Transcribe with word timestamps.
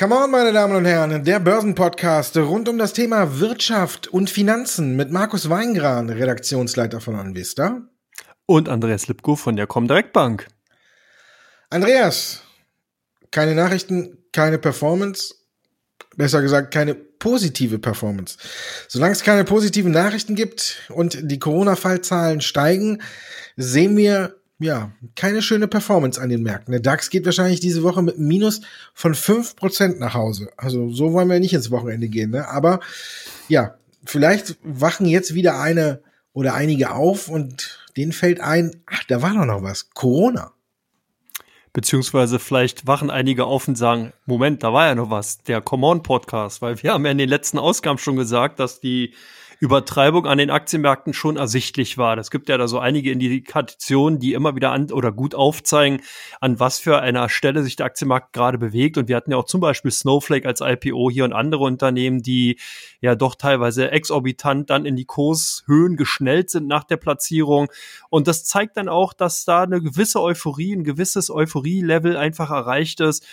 Come 0.00 0.16
on, 0.16 0.30
meine 0.30 0.54
Damen 0.54 0.74
und 0.76 0.86
Herren, 0.86 1.24
der 1.24 1.40
Börsenpodcast 1.40 2.34
rund 2.38 2.70
um 2.70 2.78
das 2.78 2.94
Thema 2.94 3.38
Wirtschaft 3.38 4.08
und 4.08 4.30
Finanzen 4.30 4.96
mit 4.96 5.10
Markus 5.10 5.50
Weingran, 5.50 6.08
Redaktionsleiter 6.08 7.02
von 7.02 7.16
Anvista. 7.16 7.82
Und 8.46 8.70
Andreas 8.70 9.08
Lipko 9.08 9.36
von 9.36 9.56
der 9.56 9.66
Comdirect 9.66 10.14
Bank. 10.14 10.46
Andreas, 11.68 12.40
keine 13.30 13.54
Nachrichten, 13.54 14.16
keine 14.32 14.56
Performance, 14.56 15.34
besser 16.16 16.40
gesagt 16.40 16.72
keine 16.72 16.94
positive 16.94 17.78
Performance. 17.78 18.38
Solange 18.88 19.12
es 19.12 19.22
keine 19.22 19.44
positiven 19.44 19.92
Nachrichten 19.92 20.34
gibt 20.34 20.78
und 20.88 21.30
die 21.30 21.38
Corona-Fallzahlen 21.38 22.40
steigen, 22.40 23.02
sehen 23.58 23.98
wir 23.98 24.39
ja, 24.60 24.92
keine 25.16 25.40
schöne 25.40 25.68
Performance 25.68 26.20
an 26.20 26.28
den 26.28 26.42
Märkten. 26.42 26.72
Der 26.72 26.80
DAX 26.80 27.08
geht 27.08 27.24
wahrscheinlich 27.24 27.60
diese 27.60 27.82
Woche 27.82 28.02
mit 28.02 28.18
Minus 28.18 28.60
von 28.92 29.14
fünf 29.14 29.56
Prozent 29.56 29.98
nach 29.98 30.12
Hause. 30.12 30.50
Also 30.58 30.90
so 30.90 31.14
wollen 31.14 31.28
wir 31.28 31.40
nicht 31.40 31.54
ins 31.54 31.70
Wochenende 31.70 32.08
gehen. 32.08 32.30
Ne? 32.30 32.46
Aber 32.46 32.80
ja, 33.48 33.74
vielleicht 34.04 34.58
wachen 34.62 35.06
jetzt 35.06 35.34
wieder 35.34 35.58
eine 35.58 36.02
oder 36.34 36.54
einige 36.54 36.92
auf 36.92 37.28
und 37.28 37.80
denen 37.96 38.12
fällt 38.12 38.40
ein, 38.40 38.82
ach, 38.86 39.02
da 39.08 39.22
war 39.22 39.34
doch 39.34 39.46
noch 39.46 39.62
was. 39.62 39.90
Corona. 39.90 40.52
Beziehungsweise 41.72 42.38
vielleicht 42.38 42.86
wachen 42.86 43.10
einige 43.10 43.46
auf 43.46 43.66
und 43.66 43.76
sagen, 43.76 44.12
Moment, 44.26 44.62
da 44.62 44.72
war 44.74 44.88
ja 44.88 44.94
noch 44.94 45.08
was, 45.08 45.42
der 45.42 45.62
Come 45.62 45.86
On 45.86 46.02
Podcast, 46.02 46.60
weil 46.60 46.82
wir 46.82 46.92
haben 46.92 47.04
ja 47.06 47.12
in 47.12 47.18
den 47.18 47.28
letzten 47.28 47.58
Ausgaben 47.58 47.98
schon 47.98 48.16
gesagt, 48.16 48.58
dass 48.58 48.80
die 48.80 49.14
Übertreibung 49.60 50.26
an 50.26 50.38
den 50.38 50.48
Aktienmärkten 50.48 51.12
schon 51.12 51.36
ersichtlich 51.36 51.98
war. 51.98 52.16
Das 52.16 52.30
gibt 52.30 52.48
ja 52.48 52.56
da 52.56 52.66
so 52.66 52.78
einige 52.78 53.12
Indikationen, 53.12 54.18
die 54.18 54.32
immer 54.32 54.56
wieder 54.56 54.72
an 54.72 54.90
oder 54.90 55.12
gut 55.12 55.34
aufzeigen, 55.34 56.00
an 56.40 56.58
was 56.58 56.78
für 56.78 57.00
einer 57.00 57.28
Stelle 57.28 57.62
sich 57.62 57.76
der 57.76 57.84
Aktienmarkt 57.84 58.32
gerade 58.32 58.56
bewegt. 58.56 58.96
Und 58.96 59.08
wir 59.08 59.16
hatten 59.16 59.32
ja 59.32 59.36
auch 59.36 59.44
zum 59.44 59.60
Beispiel 59.60 59.90
Snowflake 59.90 60.48
als 60.48 60.62
IPO 60.62 61.10
hier 61.10 61.24
und 61.24 61.34
andere 61.34 61.64
Unternehmen, 61.64 62.22
die 62.22 62.58
ja 63.02 63.14
doch 63.14 63.34
teilweise 63.34 63.90
exorbitant 63.90 64.70
dann 64.70 64.86
in 64.86 64.96
die 64.96 65.04
Kurshöhen 65.04 65.96
geschnellt 65.96 66.48
sind 66.48 66.66
nach 66.66 66.84
der 66.84 66.96
Platzierung. 66.96 67.70
Und 68.08 68.28
das 68.28 68.44
zeigt 68.44 68.78
dann 68.78 68.88
auch, 68.88 69.12
dass 69.12 69.44
da 69.44 69.64
eine 69.64 69.82
gewisse 69.82 70.22
Euphorie, 70.22 70.74
ein 70.74 70.84
gewisses 70.84 71.30
Euphorie-Level 71.30 72.16
einfach 72.16 72.50
erreicht 72.50 73.00
ist 73.00 73.26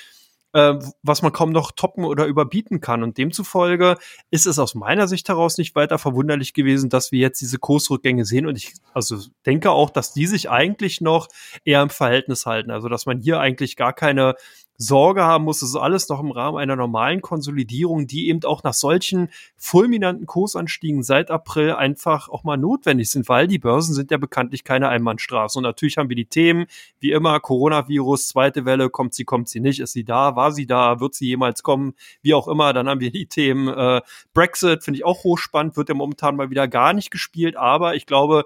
äh, 0.54 0.76
was 1.04 1.22
man 1.22 1.32
kaum 1.32 1.52
noch 1.52 1.72
toppen 1.72 2.06
oder 2.06 2.26
überbieten 2.26 2.80
kann. 2.82 3.04
Und 3.04 3.18
demzufolge 3.18 3.98
ist 4.32 4.48
es 4.48 4.60
aus 4.60 4.76
meiner 4.76 5.08
Sicht 5.08 5.30
heraus 5.30 5.58
nicht 5.58 5.76
weiter 5.76 5.98
verwunderlich 5.98 6.54
gewesen, 6.54 6.90
dass 6.90 7.12
wir 7.12 7.20
jetzt 7.20 7.42
diese 7.42 7.60
Kursrückgänge 7.60 8.26
sehen. 8.26 8.48
Und 8.48 8.58
ich 8.58 8.74
also 8.94 9.18
denke 9.46 9.72
auch, 9.72 9.90
dass 9.90 10.14
die 10.14 10.28
sich 10.28 10.50
eigentlich 10.50 11.02
noch 11.02 11.28
eher 11.66 11.82
im 11.82 11.90
Verhältnis 11.90 12.46
halten. 12.46 12.72
Also 12.72 12.90
dass 12.90 13.06
man 13.06 13.20
hier 13.20 13.40
eigentlich 13.40 13.76
gar 13.76 13.94
keine 13.94 14.36
Sorge 14.78 15.24
haben 15.24 15.46
muss. 15.46 15.60
Das 15.60 15.70
ist 15.70 15.76
alles 15.76 16.08
noch 16.10 16.20
im 16.20 16.32
Rahmen 16.32 16.58
einer 16.58 16.76
normalen 16.76 17.22
Konsolidierung, 17.22 18.06
die 18.08 18.30
eben 18.30 18.44
auch 18.44 18.64
nach 18.64 18.74
solchen 18.74 19.30
fulminanten 19.56 20.28
Kursanstiegen 20.28 21.04
seit 21.04 21.32
April 21.32 21.74
einfach 21.74 22.30
auch 22.30 22.44
mal 22.44 22.58
notwendig 22.58 23.10
sind, 23.10 23.28
weil 23.28 23.48
die 23.48 23.58
Börsen 23.58 23.96
sind 23.96 24.12
ja 24.12 24.18
bekanntlich 24.18 24.64
keine 24.64 24.90
Einbahnstraße. 24.90 25.58
Und 25.58 25.64
natürlich 25.64 25.98
haben 25.98 26.10
wir 26.10 26.16
die 26.16 26.26
Themen, 26.26 26.68
wie 27.00 27.12
immer, 27.12 27.40
Coronavirus, 27.40 28.28
zweite 28.28 28.66
Welle, 28.66 28.90
kommt 28.90 29.16
sie, 29.16 29.26
kommt 29.26 29.50
sie 29.50 29.60
nicht, 29.60 29.80
ist 29.80 29.94
sie 29.94 30.04
da, 30.04 30.36
war 30.36 30.52
sie 30.52 30.68
da, 30.68 31.00
wird 31.00 31.16
sie 31.16 31.28
jemals 31.28 31.64
kommen, 31.64 31.94
wie 32.22 32.36
auch 32.36 32.48
immer. 32.48 32.74
Dann 32.74 32.88
haben 32.88 33.00
wir 33.00 33.12
die 33.12 33.26
Themen 33.26 33.68
äh, 33.68 34.02
Brexit, 34.34 34.84
finde 34.84 35.00
ich 35.00 35.06
auch 35.06 35.24
hochspannend, 35.24 35.76
wird 35.76 35.90
ja 35.90 35.96
momentan 35.96 36.36
mal 36.36 36.52
wieder 36.52 36.68
gar 36.68 36.94
nicht 36.94 37.10
gespielt, 37.10 37.56
aber 37.56 37.96
ich 37.96 38.06
glaube, 38.06 38.46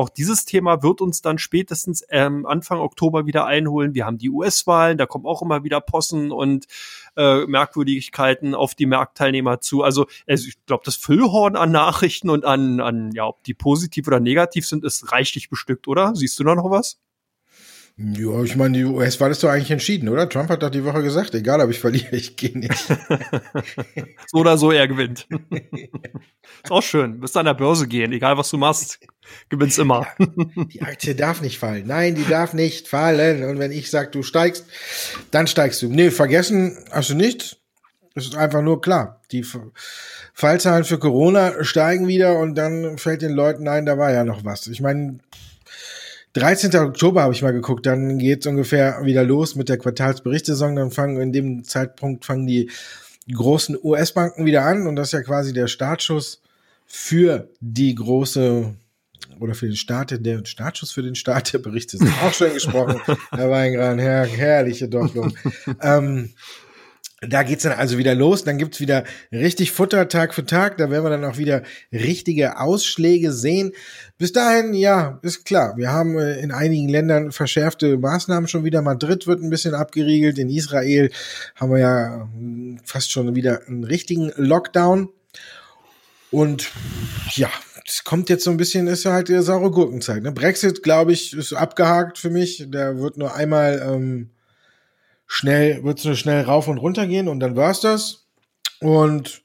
auch 0.00 0.08
dieses 0.08 0.46
Thema 0.46 0.82
wird 0.82 1.02
uns 1.02 1.20
dann 1.20 1.36
spätestens 1.36 2.02
ähm, 2.08 2.46
Anfang 2.46 2.78
Oktober 2.78 3.26
wieder 3.26 3.44
einholen. 3.44 3.94
Wir 3.94 4.06
haben 4.06 4.16
die 4.16 4.30
US-Wahlen, 4.30 4.96
da 4.96 5.04
kommen 5.04 5.26
auch 5.26 5.42
immer 5.42 5.62
wieder 5.62 5.82
Possen 5.82 6.32
und 6.32 6.66
äh, 7.18 7.44
Merkwürdigkeiten 7.44 8.54
auf 8.54 8.74
die 8.74 8.86
Marktteilnehmer 8.86 9.60
zu. 9.60 9.82
Also, 9.82 10.06
also 10.26 10.48
ich 10.48 10.64
glaube, 10.64 10.84
das 10.86 10.96
Füllhorn 10.96 11.54
an 11.54 11.70
Nachrichten 11.70 12.30
und 12.30 12.46
an, 12.46 12.80
an, 12.80 13.12
ja, 13.12 13.26
ob 13.26 13.44
die 13.44 13.52
positiv 13.52 14.06
oder 14.06 14.20
negativ 14.20 14.66
sind, 14.66 14.84
ist 14.84 15.12
reichlich 15.12 15.50
bestückt, 15.50 15.86
oder? 15.86 16.14
Siehst 16.14 16.38
du 16.38 16.44
da 16.44 16.54
noch 16.54 16.70
was? 16.70 16.98
Ja, 18.02 18.42
ich 18.42 18.56
meine, 18.56 18.78
die 18.78 18.84
US-Wahl 18.84 19.30
ist 19.30 19.42
doch 19.42 19.50
eigentlich 19.50 19.70
entschieden, 19.70 20.08
oder? 20.08 20.26
Trump 20.26 20.48
hat 20.48 20.62
doch 20.62 20.70
die 20.70 20.84
Woche 20.84 21.02
gesagt, 21.02 21.34
egal 21.34 21.60
ob 21.60 21.68
ich 21.70 21.80
verliere, 21.80 22.16
ich 22.16 22.34
gehe 22.36 22.58
nicht. 22.58 22.72
so 24.26 24.38
oder 24.38 24.56
so, 24.56 24.70
er 24.70 24.88
gewinnt. 24.88 25.28
ist 26.64 26.70
auch 26.70 26.82
schön. 26.82 27.20
Bis 27.20 27.36
an 27.36 27.44
der 27.44 27.54
Börse 27.54 27.86
gehen, 27.86 28.12
egal 28.12 28.38
was 28.38 28.48
du 28.48 28.56
machst, 28.56 29.00
gewinnst 29.50 29.78
immer. 29.78 30.06
die 30.72 30.80
Aktie 30.80 31.14
darf 31.14 31.42
nicht 31.42 31.58
fallen. 31.58 31.86
Nein, 31.86 32.14
die 32.14 32.26
darf 32.26 32.54
nicht 32.54 32.88
fallen. 32.88 33.44
Und 33.44 33.58
wenn 33.58 33.72
ich 33.72 33.90
sage, 33.90 34.10
du 34.10 34.22
steigst, 34.22 34.64
dann 35.30 35.46
steigst 35.46 35.82
du. 35.82 35.88
Nee, 35.88 36.10
vergessen 36.10 36.78
hast 36.90 37.10
du 37.10 37.14
nicht. 37.14 37.58
Es 38.14 38.24
ist 38.24 38.34
einfach 38.34 38.62
nur 38.62 38.80
klar. 38.80 39.20
Die 39.30 39.44
Fallzahlen 40.32 40.84
für 40.84 40.98
Corona 40.98 41.64
steigen 41.64 42.08
wieder 42.08 42.38
und 42.38 42.54
dann 42.54 42.96
fällt 42.96 43.20
den 43.20 43.32
Leuten 43.32 43.68
ein, 43.68 43.84
da 43.84 43.98
war 43.98 44.10
ja 44.10 44.24
noch 44.24 44.42
was. 44.44 44.68
Ich 44.68 44.80
meine, 44.80 45.18
13. 46.34 46.74
Oktober 46.76 47.22
habe 47.22 47.34
ich 47.34 47.42
mal 47.42 47.52
geguckt, 47.52 47.86
dann 47.86 48.18
geht's 48.18 48.46
ungefähr 48.46 49.04
wieder 49.04 49.24
los 49.24 49.56
mit 49.56 49.68
der 49.68 49.78
Quartalsberichtssaison. 49.78 50.76
Dann 50.76 50.90
fangen 50.90 51.20
in 51.20 51.32
dem 51.32 51.64
Zeitpunkt 51.64 52.24
fangen 52.24 52.46
die 52.46 52.70
großen 53.32 53.76
US-Banken 53.82 54.44
wieder 54.44 54.64
an 54.64 54.86
und 54.86 54.96
das 54.96 55.08
ist 55.08 55.12
ja 55.12 55.22
quasi 55.22 55.52
der 55.52 55.66
Startschuss 55.66 56.40
für 56.86 57.48
die 57.60 57.94
große 57.94 58.74
oder 59.38 59.54
für 59.54 59.66
den 59.66 59.76
Start, 59.76 60.14
der 60.24 60.44
Startschuss 60.44 60.92
für 60.92 61.02
den 61.02 61.14
Start 61.14 61.52
der 61.52 61.58
Berichte 61.58 61.96
ist 61.96 62.06
auch 62.22 62.32
schön 62.32 62.52
gesprochen. 62.52 63.00
Herr 63.30 63.50
Weingran, 63.50 63.98
her, 63.98 64.24
herrliche 64.24 64.88
Doppelung. 64.88 65.34
ähm, 65.82 66.30
da 67.20 67.42
geht's 67.42 67.64
dann 67.64 67.72
also 67.72 67.98
wieder 67.98 68.14
los, 68.14 68.44
dann 68.44 68.56
gibt's 68.56 68.80
wieder 68.80 69.04
richtig 69.30 69.72
Futter 69.72 70.08
Tag 70.08 70.32
für 70.32 70.46
Tag, 70.46 70.78
da 70.78 70.90
werden 70.90 71.04
wir 71.04 71.10
dann 71.10 71.24
auch 71.24 71.36
wieder 71.36 71.62
richtige 71.92 72.58
Ausschläge 72.58 73.30
sehen. 73.32 73.72
Bis 74.16 74.32
dahin, 74.32 74.72
ja, 74.72 75.18
ist 75.22 75.44
klar, 75.44 75.76
wir 75.76 75.92
haben 75.92 76.18
äh, 76.18 76.40
in 76.40 76.50
einigen 76.50 76.88
Ländern 76.88 77.30
verschärfte 77.30 77.98
Maßnahmen 77.98 78.48
schon 78.48 78.64
wieder. 78.64 78.80
Madrid 78.80 79.26
wird 79.26 79.42
ein 79.42 79.50
bisschen 79.50 79.74
abgeriegelt, 79.74 80.38
in 80.38 80.48
Israel 80.48 81.10
haben 81.56 81.72
wir 81.72 81.78
ja 81.78 82.28
hm, 82.32 82.80
fast 82.84 83.12
schon 83.12 83.34
wieder 83.34 83.66
einen 83.66 83.84
richtigen 83.84 84.32
Lockdown. 84.36 85.10
Und 86.30 86.70
ja, 87.32 87.50
es 87.86 88.04
kommt 88.04 88.30
jetzt 88.30 88.44
so 88.44 88.50
ein 88.50 88.56
bisschen, 88.56 88.86
ist 88.86 89.04
ja 89.04 89.12
halt 89.12 89.28
der 89.28 89.42
saure 89.42 89.70
Gurkenzeit. 89.70 90.22
Ne? 90.22 90.32
Brexit, 90.32 90.82
glaube 90.82 91.12
ich, 91.12 91.34
ist 91.34 91.52
abgehakt 91.52 92.18
für 92.18 92.30
mich. 92.30 92.64
Der 92.68 92.98
wird 92.98 93.18
nur 93.18 93.34
einmal 93.34 93.82
ähm, 93.84 94.30
schnell, 95.32 95.84
wird 95.84 96.00
es 96.00 96.04
nur 96.04 96.16
schnell 96.16 96.42
rauf 96.42 96.66
und 96.66 96.78
runter 96.78 97.06
gehen 97.06 97.28
und 97.28 97.38
dann 97.38 97.54
war's 97.54 97.80
das. 97.80 98.26
Und 98.80 99.44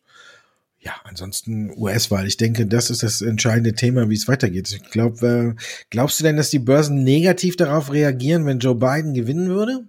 ja, 0.79 0.93
ansonsten 1.03 1.71
US-Wahl. 1.77 2.25
Ich 2.25 2.37
denke, 2.37 2.65
das 2.65 2.89
ist 2.89 3.03
das 3.03 3.21
entscheidende 3.21 3.73
Thema, 3.73 4.09
wie 4.09 4.15
es 4.15 4.27
weitergeht. 4.27 4.71
Ich 4.71 4.89
glaube, 4.89 5.55
äh, 5.55 5.61
glaubst 5.91 6.19
du 6.19 6.23
denn, 6.23 6.37
dass 6.37 6.49
die 6.49 6.59
Börsen 6.59 7.03
negativ 7.03 7.55
darauf 7.55 7.93
reagieren, 7.93 8.47
wenn 8.47 8.59
Joe 8.59 8.73
Biden 8.73 9.13
gewinnen 9.13 9.49
würde? 9.49 9.85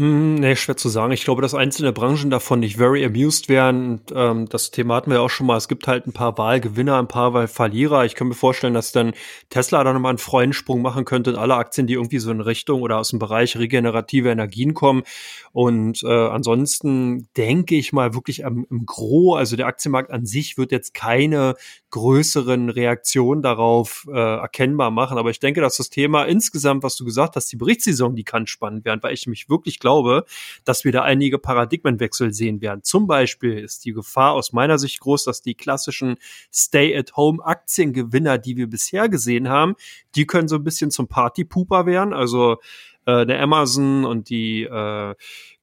Mm, 0.00 0.36
nee, 0.36 0.54
schwer 0.54 0.76
zu 0.76 0.88
sagen. 0.88 1.10
Ich 1.12 1.24
glaube, 1.24 1.42
dass 1.42 1.56
einzelne 1.56 1.92
Branchen 1.92 2.30
davon 2.30 2.60
nicht 2.60 2.76
very 2.76 3.04
amused 3.04 3.48
wären. 3.48 4.00
Ähm, 4.14 4.48
das 4.48 4.70
Thema 4.70 4.94
hatten 4.94 5.10
wir 5.10 5.16
ja 5.16 5.22
auch 5.22 5.28
schon 5.28 5.48
mal. 5.48 5.56
Es 5.56 5.66
gibt 5.66 5.88
halt 5.88 6.06
ein 6.06 6.12
paar 6.12 6.38
Wahlgewinner, 6.38 7.00
ein 7.00 7.08
paar 7.08 7.34
Wahlverlierer. 7.34 8.04
Ich 8.04 8.14
kann 8.14 8.28
mir 8.28 8.34
vorstellen, 8.34 8.74
dass 8.74 8.92
dann 8.92 9.12
Tesla 9.50 9.82
da 9.82 9.92
nochmal 9.92 10.10
einen 10.10 10.18
Freudensprung 10.18 10.82
machen 10.82 11.04
könnte 11.04 11.30
und 11.30 11.36
alle 11.36 11.56
Aktien, 11.56 11.88
die 11.88 11.94
irgendwie 11.94 12.20
so 12.20 12.30
in 12.30 12.40
Richtung 12.40 12.82
oder 12.82 12.98
aus 12.98 13.08
dem 13.08 13.18
Bereich 13.18 13.56
regenerative 13.58 14.30
Energien 14.30 14.72
kommen. 14.72 15.02
Und 15.50 16.04
äh, 16.04 16.06
ansonsten 16.06 17.26
denke 17.36 17.74
ich 17.74 17.92
mal 17.92 18.14
wirklich 18.14 18.42
im, 18.42 18.68
im 18.70 18.86
Gro, 18.86 19.34
also 19.34 19.56
der 19.56 19.66
Aktienmarkt 19.66 20.12
an 20.12 20.26
sich 20.26 20.56
wird 20.56 20.70
jetzt 20.70 20.94
keine 20.94 21.56
größeren 21.90 22.68
Reaktionen 22.68 23.40
darauf 23.40 24.06
äh, 24.08 24.12
erkennbar 24.12 24.90
machen. 24.90 25.16
Aber 25.16 25.30
ich 25.30 25.40
denke, 25.40 25.60
dass 25.60 25.78
das 25.78 25.88
Thema 25.88 26.24
insgesamt, 26.24 26.82
was 26.82 26.96
du 26.96 27.04
gesagt 27.04 27.36
hast, 27.36 27.50
die 27.50 27.56
Berichtssaison, 27.56 28.14
die 28.14 28.24
kann 28.24 28.46
spannend 28.46 28.84
werden, 28.84 29.02
weil 29.02 29.14
ich 29.14 29.26
mich 29.26 29.48
wirklich 29.48 29.78
glaube, 29.78 30.24
dass 30.64 30.84
wir 30.84 30.92
da 30.92 31.02
einige 31.02 31.38
Paradigmenwechsel 31.38 32.32
sehen 32.32 32.60
werden. 32.60 32.82
Zum 32.82 33.06
Beispiel 33.06 33.58
ist 33.58 33.84
die 33.84 33.92
Gefahr 33.92 34.32
aus 34.32 34.52
meiner 34.52 34.78
Sicht 34.78 35.00
groß, 35.00 35.24
dass 35.24 35.40
die 35.40 35.54
klassischen 35.54 36.16
Stay-at-Home-Aktiengewinner, 36.52 38.38
die 38.38 38.56
wir 38.56 38.68
bisher 38.68 39.08
gesehen 39.08 39.48
haben, 39.48 39.74
die 40.14 40.26
können 40.26 40.48
so 40.48 40.56
ein 40.56 40.64
bisschen 40.64 40.90
zum 40.90 41.08
Partypooper 41.08 41.86
werden. 41.86 42.12
Also 42.12 42.58
äh, 43.06 43.24
der 43.24 43.40
Amazon 43.40 44.04
und 44.04 44.28
die 44.28 44.64
äh, 44.64 45.14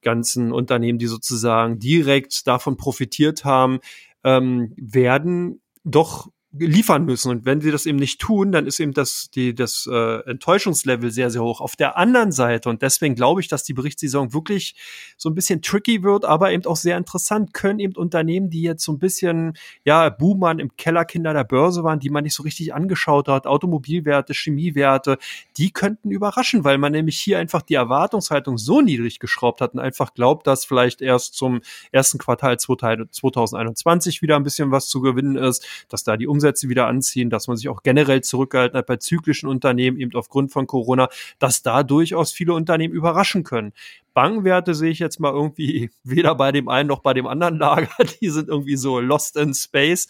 ganzen 0.02 0.52
Unternehmen, 0.52 0.98
die 0.98 1.06
sozusagen 1.06 1.78
direkt 1.78 2.48
davon 2.48 2.76
profitiert 2.76 3.44
haben, 3.44 3.78
ähm, 4.24 4.72
werden 4.76 5.60
doch 5.86 6.28
liefern 6.58 7.04
müssen. 7.04 7.30
Und 7.30 7.44
wenn 7.44 7.60
sie 7.60 7.70
das 7.70 7.86
eben 7.86 7.98
nicht 7.98 8.20
tun, 8.20 8.52
dann 8.52 8.66
ist 8.66 8.80
eben 8.80 8.92
das, 8.92 9.30
die, 9.30 9.54
das 9.54 9.88
äh, 9.90 10.20
Enttäuschungslevel 10.28 11.10
sehr, 11.10 11.30
sehr 11.30 11.42
hoch. 11.42 11.60
Auf 11.60 11.76
der 11.76 11.96
anderen 11.96 12.32
Seite, 12.32 12.68
und 12.68 12.82
deswegen 12.82 13.14
glaube 13.14 13.40
ich, 13.40 13.48
dass 13.48 13.64
die 13.64 13.74
Berichtssaison 13.74 14.32
wirklich 14.32 14.74
so 15.16 15.28
ein 15.28 15.34
bisschen 15.34 15.62
tricky 15.62 16.02
wird, 16.02 16.24
aber 16.24 16.52
eben 16.52 16.64
auch 16.66 16.76
sehr 16.76 16.96
interessant, 16.96 17.52
können 17.52 17.78
eben 17.78 17.94
Unternehmen, 17.94 18.50
die 18.50 18.62
jetzt 18.62 18.84
so 18.84 18.92
ein 18.92 18.98
bisschen, 18.98 19.54
ja, 19.84 20.08
Buhmann 20.08 20.58
im 20.58 20.76
Kellerkinder 20.76 21.32
der 21.32 21.44
Börse 21.44 21.84
waren, 21.84 22.00
die 22.00 22.10
man 22.10 22.24
nicht 22.24 22.34
so 22.34 22.42
richtig 22.42 22.74
angeschaut 22.74 23.28
hat, 23.28 23.46
Automobilwerte, 23.46 24.34
Chemiewerte, 24.34 25.18
die 25.56 25.70
könnten 25.70 26.10
überraschen, 26.10 26.64
weil 26.64 26.78
man 26.78 26.92
nämlich 26.92 27.18
hier 27.20 27.38
einfach 27.38 27.62
die 27.62 27.74
Erwartungshaltung 27.74 28.58
so 28.58 28.80
niedrig 28.80 29.18
geschraubt 29.18 29.60
hat 29.60 29.74
und 29.74 29.80
einfach 29.80 30.14
glaubt, 30.14 30.46
dass 30.46 30.64
vielleicht 30.64 31.02
erst 31.02 31.34
zum 31.34 31.60
ersten 31.92 32.18
Quartal 32.18 32.58
2021 32.58 34.22
wieder 34.22 34.36
ein 34.36 34.42
bisschen 34.42 34.70
was 34.70 34.88
zu 34.88 35.00
gewinnen 35.00 35.36
ist, 35.36 35.66
dass 35.88 36.04
da 36.04 36.16
die 36.16 36.26
Umsätze 36.26 36.45
wieder 36.68 36.86
anziehen, 36.86 37.30
dass 37.30 37.48
man 37.48 37.56
sich 37.56 37.68
auch 37.68 37.82
generell 37.82 38.22
zurückgehalten 38.22 38.78
hat 38.78 38.86
bei 38.86 38.96
zyklischen 38.96 39.48
Unternehmen, 39.48 39.98
eben 39.98 40.14
aufgrund 40.14 40.52
von 40.52 40.66
Corona, 40.66 41.08
dass 41.38 41.62
da 41.62 41.82
durchaus 41.82 42.32
viele 42.32 42.54
Unternehmen 42.54 42.94
überraschen 42.94 43.44
können. 43.44 43.72
Bankenwerte 44.14 44.74
sehe 44.74 44.90
ich 44.90 44.98
jetzt 44.98 45.20
mal 45.20 45.32
irgendwie 45.32 45.90
weder 46.04 46.34
bei 46.34 46.52
dem 46.52 46.68
einen 46.68 46.88
noch 46.88 47.00
bei 47.00 47.14
dem 47.14 47.26
anderen 47.26 47.58
Lager. 47.58 47.90
Die 48.20 48.30
sind 48.30 48.48
irgendwie 48.48 48.76
so 48.76 49.00
lost 49.00 49.36
in 49.36 49.54
space. 49.54 50.08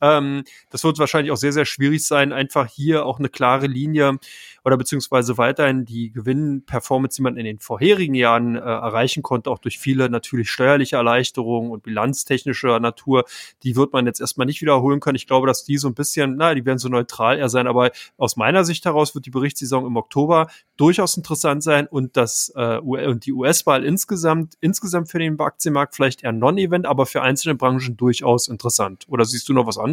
Ähm, 0.00 0.44
das 0.70 0.84
wird 0.84 0.98
wahrscheinlich 0.98 1.32
auch 1.32 1.36
sehr, 1.36 1.52
sehr 1.52 1.64
schwierig 1.64 2.06
sein, 2.06 2.32
einfach 2.32 2.66
hier 2.66 3.06
auch 3.06 3.18
eine 3.18 3.28
klare 3.28 3.66
Linie 3.66 4.18
oder 4.64 4.76
beziehungsweise 4.76 5.38
weiterhin 5.38 5.84
die 5.84 6.10
Gewinnperformance, 6.10 7.16
die 7.16 7.22
man 7.22 7.36
in 7.36 7.44
den 7.44 7.60
vorherigen 7.60 8.14
Jahren 8.14 8.56
äh, 8.56 8.58
erreichen 8.58 9.22
konnte, 9.22 9.50
auch 9.50 9.58
durch 9.58 9.78
viele 9.78 10.10
natürlich 10.10 10.50
steuerliche 10.50 10.96
Erleichterungen 10.96 11.70
und 11.70 11.82
bilanztechnischer 11.82 12.80
Natur, 12.80 13.24
die 13.62 13.76
wird 13.76 13.92
man 13.92 14.06
jetzt 14.06 14.20
erstmal 14.20 14.46
nicht 14.46 14.60
wiederholen 14.60 15.00
können. 15.00 15.16
Ich 15.16 15.26
glaube, 15.26 15.46
dass 15.46 15.64
die 15.64 15.78
so 15.78 15.88
ein 15.88 15.94
bisschen, 15.94 16.36
na, 16.36 16.54
die 16.54 16.66
werden 16.66 16.78
so 16.78 16.88
neutral 16.88 17.38
eher 17.38 17.48
sein, 17.48 17.66
aber 17.66 17.92
aus 18.16 18.36
meiner 18.36 18.64
Sicht 18.64 18.84
heraus 18.84 19.14
wird 19.14 19.24
die 19.24 19.30
Berichtssaison 19.30 19.86
im 19.86 19.96
Oktober 19.96 20.48
durchaus 20.76 21.16
interessant 21.16 21.62
sein 21.62 21.86
und 21.86 22.16
das 22.16 22.52
äh, 22.56 22.78
und 22.78 23.24
die 23.24 23.32
US-Wahl 23.32 23.84
insgesamt 23.84 24.54
insgesamt 24.60 25.10
für 25.10 25.18
den 25.18 25.38
Aktienmarkt 25.38 25.94
vielleicht 25.94 26.24
eher 26.24 26.32
Non-Event, 26.32 26.86
aber 26.86 27.06
für 27.06 27.22
einzelne 27.22 27.54
Branchen 27.54 27.96
durchaus 27.96 28.48
interessant. 28.48 29.06
Oder 29.08 29.24
siehst 29.24 29.48
du 29.48 29.52
noch 29.52 29.66
was 29.66 29.78
anderes? 29.78 29.85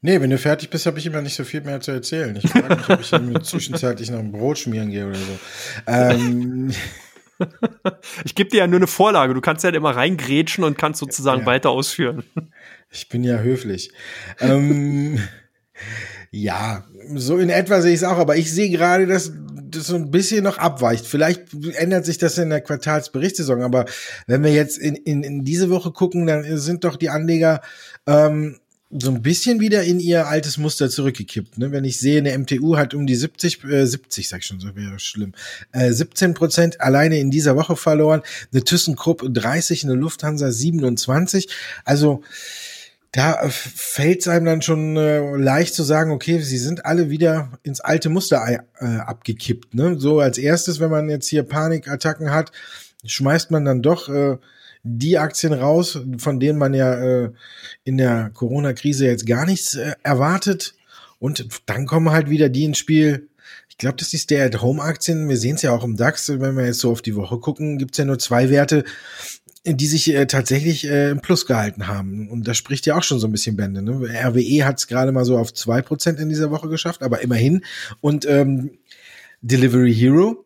Nee, 0.00 0.20
wenn 0.20 0.28
du 0.28 0.36
fertig 0.36 0.68
bist, 0.68 0.84
habe 0.84 0.98
ich 0.98 1.06
immer 1.06 1.22
nicht 1.22 1.34
so 1.34 1.44
viel 1.44 1.62
mehr 1.62 1.80
zu 1.80 1.90
erzählen. 1.90 2.36
Ich 2.36 2.50
frage 2.50 2.76
mich, 2.76 2.90
ob 2.90 3.00
ich 3.00 3.08
dann 3.08 3.42
zwischenzeitlich 3.42 4.10
noch 4.10 4.18
ein 4.18 4.32
Brot 4.32 4.58
schmieren 4.58 4.90
gehe 4.90 5.06
oder 5.06 5.18
so. 5.18 5.38
Ähm, 5.86 6.74
ich 8.24 8.34
gebe 8.34 8.50
dir 8.50 8.58
ja 8.58 8.66
nur 8.66 8.80
eine 8.80 8.86
Vorlage. 8.86 9.32
Du 9.32 9.40
kannst 9.40 9.64
ja 9.64 9.70
immer 9.70 9.96
reingrätschen 9.96 10.62
und 10.62 10.76
kannst 10.76 11.00
sozusagen 11.00 11.40
ja. 11.40 11.46
weiter 11.46 11.70
ausführen. 11.70 12.22
Ich 12.90 13.08
bin 13.08 13.24
ja 13.24 13.38
höflich. 13.38 13.92
ähm, 14.40 15.20
ja, 16.34 16.84
so 17.14 17.38
in 17.38 17.48
etwa 17.48 17.80
sehe 17.80 17.92
ich 17.92 18.00
es 18.00 18.04
auch, 18.04 18.18
aber 18.18 18.36
ich 18.36 18.52
sehe 18.52 18.68
gerade, 18.68 19.06
dass 19.06 19.32
das 19.70 19.86
so 19.86 19.94
ein 19.94 20.10
bisschen 20.10 20.42
noch 20.42 20.58
abweicht. 20.58 21.06
Vielleicht 21.06 21.42
ändert 21.76 22.04
sich 22.04 22.18
das 22.18 22.38
in 22.38 22.50
der 22.50 22.60
Quartalsberichtssaison, 22.60 23.62
aber 23.62 23.84
wenn 24.26 24.42
wir 24.42 24.52
jetzt 24.52 24.78
in, 24.78 24.96
in, 24.96 25.22
in 25.22 25.44
diese 25.44 25.70
Woche 25.70 25.92
gucken, 25.92 26.26
dann 26.26 26.58
sind 26.58 26.82
doch 26.82 26.96
die 26.96 27.10
Anleger 27.10 27.60
ähm, 28.06 28.58
so 28.90 29.10
ein 29.10 29.22
bisschen 29.22 29.60
wieder 29.60 29.84
in 29.84 30.00
ihr 30.00 30.26
altes 30.26 30.58
Muster 30.58 30.90
zurückgekippt. 30.90 31.58
Ne? 31.58 31.70
Wenn 31.70 31.84
ich 31.84 31.98
sehe, 31.98 32.18
eine 32.18 32.36
MTU 32.36 32.76
hat 32.76 32.94
um 32.94 33.06
die 33.06 33.16
70, 33.16 33.64
äh, 33.64 33.86
70 33.86 34.28
sag 34.28 34.40
ich 34.40 34.46
schon, 34.46 34.60
so 34.60 34.74
wäre 34.74 34.98
schlimm, 34.98 35.34
äh, 35.72 35.92
17 35.92 36.34
Prozent 36.34 36.80
alleine 36.80 37.18
in 37.18 37.30
dieser 37.30 37.54
Woche 37.56 37.76
verloren, 37.76 38.22
eine 38.52 38.64
ThyssenKrupp 38.64 39.24
30, 39.32 39.84
eine 39.84 39.94
Lufthansa 39.94 40.50
27. 40.50 41.48
Also 41.84 42.22
da 43.14 43.48
fällt 43.48 44.22
es 44.22 44.28
einem 44.28 44.44
dann 44.44 44.62
schon 44.62 44.96
äh, 44.96 45.36
leicht 45.36 45.74
zu 45.74 45.84
sagen, 45.84 46.10
okay, 46.10 46.40
sie 46.40 46.58
sind 46.58 46.84
alle 46.84 47.10
wieder 47.10 47.52
ins 47.62 47.78
alte 47.78 48.08
Muster 48.08 48.44
äh, 48.80 48.84
abgekippt. 48.84 49.72
Ne? 49.72 50.00
So 50.00 50.18
als 50.18 50.36
erstes, 50.36 50.80
wenn 50.80 50.90
man 50.90 51.08
jetzt 51.08 51.28
hier 51.28 51.44
Panikattacken 51.44 52.32
hat, 52.32 52.50
schmeißt 53.04 53.52
man 53.52 53.64
dann 53.64 53.82
doch 53.82 54.08
äh, 54.08 54.36
die 54.82 55.16
Aktien 55.16 55.52
raus, 55.52 56.00
von 56.18 56.40
denen 56.40 56.58
man 56.58 56.74
ja 56.74 56.92
äh, 56.94 57.30
in 57.84 57.98
der 57.98 58.30
Corona-Krise 58.34 59.06
jetzt 59.06 59.26
gar 59.26 59.46
nichts 59.46 59.76
äh, 59.76 59.92
erwartet. 60.02 60.74
Und 61.20 61.46
dann 61.66 61.86
kommen 61.86 62.10
halt 62.10 62.28
wieder 62.28 62.48
die 62.48 62.64
ins 62.64 62.78
Spiel. 62.78 63.28
Ich 63.68 63.78
glaube, 63.78 63.96
das 63.96 64.12
ist 64.12 64.30
der 64.30 64.44
At-Home-Aktien. 64.46 65.28
Wir 65.28 65.36
sehen 65.36 65.54
es 65.54 65.62
ja 65.62 65.70
auch 65.70 65.84
im 65.84 65.96
DAX, 65.96 66.28
wenn 66.28 66.56
wir 66.56 66.66
jetzt 66.66 66.80
so 66.80 66.90
auf 66.90 67.00
die 67.00 67.14
Woche 67.14 67.38
gucken, 67.38 67.78
gibt's 67.78 67.98
ja 67.98 68.04
nur 68.04 68.18
zwei 68.18 68.50
Werte, 68.50 68.84
die 69.66 69.86
sich 69.86 70.14
äh, 70.14 70.26
tatsächlich 70.26 70.86
äh, 70.86 71.10
im 71.10 71.20
Plus 71.20 71.46
gehalten 71.46 71.86
haben. 71.86 72.28
Und 72.28 72.46
das 72.46 72.56
spricht 72.56 72.84
ja 72.84 72.96
auch 72.96 73.02
schon 73.02 73.18
so 73.18 73.26
ein 73.26 73.32
bisschen 73.32 73.56
Bände. 73.56 73.80
Ne? 73.80 73.92
RWE 73.92 74.64
hat 74.64 74.78
es 74.78 74.86
gerade 74.86 75.10
mal 75.10 75.24
so 75.24 75.38
auf 75.38 75.54
zwei 75.54 75.80
Prozent 75.80 76.20
in 76.20 76.28
dieser 76.28 76.50
Woche 76.50 76.68
geschafft, 76.68 77.02
aber 77.02 77.22
immerhin. 77.22 77.64
Und 78.00 78.26
ähm, 78.26 78.72
Delivery 79.40 79.94
Hero 79.94 80.44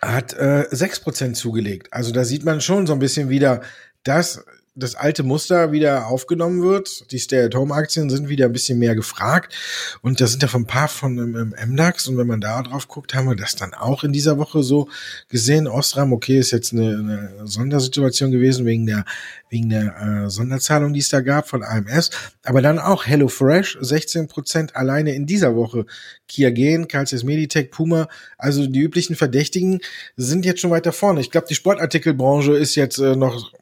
hat 0.00 0.32
äh, 0.34 0.66
6% 0.70 1.34
zugelegt. 1.34 1.88
Also 1.92 2.12
da 2.12 2.24
sieht 2.24 2.44
man 2.44 2.60
schon 2.60 2.86
so 2.86 2.94
ein 2.94 2.98
bisschen 2.98 3.28
wieder, 3.28 3.60
dass 4.04 4.44
das 4.76 4.96
alte 4.96 5.22
Muster 5.22 5.70
wieder 5.70 6.08
aufgenommen 6.08 6.62
wird. 6.62 7.10
Die 7.12 7.18
Stay-at-Home-Aktien 7.18 8.10
sind 8.10 8.28
wieder 8.28 8.46
ein 8.46 8.52
bisschen 8.52 8.78
mehr 8.78 8.96
gefragt. 8.96 9.54
Und 10.02 10.20
da 10.20 10.26
sind 10.26 10.42
ja 10.42 10.48
von 10.48 10.62
ein 10.62 10.66
paar 10.66 10.88
von 10.88 11.16
im, 11.16 11.54
MDAX. 11.72 12.08
Und 12.08 12.18
wenn 12.18 12.26
man 12.26 12.40
da 12.40 12.60
drauf 12.62 12.88
guckt, 12.88 13.14
haben 13.14 13.28
wir 13.28 13.36
das 13.36 13.54
dann 13.54 13.72
auch 13.72 14.02
in 14.02 14.12
dieser 14.12 14.36
Woche 14.36 14.64
so 14.64 14.88
gesehen. 15.28 15.68
Ostram, 15.68 16.12
okay, 16.12 16.38
ist 16.38 16.50
jetzt 16.50 16.72
eine, 16.72 16.98
eine 16.98 17.46
Sondersituation 17.46 18.32
gewesen 18.32 18.66
wegen 18.66 18.86
der, 18.86 19.04
wegen 19.48 19.68
der 19.68 20.24
äh, 20.24 20.30
Sonderzahlung, 20.30 20.92
die 20.92 21.00
es 21.00 21.08
da 21.08 21.20
gab 21.20 21.48
von 21.48 21.62
AMS. 21.62 22.10
Aber 22.44 22.60
dann 22.60 22.80
auch 22.80 23.06
HelloFresh, 23.06 23.78
16 23.80 24.26
Prozent 24.26 24.74
alleine 24.74 25.14
in 25.14 25.26
dieser 25.26 25.54
Woche. 25.54 25.86
Kia 26.26 26.50
Gen, 26.50 26.88
Calcius 26.88 27.22
Meditech, 27.22 27.70
Puma, 27.70 28.08
also 28.38 28.66
die 28.66 28.80
üblichen 28.80 29.14
Verdächtigen 29.14 29.80
sind 30.16 30.44
jetzt 30.44 30.60
schon 30.60 30.72
weiter 30.72 30.92
vorne. 30.92 31.20
Ich 31.20 31.30
glaube, 31.30 31.46
die 31.48 31.54
Sportartikelbranche 31.54 32.56
ist 32.56 32.74
jetzt 32.74 32.98
äh, 32.98 33.14
noch 33.14 33.52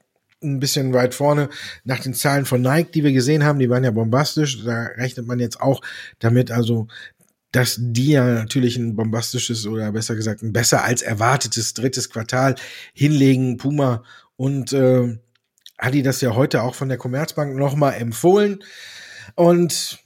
ein 0.42 0.60
bisschen 0.60 0.92
weit 0.92 1.14
vorne 1.14 1.48
nach 1.84 2.00
den 2.00 2.14
Zahlen 2.14 2.44
von 2.44 2.62
Nike, 2.62 2.92
die 2.92 3.04
wir 3.04 3.12
gesehen 3.12 3.44
haben, 3.44 3.58
die 3.58 3.70
waren 3.70 3.84
ja 3.84 3.90
bombastisch. 3.90 4.64
Da 4.64 4.86
rechnet 4.96 5.26
man 5.26 5.38
jetzt 5.38 5.60
auch 5.60 5.80
damit, 6.18 6.50
also 6.50 6.88
dass 7.52 7.76
die 7.78 8.12
ja 8.12 8.24
natürlich 8.24 8.76
ein 8.76 8.96
bombastisches 8.96 9.66
oder 9.66 9.92
besser 9.92 10.16
gesagt 10.16 10.42
ein 10.42 10.52
besser 10.52 10.84
als 10.84 11.02
erwartetes 11.02 11.74
drittes 11.74 12.08
Quartal 12.08 12.54
hinlegen. 12.94 13.58
Puma 13.58 14.02
und 14.36 14.72
äh, 14.72 15.18
das 16.02 16.20
ja 16.20 16.34
heute 16.34 16.62
auch 16.62 16.74
von 16.74 16.88
der 16.88 16.98
Commerzbank 16.98 17.56
nochmal 17.56 17.94
empfohlen. 17.94 18.64
Und 19.34 20.02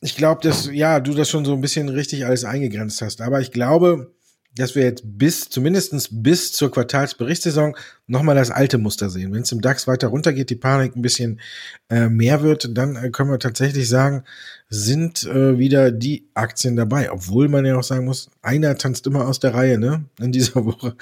ich 0.00 0.16
glaube, 0.16 0.40
dass 0.42 0.66
ja 0.72 0.98
du 0.98 1.14
das 1.14 1.30
schon 1.30 1.44
so 1.44 1.54
ein 1.54 1.60
bisschen 1.60 1.88
richtig 1.88 2.26
alles 2.26 2.44
eingegrenzt 2.44 3.00
hast. 3.00 3.20
Aber 3.20 3.40
ich 3.40 3.52
glaube, 3.52 4.12
dass 4.56 4.74
wir 4.74 4.82
jetzt 4.82 5.02
bis, 5.04 5.48
zumindestens 5.48 6.08
bis 6.10 6.52
zur 6.52 6.70
Quartalsberichtssaison 6.70 7.76
nochmal 8.06 8.36
das 8.36 8.50
alte 8.50 8.76
Muster 8.76 9.08
sehen. 9.08 9.32
Wenn 9.32 9.42
es 9.42 9.52
im 9.52 9.62
DAX 9.62 9.86
weiter 9.86 10.08
runtergeht, 10.08 10.50
die 10.50 10.56
Panik 10.56 10.94
ein 10.94 11.02
bisschen 11.02 11.40
äh, 11.88 12.08
mehr 12.08 12.42
wird, 12.42 12.76
dann 12.76 12.96
äh, 12.96 13.10
können 13.10 13.30
wir 13.30 13.38
tatsächlich 13.38 13.88
sagen, 13.88 14.24
sind 14.68 15.24
äh, 15.24 15.58
wieder 15.58 15.90
die 15.90 16.28
Aktien 16.34 16.76
dabei. 16.76 17.10
Obwohl 17.10 17.48
man 17.48 17.64
ja 17.64 17.76
auch 17.76 17.82
sagen 17.82 18.04
muss, 18.04 18.30
einer 18.42 18.76
tanzt 18.76 19.06
immer 19.06 19.26
aus 19.26 19.40
der 19.40 19.54
Reihe, 19.54 19.78
ne? 19.78 20.04
In 20.20 20.32
dieser 20.32 20.64
Woche. 20.64 20.96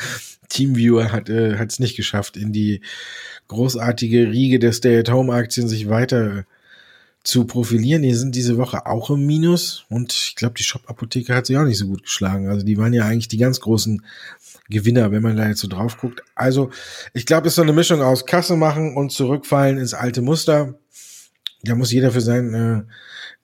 Teamviewer 0.49 1.12
hat 1.12 1.28
äh, 1.28 1.54
es 1.54 1.78
nicht 1.78 1.97
geschafft, 1.97 2.37
in 2.37 2.52
die 2.52 2.80
großartige 3.49 4.30
Riege 4.30 4.59
der 4.59 4.73
Stay-at-Home-Aktien 4.73 5.69
sich 5.69 5.88
weiter 5.88 6.45
zu 7.30 7.44
profilieren. 7.44 8.02
Die 8.02 8.14
sind 8.14 8.34
diese 8.34 8.58
Woche 8.58 8.87
auch 8.87 9.10
im 9.10 9.25
Minus 9.25 9.84
und 9.88 10.12
ich 10.12 10.34
glaube, 10.34 10.54
die 10.58 10.64
Shop-Apotheke 10.64 11.34
hat 11.34 11.46
sich 11.46 11.56
auch 11.56 11.64
nicht 11.64 11.78
so 11.78 11.87
gut 11.87 12.02
geschlagen. 12.02 12.49
Also 12.49 12.66
die 12.66 12.76
waren 12.76 12.92
ja 12.92 13.06
eigentlich 13.06 13.28
die 13.28 13.38
ganz 13.38 13.60
großen 13.60 14.04
Gewinner, 14.68 15.12
wenn 15.12 15.22
man 15.22 15.37
da 15.37 15.49
jetzt 15.49 15.60
so 15.60 15.68
drauf 15.68 15.96
guckt. 15.99 16.22
Also 16.34 16.70
ich 17.14 17.26
glaube, 17.26 17.46
es 17.46 17.52
ist 17.52 17.56
so 17.56 17.62
eine 17.62 17.72
Mischung 17.72 18.02
aus 18.02 18.26
Kasse 18.26 18.56
machen 18.56 18.96
und 18.96 19.12
zurückfallen 19.12 19.78
ins 19.78 19.94
alte 19.94 20.22
Muster. 20.22 20.75
Da 21.62 21.75
muss 21.75 21.92
jeder 21.92 22.10
für 22.10 22.20
sein 22.20 22.54
äh, 22.54 22.82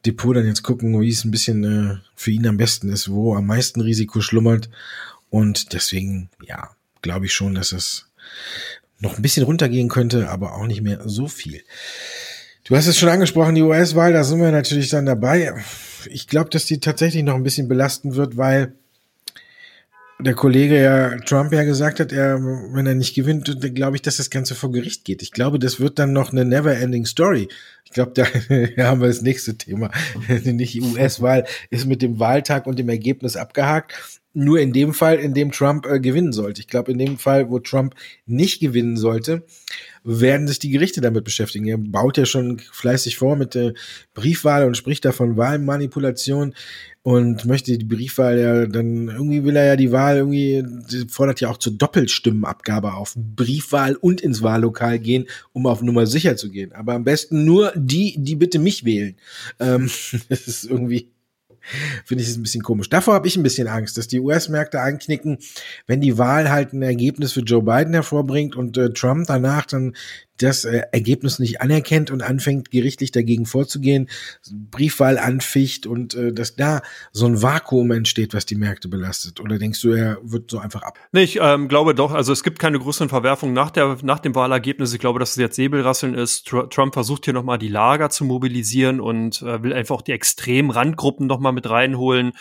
Depot 0.04 0.34
dann 0.34 0.46
jetzt 0.46 0.62
gucken, 0.62 1.00
wie 1.00 1.08
es 1.08 1.24
ein 1.24 1.30
bisschen 1.30 1.64
äh, 1.64 1.96
für 2.14 2.30
ihn 2.30 2.46
am 2.46 2.56
besten 2.56 2.88
ist, 2.88 3.10
wo 3.10 3.34
am 3.34 3.46
meisten 3.46 3.80
Risiko 3.80 4.20
schlummert. 4.20 4.68
Und 5.30 5.72
deswegen, 5.72 6.30
ja, 6.42 6.70
glaube 7.02 7.26
ich 7.26 7.32
schon, 7.32 7.54
dass 7.54 7.72
es 7.72 8.08
noch 8.98 9.16
ein 9.16 9.22
bisschen 9.22 9.44
runtergehen 9.44 9.88
könnte, 9.88 10.30
aber 10.30 10.54
auch 10.54 10.66
nicht 10.66 10.82
mehr 10.82 11.02
so 11.08 11.28
viel. 11.28 11.62
Du 12.66 12.74
hast 12.74 12.88
es 12.88 12.98
schon 12.98 13.08
angesprochen, 13.08 13.54
die 13.54 13.62
US-Wahl, 13.62 14.12
da 14.12 14.24
sind 14.24 14.40
wir 14.40 14.50
natürlich 14.50 14.88
dann 14.88 15.06
dabei. 15.06 15.54
Ich 16.10 16.26
glaube, 16.26 16.50
dass 16.50 16.64
die 16.64 16.80
tatsächlich 16.80 17.22
noch 17.22 17.36
ein 17.36 17.44
bisschen 17.44 17.68
belasten 17.68 18.16
wird, 18.16 18.36
weil 18.36 18.72
der 20.18 20.34
Kollege 20.34 20.82
ja 20.82 21.16
Trump 21.18 21.52
ja 21.52 21.62
gesagt 21.62 22.00
hat, 22.00 22.10
er, 22.10 22.40
wenn 22.40 22.86
er 22.86 22.96
nicht 22.96 23.14
gewinnt, 23.14 23.56
glaube 23.76 23.96
ich, 23.96 24.02
dass 24.02 24.16
das 24.16 24.30
Ganze 24.30 24.56
vor 24.56 24.72
Gericht 24.72 25.04
geht. 25.04 25.22
Ich 25.22 25.30
glaube, 25.30 25.60
das 25.60 25.78
wird 25.78 26.00
dann 26.00 26.12
noch 26.12 26.32
eine 26.32 26.44
never-ending 26.44 27.06
Story. 27.06 27.48
Ich 27.84 27.92
glaube, 27.92 28.10
da 28.14 28.24
haben 28.84 29.00
wir 29.00 29.06
das 29.06 29.22
nächste 29.22 29.56
Thema. 29.56 29.92
nicht 30.28 30.82
US-Wahl 30.82 31.44
ist 31.70 31.86
mit 31.86 32.02
dem 32.02 32.18
Wahltag 32.18 32.66
und 32.66 32.80
dem 32.80 32.88
Ergebnis 32.88 33.36
abgehakt. 33.36 33.94
Nur 34.38 34.60
in 34.60 34.74
dem 34.74 34.92
Fall, 34.92 35.16
in 35.16 35.32
dem 35.32 35.50
Trump 35.50 35.86
äh, 35.86 35.98
gewinnen 35.98 36.34
sollte. 36.34 36.60
Ich 36.60 36.68
glaube, 36.68 36.92
in 36.92 36.98
dem 36.98 37.16
Fall, 37.16 37.48
wo 37.48 37.58
Trump 37.58 37.94
nicht 38.26 38.60
gewinnen 38.60 38.98
sollte, 38.98 39.44
werden 40.04 40.46
sich 40.46 40.58
die 40.58 40.68
Gerichte 40.68 41.00
damit 41.00 41.24
beschäftigen. 41.24 41.66
Er 41.66 41.78
baut 41.78 42.18
ja 42.18 42.26
schon 42.26 42.58
fleißig 42.58 43.16
vor 43.16 43.36
mit 43.36 43.54
der 43.54 43.72
Briefwahl 44.12 44.66
und 44.66 44.76
spricht 44.76 45.06
da 45.06 45.12
von 45.12 45.38
Wahlmanipulation 45.38 46.54
und 47.00 47.46
möchte 47.46 47.78
die 47.78 47.84
Briefwahl 47.86 48.38
ja 48.38 48.66
dann 48.66 49.08
irgendwie 49.08 49.42
will 49.42 49.56
er 49.56 49.64
ja 49.64 49.76
die 49.76 49.92
Wahl 49.92 50.16
irgendwie 50.16 50.64
fordert 51.08 51.40
ja 51.40 51.48
auch 51.48 51.56
zur 51.56 51.72
Doppelstimmenabgabe 51.72 52.92
auf 52.92 53.14
Briefwahl 53.16 53.94
und 53.94 54.20
ins 54.20 54.42
Wahllokal 54.42 54.98
gehen, 54.98 55.26
um 55.52 55.66
auf 55.66 55.80
Nummer 55.80 56.06
sicher 56.06 56.36
zu 56.36 56.50
gehen. 56.50 56.72
Aber 56.72 56.92
am 56.92 57.04
besten 57.04 57.44
nur 57.46 57.72
die, 57.74 58.16
die 58.18 58.36
bitte 58.36 58.58
mich 58.58 58.84
wählen. 58.84 59.16
Ähm, 59.60 59.88
das 60.28 60.46
ist 60.46 60.64
irgendwie 60.64 61.08
finde 62.04 62.22
ich 62.22 62.30
es 62.30 62.36
ein 62.36 62.42
bisschen 62.42 62.62
komisch. 62.62 62.88
Davor 62.88 63.14
habe 63.14 63.28
ich 63.28 63.36
ein 63.36 63.42
bisschen 63.42 63.68
Angst, 63.68 63.98
dass 63.98 64.08
die 64.08 64.20
US-Märkte 64.20 64.80
einknicken, 64.80 65.38
wenn 65.86 66.00
die 66.00 66.18
Wahl 66.18 66.50
halt 66.50 66.72
ein 66.72 66.82
Ergebnis 66.82 67.32
für 67.32 67.40
Joe 67.40 67.62
Biden 67.62 67.92
hervorbringt 67.92 68.56
und 68.56 68.76
äh, 68.76 68.90
Trump 68.92 69.26
danach 69.26 69.66
dann 69.66 69.94
das 70.38 70.64
äh, 70.64 70.82
Ergebnis 70.92 71.38
nicht 71.38 71.60
anerkennt 71.60 72.10
und 72.10 72.22
anfängt 72.22 72.70
gerichtlich 72.70 73.12
dagegen 73.12 73.46
vorzugehen, 73.46 74.08
Briefwahl 74.70 75.18
anficht 75.18 75.86
und 75.86 76.14
äh, 76.14 76.32
dass 76.32 76.56
da 76.56 76.82
so 77.12 77.26
ein 77.26 77.42
Vakuum 77.42 77.90
entsteht, 77.90 78.34
was 78.34 78.46
die 78.46 78.56
Märkte 78.56 78.88
belastet? 78.88 79.40
Oder 79.40 79.58
denkst 79.58 79.80
du, 79.80 79.90
er 79.90 80.18
wird 80.22 80.50
so 80.50 80.58
einfach 80.58 80.82
ab? 80.82 80.98
Nee, 81.12 81.22
ich 81.22 81.38
ähm, 81.40 81.68
glaube 81.68 81.94
doch, 81.94 82.12
also 82.12 82.32
es 82.32 82.42
gibt 82.42 82.58
keine 82.58 82.78
größeren 82.78 83.08
Verwerfungen 83.08 83.54
nach, 83.54 83.70
der, 83.70 83.98
nach 84.02 84.18
dem 84.18 84.34
Wahlergebnis. 84.34 84.92
Ich 84.92 85.00
glaube, 85.00 85.18
dass 85.18 85.30
es 85.30 85.36
jetzt 85.36 85.56
Säbelrasseln 85.56 86.14
ist. 86.14 86.46
Tr 86.46 86.68
Trump 86.70 86.94
versucht 86.94 87.24
hier 87.24 87.34
nochmal 87.34 87.58
die 87.58 87.68
Lager 87.68 88.10
zu 88.10 88.24
mobilisieren 88.24 89.00
und 89.00 89.42
äh, 89.42 89.62
will 89.62 89.72
einfach 89.72 89.96
auch 89.96 90.02
die 90.02 90.12
extremen 90.12 90.70
Randgruppen 90.70 91.26
nochmal 91.26 91.52
mit 91.52 91.68
reinholen. 91.68 92.32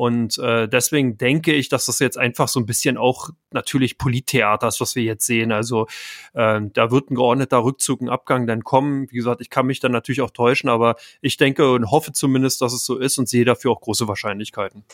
Und 0.00 0.38
äh, 0.38 0.66
deswegen 0.66 1.18
denke 1.18 1.52
ich, 1.52 1.68
dass 1.68 1.84
das 1.84 1.98
jetzt 1.98 2.16
einfach 2.16 2.48
so 2.48 2.58
ein 2.58 2.64
bisschen 2.64 2.96
auch 2.96 3.28
natürlich 3.50 3.98
Polittheater 3.98 4.66
ist, 4.66 4.80
was 4.80 4.96
wir 4.96 5.02
jetzt 5.02 5.26
sehen. 5.26 5.52
Also 5.52 5.88
äh, 6.32 6.58
da 6.72 6.90
wird 6.90 7.10
ein 7.10 7.16
geordneter 7.16 7.62
Rückzug, 7.62 8.00
ein 8.00 8.08
Abgang 8.08 8.46
dann 8.46 8.64
kommen. 8.64 9.10
Wie 9.10 9.16
gesagt, 9.16 9.42
ich 9.42 9.50
kann 9.50 9.66
mich 9.66 9.78
dann 9.78 9.92
natürlich 9.92 10.22
auch 10.22 10.30
täuschen, 10.30 10.70
aber 10.70 10.96
ich 11.20 11.36
denke 11.36 11.70
und 11.70 11.90
hoffe 11.90 12.14
zumindest, 12.14 12.62
dass 12.62 12.72
es 12.72 12.82
so 12.86 12.96
ist 12.96 13.18
und 13.18 13.28
sehe 13.28 13.44
dafür 13.44 13.72
auch 13.72 13.82
große 13.82 14.08
Wahrscheinlichkeiten. 14.08 14.84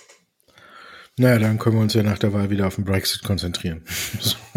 Naja, 1.18 1.38
dann 1.38 1.60
können 1.60 1.76
wir 1.76 1.82
uns 1.82 1.94
ja 1.94 2.02
nach 2.02 2.18
der 2.18 2.32
Wahl 2.32 2.50
wieder 2.50 2.66
auf 2.66 2.74
den 2.74 2.84
Brexit 2.84 3.22
konzentrieren. 3.22 3.84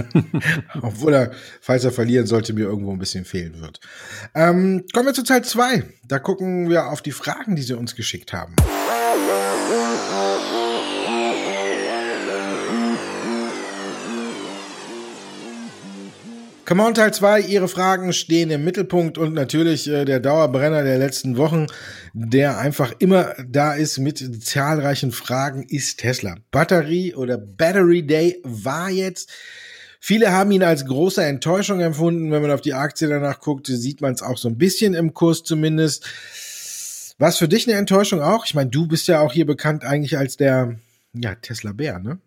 Obwohl 0.81 1.13
er, 1.13 1.31
falls 1.61 1.83
er 1.83 1.91
verlieren 1.91 2.25
sollte, 2.25 2.53
mir 2.53 2.65
irgendwo 2.65 2.91
ein 2.91 2.97
bisschen 2.97 3.23
fehlen 3.23 3.61
wird. 3.61 3.79
Ähm, 4.33 4.83
kommen 4.93 5.05
wir 5.05 5.13
zu 5.13 5.23
Teil 5.23 5.43
2. 5.43 5.83
Da 6.07 6.17
gucken 6.17 6.71
wir 6.71 6.87
auf 6.87 7.03
die 7.03 7.11
Fragen, 7.11 7.55
die 7.55 7.61
sie 7.61 7.77
uns 7.77 7.95
geschickt 7.95 8.33
haben. 8.33 8.55
Come 16.69 16.83
on 16.83 16.93
Teil 16.93 17.11
2, 17.11 17.41
Ihre 17.41 17.67
Fragen 17.67 18.13
stehen 18.13 18.51
im 18.51 18.63
Mittelpunkt 18.63 19.17
und 19.17 19.33
natürlich 19.33 19.87
äh, 19.87 20.05
der 20.05 20.19
Dauerbrenner 20.19 20.83
der 20.83 20.99
letzten 20.99 21.35
Wochen, 21.35 21.65
der 22.13 22.59
einfach 22.59 22.93
immer 22.99 23.33
da 23.43 23.73
ist 23.73 23.97
mit 23.97 24.45
zahlreichen 24.45 25.11
Fragen, 25.11 25.63
ist 25.63 25.99
Tesla. 25.99 26.35
Batterie 26.51 27.15
oder 27.15 27.39
Battery 27.39 28.05
Day 28.05 28.39
war 28.43 28.91
jetzt. 28.91 29.31
Viele 29.99 30.31
haben 30.31 30.51
ihn 30.51 30.61
als 30.61 30.85
große 30.85 31.23
Enttäuschung 31.23 31.79
empfunden. 31.79 32.31
Wenn 32.31 32.43
man 32.43 32.51
auf 32.51 32.61
die 32.61 32.75
Aktie 32.75 33.07
danach 33.07 33.39
guckt, 33.39 33.65
sieht 33.65 34.01
man 34.01 34.13
es 34.13 34.21
auch 34.21 34.37
so 34.37 34.47
ein 34.47 34.59
bisschen 34.59 34.93
im 34.93 35.15
Kurs 35.15 35.41
zumindest. 35.41 36.05
Was 37.17 37.39
für 37.39 37.47
dich 37.47 37.67
eine 37.67 37.79
Enttäuschung 37.79 38.21
auch? 38.21 38.45
Ich 38.45 38.53
meine, 38.53 38.69
du 38.69 38.87
bist 38.87 39.07
ja 39.07 39.21
auch 39.21 39.33
hier 39.33 39.47
bekannt 39.47 39.83
eigentlich 39.83 40.19
als 40.19 40.37
der 40.37 40.75
ja, 41.15 41.33
Tesla 41.33 41.71
Bär, 41.71 41.97
ne? 41.97 42.19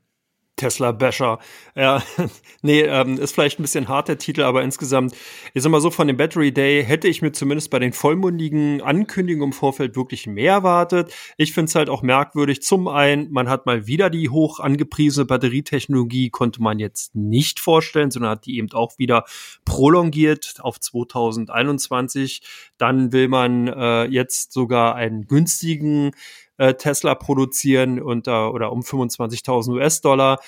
Tesla-Basher. 0.62 1.40
Ja, 1.75 2.02
nee, 2.62 2.83
ähm, 2.83 3.19
ist 3.19 3.35
vielleicht 3.35 3.59
ein 3.59 3.62
bisschen 3.62 3.88
hart 3.88 4.07
der 4.07 4.19
Titel, 4.19 4.42
aber 4.42 4.62
insgesamt, 4.62 5.14
ich 5.54 5.62
sag 5.62 5.71
mal 5.71 5.81
so, 5.81 5.90
von 5.90 6.07
dem 6.07 6.16
Battery 6.16 6.52
Day 6.52 6.85
hätte 6.85 7.09
ich 7.09 7.21
mir 7.21 7.33
zumindest 7.33 7.71
bei 7.71 7.81
den 7.81 7.92
vollmundigen 7.92 8.81
Ankündigungen 8.81 9.49
im 9.49 9.52
Vorfeld 9.52 9.97
wirklich 9.97 10.28
mehr 10.28 10.52
erwartet. 10.52 11.12
Ich 11.37 11.52
finde 11.52 11.69
es 11.69 11.75
halt 11.75 11.90
auch 11.90 12.02
merkwürdig. 12.02 12.62
Zum 12.62 12.87
einen, 12.87 13.33
man 13.33 13.49
hat 13.49 13.66
mal 13.66 13.88
wieder 13.88 14.09
die 14.09 14.28
hoch 14.28 14.61
angepriesene 14.61 15.26
Batterietechnologie, 15.26 16.31
konnte 16.31 16.62
man 16.62 16.78
jetzt 16.78 17.14
nicht 17.16 17.59
vorstellen, 17.59 18.12
sondern 18.12 18.31
hat 18.33 18.47
die 18.47 18.59
eben 18.59 18.71
auch 18.73 18.99
wieder 18.99 19.25
prolongiert 19.64 20.59
auf 20.61 20.78
2021. 20.78 22.42
Dann 22.78 23.12
will 23.12 23.26
man 23.26 23.66
äh, 23.66 24.04
jetzt 24.04 24.52
sogar 24.52 24.95
einen 24.95 25.26
günstigen 25.26 26.12
Tesla 26.71 27.14
produzieren 27.14 28.00
unter 28.00 28.52
oder 28.52 28.73
um 28.73 28.81
25.000 28.81 29.76
US-Dollar. 29.76 30.38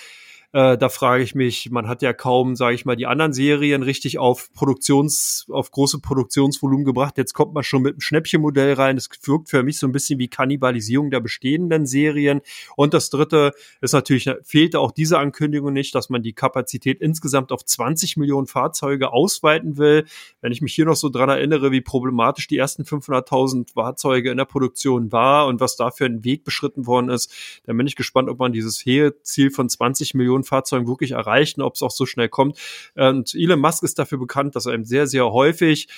Äh, 0.55 0.79
da 0.79 0.89
frage 0.89 1.25
ich 1.25 1.35
mich, 1.35 1.73
man 1.73 1.89
hat 1.89 2.01
ja 2.01 2.13
kaum, 2.13 2.55
sage 2.55 2.77
ich 2.77 2.85
mal, 2.85 2.95
die 2.95 3.07
anderen 3.07 3.33
Serien 3.33 3.83
richtig 3.83 4.19
auf 4.19 4.53
Produktions, 4.53 5.47
auf 5.51 5.73
große 5.73 5.99
Produktionsvolumen 5.99 6.85
gebracht. 6.85 7.19
Jetzt 7.19 7.33
kommt 7.33 7.55
man 7.55 7.65
schon 7.65 7.83
mit 7.83 7.95
einem 7.95 8.01
Schnäppchenmodell 8.01 8.75
rein. 8.75 8.95
Das 8.95 9.09
wirkt 9.25 9.49
für 9.49 9.65
mich 9.65 9.81
so 9.81 9.89
ein 9.89 9.93
bisschen 9.93 10.21
wie 10.21 10.29
Kannibalisierung 10.29 11.11
der 11.11 11.19
bestehenden 11.19 11.87
Serien. 11.87 12.41
Und 12.77 12.95
das 12.95 13.11
dritte 13.11 13.53
ist 13.81 13.95
natürlich, 13.95 14.31
fehlte 14.45 14.79
auch 14.79 14.93
diese 14.93 15.19
Ankündigung 15.19 15.73
nicht, 15.73 15.93
dass 15.93 16.09
man 16.09 16.23
die 16.23 16.35
Kapazität 16.35 17.01
insgesamt 17.01 17.51
auf 17.51 17.65
20 17.65 18.17
Millionen 18.17 18.47
Fahrzeuge 18.47 19.13
ausweiten 19.13 19.77
will. 19.77 20.05
Wenn 20.41 20.53
ich 20.53 20.61
mich 20.61 20.73
hier 20.73 20.85
noch 20.85 20.95
so 20.95 21.09
dran 21.09 21.31
erinnere, 21.31 21.73
wie 21.73 21.81
problematisch 21.81 22.47
die 22.47 22.59
ersten 22.59 22.85
500.000 22.85 23.73
Fahrzeuge 23.73 24.31
in 24.31 24.37
der 24.37 24.45
Produktion 24.45 25.11
war 25.11 25.49
und 25.49 25.59
was 25.59 25.75
da 25.75 25.91
für 25.91 26.05
ein 26.05 26.23
Weg 26.23 26.45
beschritten 26.45 26.87
worden 26.87 27.09
ist, 27.09 27.33
dann 27.65 27.77
bin 27.77 27.89
ich 27.89 27.97
gespannt, 27.97 28.29
ob 28.29 28.39
man 28.39 28.53
dieses 28.53 28.77
Ziel 28.77 29.51
von 29.51 29.69
20 29.69 30.15
Millionen 30.15 30.44
Fahrzeugen 30.45 30.87
wirklich 30.87 31.13
erreichen, 31.13 31.63
ob 31.63 31.75
es 31.75 31.83
auch 31.83 31.91
so 31.91 32.07
schnell 32.07 32.29
kommt. 32.29 32.59
Und 32.95 33.35
Elon 33.35 33.61
Musk 33.61 33.83
ist 33.83 33.99
dafür 33.99 34.19
bekannt, 34.19 34.57
dass 34.57 34.67
er 34.67 34.75
eben 34.75 34.85
sehr, 34.85 35.07
sehr 35.07 35.31
häufig 35.33 35.89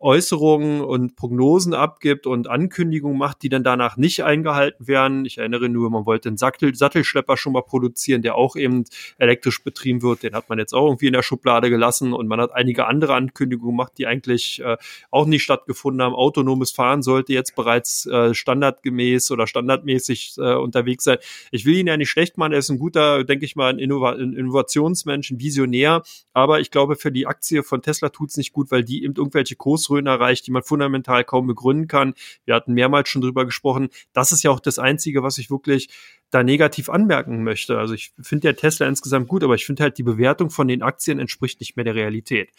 Äußerungen 0.00 0.82
und 0.82 1.16
Prognosen 1.16 1.72
abgibt 1.72 2.26
und 2.26 2.48
Ankündigungen 2.48 3.16
macht, 3.16 3.42
die 3.42 3.48
dann 3.48 3.64
danach 3.64 3.96
nicht 3.96 4.22
eingehalten 4.22 4.86
werden. 4.86 5.24
Ich 5.24 5.38
erinnere 5.38 5.68
nur, 5.68 5.88
man 5.88 6.04
wollte 6.04 6.28
einen 6.28 6.36
Sattel, 6.36 6.74
Sattelschlepper 6.74 7.36
schon 7.36 7.54
mal 7.54 7.62
produzieren, 7.62 8.20
der 8.20 8.34
auch 8.34 8.56
eben 8.56 8.84
elektrisch 9.18 9.62
betrieben 9.62 10.02
wird. 10.02 10.22
Den 10.22 10.34
hat 10.34 10.48
man 10.48 10.58
jetzt 10.58 10.74
auch 10.74 10.86
irgendwie 10.86 11.06
in 11.06 11.14
der 11.14 11.22
Schublade 11.22 11.70
gelassen 11.70 12.12
und 12.12 12.26
man 12.26 12.40
hat 12.40 12.52
einige 12.52 12.86
andere 12.86 13.14
Ankündigungen 13.14 13.76
gemacht, 13.76 13.92
die 13.96 14.06
eigentlich 14.06 14.60
äh, 14.62 14.76
auch 15.10 15.26
nicht 15.26 15.42
stattgefunden 15.42 16.02
haben. 16.02 16.14
Autonomes 16.14 16.72
Fahren 16.72 17.02
sollte 17.02 17.32
jetzt 17.32 17.54
bereits 17.54 18.04
äh, 18.06 18.34
standardgemäß 18.34 19.30
oder 19.30 19.46
standardmäßig 19.46 20.34
äh, 20.38 20.54
unterwegs 20.54 21.04
sein. 21.04 21.18
Ich 21.50 21.64
will 21.64 21.76
ihn 21.76 21.86
ja 21.86 21.96
nicht 21.96 22.10
schlecht 22.10 22.36
machen, 22.36 22.52
er 22.52 22.58
ist 22.58 22.68
ein 22.68 22.78
guter, 22.78 23.24
denke 23.24 23.44
ich 23.44 23.56
mal, 23.56 23.70
ein, 23.70 23.78
Innova 23.78 24.12
ein 24.12 24.34
Innovationsmensch, 24.34 25.30
ein 25.30 25.40
Visionär, 25.40 26.02
aber 26.32 26.60
ich 26.60 26.70
glaube, 26.70 26.96
für 26.96 27.12
die 27.12 27.26
Aktie 27.26 27.62
von 27.62 27.80
Tesla 27.80 28.08
tut's 28.10 28.36
nicht 28.36 28.52
gut, 28.52 28.70
weil 28.70 28.84
die 28.84 29.04
eben 29.04 29.14
irgendwelche 29.16 29.56
Kurs 29.56 29.83
Größen 29.88 30.06
erreicht, 30.06 30.46
die 30.46 30.50
man 30.50 30.62
fundamental 30.62 31.24
kaum 31.24 31.46
begründen 31.46 31.88
kann. 31.88 32.14
Wir 32.44 32.54
hatten 32.54 32.74
mehrmals 32.74 33.08
schon 33.08 33.22
drüber 33.22 33.44
gesprochen. 33.44 33.88
Das 34.12 34.32
ist 34.32 34.42
ja 34.42 34.50
auch 34.50 34.60
das 34.60 34.78
Einzige, 34.78 35.22
was 35.22 35.38
ich 35.38 35.50
wirklich 35.50 35.88
da 36.30 36.42
negativ 36.42 36.88
anmerken 36.88 37.44
möchte. 37.44 37.78
Also 37.78 37.94
ich 37.94 38.12
finde 38.20 38.42
der 38.42 38.56
Tesla 38.56 38.88
insgesamt 38.88 39.28
gut, 39.28 39.44
aber 39.44 39.54
ich 39.54 39.66
finde 39.66 39.84
halt 39.84 39.98
die 39.98 40.02
Bewertung 40.02 40.50
von 40.50 40.68
den 40.68 40.82
Aktien 40.82 41.18
entspricht 41.18 41.60
nicht 41.60 41.76
mehr 41.76 41.84
der 41.84 41.94
Realität. 41.94 42.50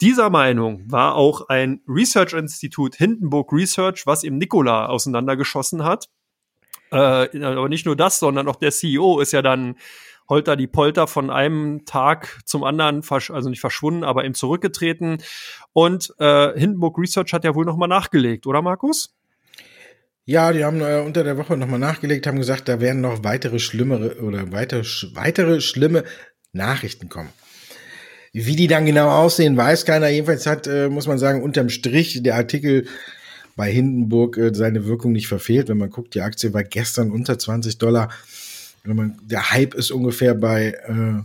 Dieser 0.00 0.30
Meinung 0.30 0.90
war 0.90 1.14
auch 1.14 1.48
ein 1.48 1.80
Research-Institut 1.86 2.96
Hindenburg 2.96 3.52
Research, 3.52 4.06
was 4.06 4.24
eben 4.24 4.38
Nikola 4.38 4.86
auseinandergeschossen 4.86 5.84
hat. 5.84 6.08
Äh, 6.90 6.96
aber 7.44 7.68
nicht 7.68 7.86
nur 7.86 7.96
das, 7.96 8.18
sondern 8.18 8.48
auch 8.48 8.56
der 8.56 8.72
CEO 8.72 9.20
ist 9.20 9.32
ja 9.32 9.42
dann 9.42 9.76
Holter 10.28 10.56
die 10.56 10.66
Polter 10.66 11.06
von 11.06 11.30
einem 11.30 11.84
Tag 11.84 12.40
zum 12.44 12.64
anderen, 12.64 13.02
also 13.08 13.48
nicht 13.48 13.60
verschwunden, 13.60 14.04
aber 14.04 14.24
eben 14.24 14.34
zurückgetreten. 14.34 15.18
Und 15.72 16.14
äh, 16.18 16.58
Hindenburg 16.58 16.98
Research 16.98 17.32
hat 17.32 17.44
ja 17.44 17.54
wohl 17.54 17.64
nochmal 17.64 17.88
nachgelegt, 17.88 18.46
oder 18.46 18.62
Markus? 18.62 19.14
Ja, 20.24 20.52
die 20.52 20.64
haben 20.64 20.80
äh, 20.80 21.02
unter 21.04 21.24
der 21.24 21.36
Woche 21.36 21.56
nochmal 21.56 21.80
nachgelegt, 21.80 22.26
haben 22.26 22.38
gesagt, 22.38 22.68
da 22.68 22.80
werden 22.80 23.00
noch 23.00 23.24
weitere 23.24 23.58
schlimmere 23.58 24.20
oder 24.22 24.52
weitere, 24.52 24.84
weitere 25.14 25.60
schlimme 25.60 26.04
Nachrichten 26.52 27.08
kommen. 27.08 27.30
Wie 28.32 28.56
die 28.56 28.66
dann 28.66 28.86
genau 28.86 29.10
aussehen, 29.10 29.56
weiß 29.56 29.84
keiner. 29.84 30.08
Jedenfalls 30.08 30.46
hat, 30.46 30.66
äh, 30.66 30.88
muss 30.88 31.06
man 31.06 31.18
sagen, 31.18 31.42
unterm 31.42 31.68
Strich 31.68 32.22
der 32.22 32.36
Artikel 32.36 32.86
bei 33.56 33.70
Hindenburg 33.70 34.38
äh, 34.38 34.54
seine 34.54 34.86
Wirkung 34.86 35.12
nicht 35.12 35.28
verfehlt. 35.28 35.68
Wenn 35.68 35.78
man 35.78 35.90
guckt, 35.90 36.14
die 36.14 36.22
Aktie 36.22 36.54
war 36.54 36.64
gestern 36.64 37.10
unter 37.10 37.38
20 37.38 37.78
Dollar. 37.78 38.10
Man, 38.84 39.18
der 39.22 39.50
Hype 39.50 39.74
ist 39.74 39.90
ungefähr 39.90 40.34
bei 40.34 40.74
äh, 40.86 41.22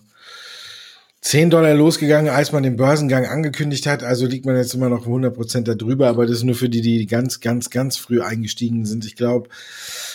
10 1.22 1.50
Dollar 1.50 1.74
losgegangen, 1.74 2.32
als 2.32 2.52
man 2.52 2.64
den 2.64 2.78
Börsengang 2.78 3.26
angekündigt 3.26 3.88
hat. 3.88 4.04
Also 4.04 4.28
liegt 4.28 4.46
man 4.46 4.56
jetzt 4.56 4.74
immer 4.74 4.90
noch 4.90 5.02
100 5.02 5.34
Prozent 5.34 5.68
darüber, 5.68 6.08
aber 6.08 6.26
das 6.26 6.38
ist 6.38 6.44
nur 6.44 6.56
für 6.56 6.70
die, 6.70 6.82
die 6.82 7.06
ganz, 7.06 7.40
ganz, 7.40 7.70
ganz 7.70 7.98
früh 7.98 8.22
eingestiegen 8.22 8.86
sind. 8.86 9.06
Ich 9.06 9.16
glaube, 9.16 9.50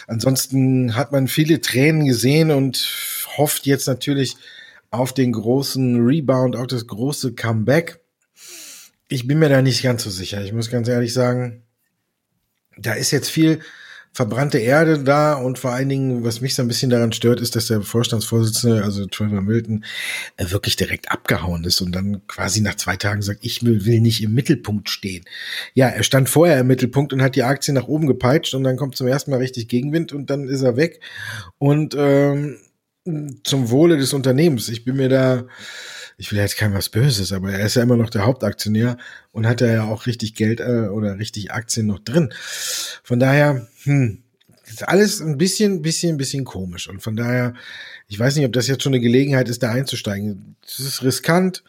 ansonsten 0.06 0.94
hat 0.96 1.12
man 1.12 1.28
viele 1.28 1.60
Tränen 1.60 2.06
gesehen 2.06 2.50
und 2.50 2.88
hofft 3.36 3.66
jetzt 3.66 3.88
natürlich 3.88 4.36
auf 4.90 5.12
den 5.12 5.32
großen 5.32 6.06
Rebound, 6.06 6.54
auf 6.54 6.66
das 6.68 6.86
große 6.86 7.34
Comeback. 7.34 8.00
Ich 9.08 9.26
bin 9.26 9.38
mir 9.38 9.48
da 9.48 9.60
nicht 9.60 9.82
ganz 9.82 10.04
so 10.04 10.10
sicher. 10.10 10.42
Ich 10.42 10.52
muss 10.52 10.70
ganz 10.70 10.88
ehrlich 10.88 11.12
sagen, 11.12 11.62
da 12.78 12.94
ist 12.94 13.10
jetzt 13.10 13.28
viel 13.28 13.60
verbrannte 14.12 14.58
Erde 14.58 15.02
da 15.02 15.34
und 15.34 15.58
vor 15.58 15.72
allen 15.72 15.88
Dingen, 15.88 16.22
was 16.22 16.42
mich 16.42 16.54
so 16.54 16.62
ein 16.62 16.68
bisschen 16.68 16.90
daran 16.90 17.12
stört, 17.12 17.40
ist, 17.40 17.56
dass 17.56 17.68
der 17.68 17.80
Vorstandsvorsitzende, 17.80 18.84
also 18.84 19.06
Trevor 19.06 19.40
Milton, 19.40 19.84
äh, 20.36 20.50
wirklich 20.50 20.76
direkt 20.76 21.10
abgehauen 21.10 21.64
ist 21.64 21.80
und 21.80 21.92
dann 21.92 22.26
quasi 22.26 22.60
nach 22.60 22.74
zwei 22.74 22.96
Tagen 22.96 23.22
sagt, 23.22 23.40
ich 23.42 23.62
will, 23.62 24.00
nicht 24.00 24.22
im 24.22 24.34
Mittelpunkt 24.34 24.90
stehen. 24.90 25.24
Ja, 25.72 25.88
er 25.88 26.02
stand 26.02 26.28
vorher 26.28 26.60
im 26.60 26.66
Mittelpunkt 26.66 27.12
und 27.14 27.22
hat 27.22 27.36
die 27.36 27.42
Aktie 27.42 27.72
nach 27.72 27.88
oben 27.88 28.06
gepeitscht 28.06 28.54
und 28.54 28.64
dann 28.64 28.76
kommt 28.76 28.96
zum 28.96 29.06
ersten 29.06 29.30
Mal 29.30 29.38
richtig 29.38 29.68
Gegenwind 29.68 30.12
und 30.12 30.28
dann 30.28 30.46
ist 30.46 30.62
er 30.62 30.76
weg 30.76 31.00
und 31.58 31.94
ähm, 31.98 32.58
zum 33.42 33.70
Wohle 33.70 33.96
des 33.96 34.12
Unternehmens. 34.12 34.68
Ich 34.68 34.84
bin 34.84 34.96
mir 34.96 35.08
da 35.08 35.44
ich 36.22 36.30
will 36.30 36.38
jetzt 36.38 36.56
kein 36.56 36.72
was 36.72 36.88
Böses, 36.88 37.32
aber 37.32 37.52
er 37.52 37.66
ist 37.66 37.74
ja 37.74 37.82
immer 37.82 37.96
noch 37.96 38.08
der 38.08 38.24
Hauptaktionär 38.24 38.96
und 39.32 39.44
hat 39.44 39.60
ja 39.60 39.82
auch 39.82 40.06
richtig 40.06 40.36
Geld 40.36 40.60
äh, 40.60 40.86
oder 40.86 41.18
richtig 41.18 41.50
Aktien 41.50 41.88
noch 41.88 41.98
drin. 41.98 42.32
Von 43.02 43.18
daher, 43.18 43.66
hm, 43.82 44.22
ist 44.64 44.86
alles 44.86 45.20
ein 45.20 45.36
bisschen, 45.36 45.82
bisschen, 45.82 46.16
bisschen 46.18 46.44
komisch. 46.44 46.88
Und 46.88 47.02
von 47.02 47.16
daher, 47.16 47.54
ich 48.06 48.20
weiß 48.20 48.36
nicht, 48.36 48.46
ob 48.46 48.52
das 48.52 48.68
jetzt 48.68 48.84
schon 48.84 48.92
eine 48.92 49.00
Gelegenheit 49.00 49.48
ist, 49.48 49.64
da 49.64 49.72
einzusteigen. 49.72 50.54
Das 50.60 50.78
ist 50.78 51.02
riskant 51.02 51.64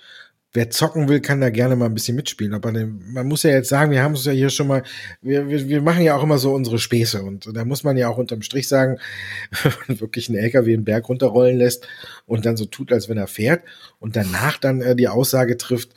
wer 0.53 0.69
zocken 0.69 1.09
will, 1.09 1.19
kann 1.19 1.41
da 1.41 1.49
gerne 1.49 1.75
mal 1.75 1.85
ein 1.85 1.93
bisschen 1.93 2.15
mitspielen. 2.15 2.53
Aber 2.53 2.71
man 2.71 3.27
muss 3.27 3.43
ja 3.43 3.49
jetzt 3.49 3.69
sagen, 3.69 3.91
wir 3.91 4.03
haben 4.03 4.13
es 4.13 4.25
ja 4.25 4.31
hier 4.31 4.49
schon 4.49 4.67
mal, 4.67 4.83
wir, 5.21 5.49
wir, 5.49 5.67
wir 5.67 5.81
machen 5.81 6.03
ja 6.03 6.15
auch 6.15 6.23
immer 6.23 6.37
so 6.37 6.53
unsere 6.53 6.77
Späße 6.77 7.23
und 7.23 7.49
da 7.55 7.65
muss 7.65 7.83
man 7.83 7.97
ja 7.97 8.07
auch 8.07 8.17
unterm 8.17 8.43
Strich 8.43 8.67
sagen, 8.67 8.99
wenn 9.63 9.73
man 9.87 9.99
wirklich 9.99 10.29
einen 10.29 10.37
LKW 10.37 10.73
einen 10.73 10.85
Berg 10.85 11.09
runterrollen 11.09 11.57
lässt 11.57 11.87
und 12.25 12.45
dann 12.45 12.55
so 12.55 12.65
tut, 12.65 12.91
als 12.91 13.09
wenn 13.09 13.17
er 13.17 13.27
fährt 13.27 13.63
und 13.99 14.15
danach 14.15 14.57
dann 14.57 14.81
äh, 14.81 14.95
die 14.95 15.07
Aussage 15.07 15.57
trifft, 15.57 15.89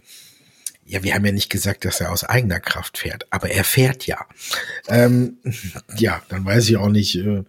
ja, 0.88 1.02
wir 1.02 1.14
haben 1.14 1.26
ja 1.26 1.32
nicht 1.32 1.50
gesagt, 1.50 1.84
dass 1.84 2.00
er 2.00 2.12
aus 2.12 2.22
eigener 2.22 2.60
Kraft 2.60 2.98
fährt, 2.98 3.26
aber 3.30 3.50
er 3.50 3.64
fährt 3.64 4.06
ja. 4.06 4.24
Ähm, 4.88 5.38
ja, 5.98 6.22
dann 6.28 6.44
weiß 6.44 6.68
ich 6.68 6.76
auch 6.76 6.88
nicht, 6.88 7.16
äh, 7.16 7.42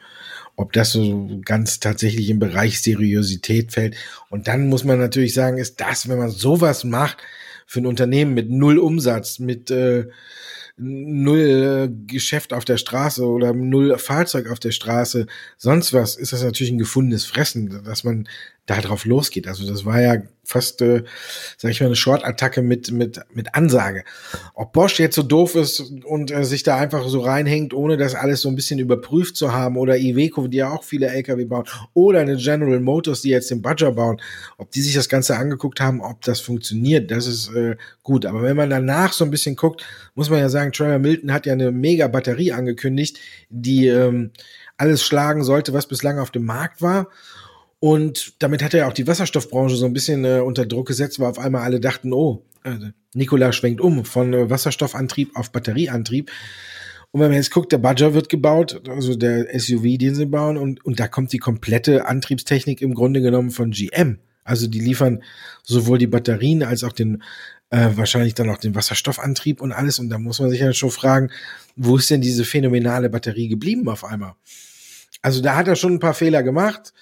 ob 0.58 0.74
das 0.74 0.92
so 0.92 1.40
ganz 1.46 1.80
tatsächlich 1.80 2.30
im 2.30 2.40
Bereich 2.40 2.82
Seriosität 2.82 3.72
fällt. 3.72 3.96
Und 4.30 4.48
dann 4.48 4.68
muss 4.68 4.84
man 4.84 5.00
natürlich 5.00 5.34
sagen, 5.34 5.60
ist 5.60 5.80
das, 5.80 6.10
wenn 6.10 6.18
man 6.18 6.32
sowas 6.32 6.84
macht 6.84 7.20
für 7.68 7.80
ein 7.80 7.86
Unternehmen 7.86 8.34
mit 8.34 8.50
null 8.50 8.80
Umsatz, 8.80 9.38
mit 9.38 9.70
äh, 9.70 10.08
null 10.78 11.90
äh, 11.90 12.12
Geschäft 12.12 12.54
auf 12.54 12.66
der 12.66 12.78
Straße 12.78 13.24
oder 13.24 13.54
null 13.54 13.98
Fahrzeug 14.00 14.50
auf 14.50 14.60
der 14.60 14.72
Straße, 14.72 15.28
sonst 15.58 15.94
was, 15.94 16.16
ist 16.16 16.34
das 16.34 16.44
natürlich 16.44 16.72
ein 16.72 16.80
gefundenes 16.80 17.26
Fressen, 17.26 17.84
dass 17.84 18.04
man 18.04 18.28
da 18.68 18.82
drauf 18.82 19.06
losgeht. 19.06 19.48
Also 19.48 19.68
das 19.68 19.86
war 19.86 20.02
ja 20.02 20.22
fast, 20.44 20.82
äh, 20.82 21.04
sag 21.58 21.72
ich 21.72 21.80
mal, 21.80 21.88
eine 21.88 21.96
Short-Attacke 21.96 22.62
mit, 22.62 22.92
mit, 22.92 23.20
mit 23.34 23.56
Ansage. 23.56 24.04
Ob 24.54 24.74
Bosch 24.74 25.00
jetzt 25.00 25.16
so 25.16 25.24
doof 25.24 25.56
ist 25.56 25.80
und 26.06 26.32
äh, 26.32 26.44
sich 26.44 26.64
da 26.64 26.78
einfach 26.78 27.08
so 27.08 27.22
reinhängt, 27.22 27.74
ohne 27.74 27.98
das 27.98 28.14
alles 28.14 28.42
so 28.42 28.50
ein 28.50 28.56
bisschen 28.56 28.80
überprüft 28.80 29.38
zu 29.38 29.54
haben, 29.54 29.78
oder 29.78 29.98
Iveco, 29.98 30.48
die 30.48 30.58
ja 30.58 30.70
auch 30.70 30.84
viele 30.84 31.08
LKW 31.08 31.46
bauen, 31.46 31.66
oder 31.94 32.20
eine 32.20 32.36
General 32.36 32.80
Motors, 32.80 33.22
die 33.22 33.30
jetzt 33.30 33.52
den 33.52 33.62
Badger 33.62 33.94
bauen, 33.94 34.22
ob 34.58 34.72
die 34.72 34.82
sich 34.82 34.94
das 34.94 35.10
Ganze 35.10 35.38
angeguckt 35.38 35.80
haben, 35.80 36.02
ob 36.02 36.22
das 36.22 36.42
funktioniert, 36.42 37.10
das 37.10 37.26
ist 37.26 37.54
äh, 37.54 37.78
gut. 38.04 38.26
Aber 38.26 38.44
wenn 38.44 38.58
man 38.58 38.70
danach 38.70 39.14
so 39.14 39.24
ein 39.24 39.32
bisschen 39.32 39.56
guckt, 39.56 39.84
muss 40.14 40.30
man 40.30 40.40
ja 40.40 40.50
sagen, 40.50 40.74
Trevor 40.74 41.00
Milton 41.00 41.32
hat 41.32 41.46
ja 41.46 41.54
eine 41.54 41.72
mega 41.72 42.08
Batterie 42.08 42.52
angekündigt, 42.52 43.18
die 43.50 43.88
ähm, 43.88 44.32
alles 44.78 45.04
schlagen 45.04 45.44
sollte, 45.44 45.74
was 45.74 45.88
bislang 45.88 46.20
auf 46.20 46.32
dem 46.32 46.46
Markt 46.46 46.82
war. 46.82 47.08
Und 47.80 48.34
damit 48.40 48.64
hat 48.64 48.74
er 48.74 48.88
auch 48.88 48.94
die 48.94 49.08
Wasserstoffbranche 49.08 49.76
so 49.76 49.86
ein 49.86 49.94
bisschen 49.94 50.26
äh, 50.26 50.40
unter 50.40 50.66
Druck 50.66 50.88
gesetzt, 50.88 51.20
weil 51.20 51.30
auf 51.30 51.40
einmal 51.40 51.62
alle 51.62 51.80
dachten, 51.80 52.12
oh, 52.12 52.44
äh, 52.64 52.92
Nikola 53.14 53.52
schwenkt 53.52 53.82
um 53.82 54.04
von 54.04 54.34
äh, 54.34 54.50
Wasserstoffantrieb 54.50 55.36
auf 55.36 55.52
Batterieantrieb. 55.52 56.32
Und 57.12 57.22
wenn 57.22 57.30
man 57.30 57.38
jetzt 57.38 57.52
guckt, 57.52 57.72
der 57.72 57.78
Badger 57.78 58.14
wird 58.14 58.30
gebaut, 58.30 58.82
also 58.90 59.16
der 59.16 59.48
SUV, 59.60 59.98
den 59.98 60.16
sie 60.16 60.26
bauen, 60.26 60.58
und, 60.58 60.84
und 60.86 61.00
da 61.00 61.08
kommt 61.08 61.32
die 61.34 61.38
komplette 61.38 62.06
Antriebstechnik 62.06 62.82
im 62.82 62.94
Grunde 62.94 63.22
genommen 63.22 63.52
von 63.52 63.72
GM. 63.72 64.20
Also 64.44 64.68
die 64.68 64.80
liefern 64.80 65.24
sowohl 65.64 65.98
die 65.98 66.08
Batterien 66.08 66.64
als 66.64 66.84
auch 66.84 66.94
den, 66.94 67.22
äh, 67.70 67.90
wahrscheinlich 67.96 68.34
dann 68.34 68.50
auch 68.50 68.58
den 68.58 68.76
Wasserstoffantrieb 68.76 69.62
und 69.62 69.72
alles. 69.72 70.00
Und 70.00 70.10
da 70.10 70.18
muss 70.18 70.40
man 70.40 70.50
sich 70.50 70.60
ja 70.60 70.74
schon 70.74 70.92
fragen, 70.92 71.32
wo 71.76 71.98
ist 71.98 72.10
denn 72.10 72.22
diese 72.22 72.46
phänomenale 72.46 73.10
Batterie 73.10 73.50
geblieben 73.50 73.88
auf 73.90 74.04
einmal? 74.04 74.34
Also 75.22 75.42
da 75.42 75.56
hat 75.56 75.68
er 75.68 75.76
schon 75.76 75.94
ein 75.94 76.00
paar 76.00 76.14
Fehler 76.14 76.44
gemacht. 76.44 76.94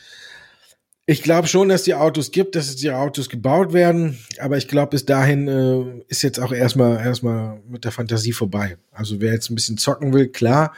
Ich 1.07 1.21
glaube 1.21 1.47
schon, 1.47 1.69
dass 1.69 1.83
die 1.83 1.93
Autos 1.93 2.31
gibt, 2.31 2.55
dass 2.55 2.75
die 2.75 2.89
Autos 2.89 3.29
gebaut 3.29 3.73
werden, 3.73 4.17
aber 4.39 4.57
ich 4.57 4.67
glaube, 4.67 4.91
bis 4.91 5.05
dahin 5.05 5.47
äh, 5.47 6.03
ist 6.07 6.23
jetzt 6.23 6.39
auch 6.39 6.51
erstmal 6.51 6.97
erstmal 6.97 7.61
mit 7.69 7.83
der 7.83 7.91
Fantasie 7.91 8.31
vorbei. 8.31 8.77
Also 8.91 9.21
wer 9.21 9.31
jetzt 9.31 9.51
ein 9.51 9.55
bisschen 9.55 9.77
zocken 9.77 10.13
will, 10.13 10.29
klar, 10.29 10.73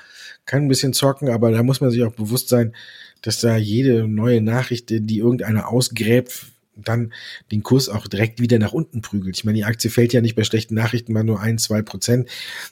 kann 0.45 0.63
ein 0.63 0.67
bisschen 0.67 0.91
zocken, 0.91 1.29
aber 1.29 1.51
da 1.51 1.63
muss 1.63 1.79
man 1.79 1.91
sich 1.91 2.03
auch 2.03 2.11
bewusst 2.11 2.49
sein, 2.49 2.75
dass 3.21 3.39
da 3.39 3.55
jede 3.55 4.05
neue 4.05 4.41
Nachricht, 4.41 4.89
die 4.89 5.17
irgendeiner 5.17 5.69
ausgräbt, 5.69 6.47
dann 6.75 7.13
den 7.51 7.63
Kurs 7.63 7.87
auch 7.87 8.07
direkt 8.07 8.41
wieder 8.41 8.59
nach 8.59 8.73
unten 8.73 9.01
prügelt. 9.01 9.37
Ich 9.37 9.45
meine, 9.45 9.55
die 9.55 9.63
Aktie 9.63 9.89
fällt 9.89 10.11
ja 10.11 10.19
nicht 10.19 10.35
bei 10.35 10.43
schlechten 10.43 10.75
Nachrichten 10.75 11.13
mal 11.13 11.23
nur 11.23 11.39
ein, 11.39 11.57
zwei 11.57 11.81
Prozent. 11.81 12.29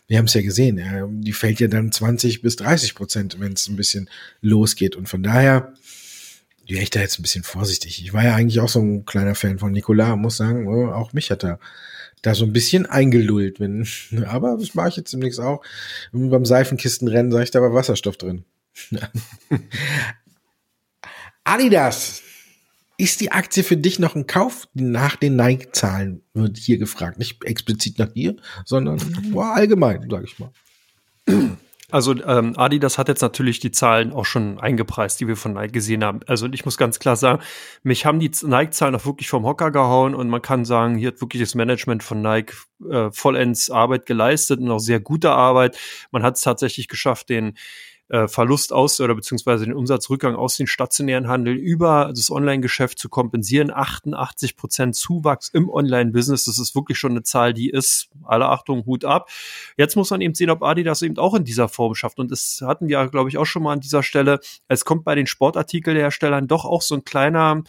Wir 0.07 0.17
haben 0.17 0.25
es 0.25 0.33
ja 0.33 0.41
gesehen. 0.41 1.21
Die 1.21 1.33
fällt 1.33 1.59
ja 1.59 1.67
dann 1.67 1.91
20 1.91 2.41
bis 2.41 2.57
30 2.57 2.95
Prozent, 2.95 3.39
wenn 3.39 3.53
es 3.53 3.67
ein 3.67 3.77
bisschen 3.77 4.09
losgeht. 4.41 4.95
Und 4.95 5.09
von 5.09 5.23
daher, 5.23 5.73
wäre 6.67 6.83
ich 6.83 6.89
da 6.89 6.99
jetzt 6.99 7.19
ein 7.19 7.21
bisschen 7.21 7.43
vorsichtig. 7.43 8.03
Ich 8.03 8.13
war 8.13 8.23
ja 8.23 8.35
eigentlich 8.35 8.59
auch 8.59 8.69
so 8.69 8.79
ein 8.79 9.05
kleiner 9.05 9.35
Fan 9.35 9.59
von 9.59 9.71
Nicolas, 9.71 10.15
muss 10.15 10.37
sagen, 10.37 10.67
oh, 10.67 10.87
auch 10.91 11.13
mich 11.13 11.31
hat 11.31 11.43
er 11.43 11.59
da 12.21 12.33
so 12.33 12.45
ein 12.45 12.53
bisschen 12.53 12.85
eingelullt. 12.85 13.59
Wenn, 13.59 13.87
aber 14.27 14.57
das 14.57 14.73
mache 14.73 14.89
ich 14.89 14.97
jetzt 14.97 15.13
demnächst 15.13 15.39
auch. 15.39 15.63
Beim 16.11 16.45
Seifenkistenrennen 16.45 17.31
sage 17.31 17.43
ich, 17.43 17.51
da 17.51 17.61
war 17.61 17.73
Wasserstoff 17.73 18.17
drin. 18.17 18.45
Adidas. 21.43 22.21
Ist 22.97 23.19
die 23.19 23.33
Aktie 23.33 23.63
für 23.63 23.75
dich 23.75 23.99
noch 23.99 24.15
ein 24.15 24.25
Kauf 24.25 24.69
nach 24.73 25.17
den 25.17 25.35
Nike-Zahlen? 25.35 26.21
Wird 26.33 26.57
hier 26.57 26.77
gefragt. 26.77 27.19
Nicht 27.19 27.43
explizit 27.43 27.99
nach 27.99 28.07
dir, 28.07 28.37
sondern 28.63 28.99
boah, 29.31 29.53
allgemein, 29.53 30.09
sage 30.09 30.25
ich 30.25 30.39
mal. 30.39 30.51
Also 31.95 32.13
ähm, 32.25 32.57
Adidas 32.57 32.97
hat 32.97 33.07
jetzt 33.07 33.21
natürlich 33.21 33.61
die 33.61 33.71
Zahlen 33.71 34.11
auch 34.11 34.25
schon 34.25 34.59
eingepreist, 34.59 35.17
die 35.21 35.29
wir 35.29 35.37
von 35.37 35.53
Nike 35.53 35.71
gesehen 35.71 36.03
haben. 36.03 36.19
Also 36.27 36.45
ich 36.51 36.65
muss 36.65 36.75
ganz 36.75 36.99
klar 36.99 37.15
sagen, 37.15 37.41
mich 37.83 38.05
haben 38.05 38.19
die 38.19 38.29
Nike-Zahlen 38.43 38.93
auch 38.95 39.05
wirklich 39.05 39.29
vom 39.29 39.45
Hocker 39.45 39.71
gehauen 39.71 40.13
und 40.13 40.27
man 40.27 40.41
kann 40.41 40.65
sagen, 40.65 40.97
hier 40.97 41.07
hat 41.07 41.21
wirklich 41.21 41.41
das 41.41 41.55
Management 41.55 42.03
von 42.03 42.21
Nike 42.21 42.53
äh, 42.91 43.11
vollends 43.11 43.69
Arbeit 43.69 44.07
geleistet 44.07 44.59
und 44.59 44.69
auch 44.71 44.79
sehr 44.79 44.99
gute 44.99 45.31
Arbeit. 45.31 45.77
Man 46.11 46.21
hat 46.21 46.35
es 46.35 46.41
tatsächlich 46.41 46.89
geschafft, 46.89 47.29
den 47.29 47.53
äh, 48.09 48.27
Verlust 48.27 48.71
aus 48.71 48.99
oder 49.01 49.15
beziehungsweise 49.15 49.65
den 49.65 49.73
Umsatzrückgang 49.73 50.35
aus 50.35 50.57
dem 50.57 50.67
stationären 50.67 51.27
Handel 51.27 51.55
über 51.55 52.11
das 52.15 52.29
Online-Geschäft 52.29 52.99
zu 52.99 53.09
kompensieren. 53.09 53.71
88 53.71 54.55
Prozent 54.55 54.95
Zuwachs 54.95 55.49
im 55.49 55.69
Online-Business. 55.69 56.45
Das 56.45 56.59
ist 56.59 56.75
wirklich 56.75 56.99
schon 56.99 57.11
eine 57.11 57.23
Zahl, 57.23 57.53
die 57.53 57.69
ist, 57.69 58.09
alle 58.23 58.47
Achtung, 58.49 58.85
Hut 58.85 59.05
ab. 59.05 59.29
Jetzt 59.77 59.95
muss 59.95 60.11
man 60.11 60.21
eben 60.21 60.35
sehen, 60.35 60.49
ob 60.49 60.61
Adi 60.61 60.83
das 60.83 61.01
eben 61.01 61.17
auch 61.17 61.33
in 61.33 61.45
dieser 61.45 61.67
Form 61.67 61.95
schafft. 61.95 62.19
Und 62.19 62.31
das 62.31 62.61
hatten 62.63 62.87
wir, 62.87 63.07
glaube 63.07 63.29
ich, 63.29 63.37
auch 63.37 63.45
schon 63.45 63.63
mal 63.63 63.73
an 63.73 63.79
dieser 63.79 64.03
Stelle. 64.03 64.39
Es 64.67 64.85
kommt 64.85 65.03
bei 65.03 65.15
den 65.15 65.27
Sportartikelherstellern 65.27 66.47
doch 66.47 66.65
auch 66.65 66.81
so 66.81 66.95
ein 66.95 67.05
kleiner 67.05 67.63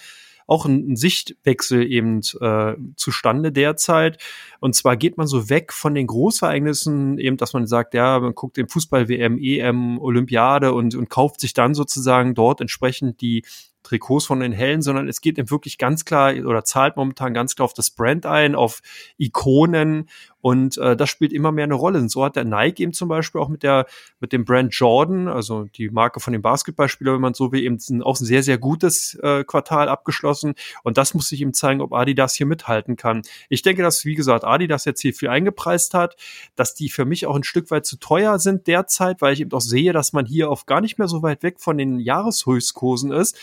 auch 0.46 0.66
ein, 0.66 0.92
ein 0.92 0.96
Sichtwechsel 0.96 1.90
eben 1.90 2.20
äh, 2.40 2.74
zustande 2.96 3.52
derzeit. 3.52 4.22
Und 4.61 4.74
zwar 4.74 4.96
geht 4.96 5.16
man 5.16 5.26
so 5.26 5.48
weg 5.50 5.72
von 5.72 5.94
den 5.94 6.06
Großereignissen, 6.06 7.18
eben, 7.18 7.37
dass 7.37 7.52
man 7.52 7.66
sagt, 7.66 7.94
ja, 7.94 8.18
man 8.20 8.35
guckt 8.35 8.56
den 8.56 8.68
Fußball 8.68 9.09
WM, 9.09 9.38
EM, 9.38 9.98
Olympiade 9.98 10.72
und, 10.72 10.94
und 10.94 11.11
kauft 11.11 11.40
sich 11.40 11.52
dann 11.52 11.74
sozusagen 11.74 12.35
dort 12.35 12.61
entsprechend 12.61 13.20
die 13.20 13.44
Trikots 13.87 14.27
von 14.27 14.40
den 14.40 14.53
Hellen, 14.53 14.83
sondern 14.83 15.09
es 15.09 15.20
geht 15.20 15.38
eben 15.38 15.51
wirklich 15.51 15.79
ganz 15.79 16.05
klar 16.05 16.35
oder 16.35 16.64
zahlt 16.64 16.96
momentan 16.96 17.35
ganz 17.35 17.55
klar 17.55 17.64
auf 17.64 17.75
das 17.75 17.90
Brand 17.90 18.27
ein, 18.27 18.55
auf 18.55 18.81
Ikonen 19.16 20.09
und 20.46 20.79
äh, 20.79 20.96
das 20.96 21.11
spielt 21.11 21.33
immer 21.33 21.51
mehr 21.51 21.64
eine 21.64 21.75
Rolle. 21.75 21.99
Und 21.99 22.09
so 22.09 22.25
hat 22.25 22.37
der 22.37 22.44
Nike 22.44 22.85
eben 22.85 22.92
zum 22.92 23.09
Beispiel 23.09 23.40
auch 23.40 23.49
mit 23.49 23.64
der 23.64 23.87
mit 24.20 24.33
dem 24.33 24.44
Brand 24.44 24.72
Jordan, 24.72 25.27
also 25.27 25.64
die 25.64 25.90
Marke 25.90 26.20
von 26.20 26.33
dem 26.33 26.40
Basketballspieler, 26.40 27.14
wenn 27.14 27.20
man 27.20 27.35
so 27.35 27.51
will, 27.51 27.64
eben 27.64 27.81
auch 28.03 28.20
ein 28.20 28.25
sehr 28.25 28.44
sehr 28.44 28.57
gutes 28.57 29.16
äh, 29.25 29.42
Quartal 29.42 29.88
abgeschlossen. 29.88 30.55
Und 30.85 30.99
das 30.99 31.14
muss 31.14 31.29
sich 31.29 31.42
eben 31.42 31.53
zeigen, 31.53 31.81
ob 31.81 31.92
Adidas 31.92 32.35
hier 32.35 32.46
mithalten 32.46 32.96
kann. 32.96 33.22
Ich 33.49 33.62
denke, 33.62 33.83
dass 33.83 34.05
wie 34.05 34.14
gesagt 34.14 34.44
Adidas 34.44 34.85
jetzt 34.85 35.01
hier 35.01 35.14
viel 35.14 35.31
eingepreist 35.31 35.94
hat, 35.94 36.14
dass 36.55 36.75
die 36.75 36.90
für 36.90 37.07
mich 37.07 37.27
auch 37.27 37.35
ein 37.35 37.42
Stück 37.42 37.72
weit 37.72 37.85
zu 37.85 37.96
teuer 37.96 38.38
sind 38.38 38.68
derzeit, 38.68 39.20
weil 39.22 39.33
ich 39.33 39.40
eben 39.40 39.51
auch 39.51 39.61
sehe, 39.61 39.92
dass 39.92 40.12
man 40.12 40.27
hier 40.27 40.49
auf 40.49 40.66
gar 40.66 40.81
nicht 40.81 40.96
mehr 40.96 41.09
so 41.09 41.25
weit 41.25 41.42
weg 41.42 41.59
von 41.59 41.77
den 41.77 41.99
Jahreshöchstkursen 41.99 43.11
ist. 43.11 43.37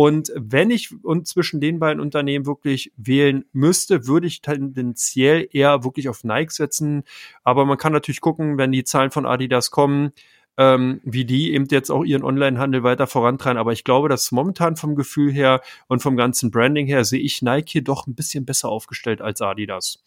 Und 0.00 0.30
wenn 0.36 0.70
ich 0.70 0.94
und 1.02 1.26
zwischen 1.26 1.60
den 1.60 1.80
beiden 1.80 2.00
Unternehmen 2.00 2.46
wirklich 2.46 2.92
wählen 2.96 3.44
müsste, 3.50 4.06
würde 4.06 4.28
ich 4.28 4.42
tendenziell 4.42 5.48
eher 5.50 5.82
wirklich 5.82 6.08
auf 6.08 6.22
Nike 6.22 6.52
setzen. 6.52 7.02
Aber 7.42 7.64
man 7.64 7.78
kann 7.78 7.92
natürlich 7.92 8.20
gucken, 8.20 8.58
wenn 8.58 8.70
die 8.70 8.84
Zahlen 8.84 9.10
von 9.10 9.26
Adidas 9.26 9.72
kommen, 9.72 10.12
ähm, 10.56 11.00
wie 11.02 11.24
die 11.24 11.52
eben 11.52 11.66
jetzt 11.68 11.90
auch 11.90 12.04
ihren 12.04 12.22
Online-Handel 12.22 12.84
weiter 12.84 13.08
vorantreiben. 13.08 13.58
Aber 13.58 13.72
ich 13.72 13.82
glaube, 13.82 14.08
dass 14.08 14.30
momentan 14.30 14.76
vom 14.76 14.94
Gefühl 14.94 15.32
her 15.32 15.62
und 15.88 16.00
vom 16.00 16.16
ganzen 16.16 16.52
Branding 16.52 16.86
her 16.86 17.04
sehe 17.04 17.18
ich 17.18 17.42
Nike 17.42 17.72
hier 17.72 17.82
doch 17.82 18.06
ein 18.06 18.14
bisschen 18.14 18.44
besser 18.44 18.68
aufgestellt 18.68 19.20
als 19.20 19.42
Adidas. 19.42 20.04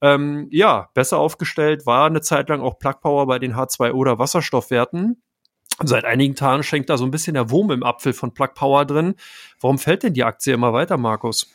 Ähm, 0.00 0.48
ja, 0.50 0.88
besser 0.94 1.18
aufgestellt 1.18 1.84
war 1.84 2.06
eine 2.06 2.22
Zeit 2.22 2.48
lang 2.48 2.62
auch 2.62 2.78
Plug 2.78 3.02
Power 3.02 3.26
bei 3.26 3.38
den 3.38 3.56
H2 3.56 3.92
oder 3.92 4.18
Wasserstoffwerten. 4.18 5.20
Seit 5.84 6.04
einigen 6.04 6.34
Tagen 6.34 6.62
schenkt 6.62 6.90
da 6.90 6.96
so 6.96 7.04
ein 7.04 7.10
bisschen 7.10 7.34
der 7.34 7.50
Wurm 7.50 7.70
im 7.70 7.82
Apfel 7.82 8.12
von 8.12 8.32
Plug 8.32 8.54
Power 8.54 8.84
drin. 8.84 9.14
Warum 9.60 9.78
fällt 9.78 10.02
denn 10.02 10.14
die 10.14 10.24
Aktie 10.24 10.54
immer 10.54 10.72
weiter, 10.72 10.96
Markus? 10.96 11.48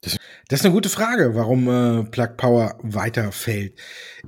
Das, 0.00 0.16
das 0.48 0.60
ist 0.60 0.66
eine 0.66 0.74
gute 0.74 0.88
Frage, 0.88 1.34
warum 1.34 1.68
äh, 1.68 2.04
Plug 2.04 2.36
Power 2.36 2.78
weiterfällt. 2.82 3.74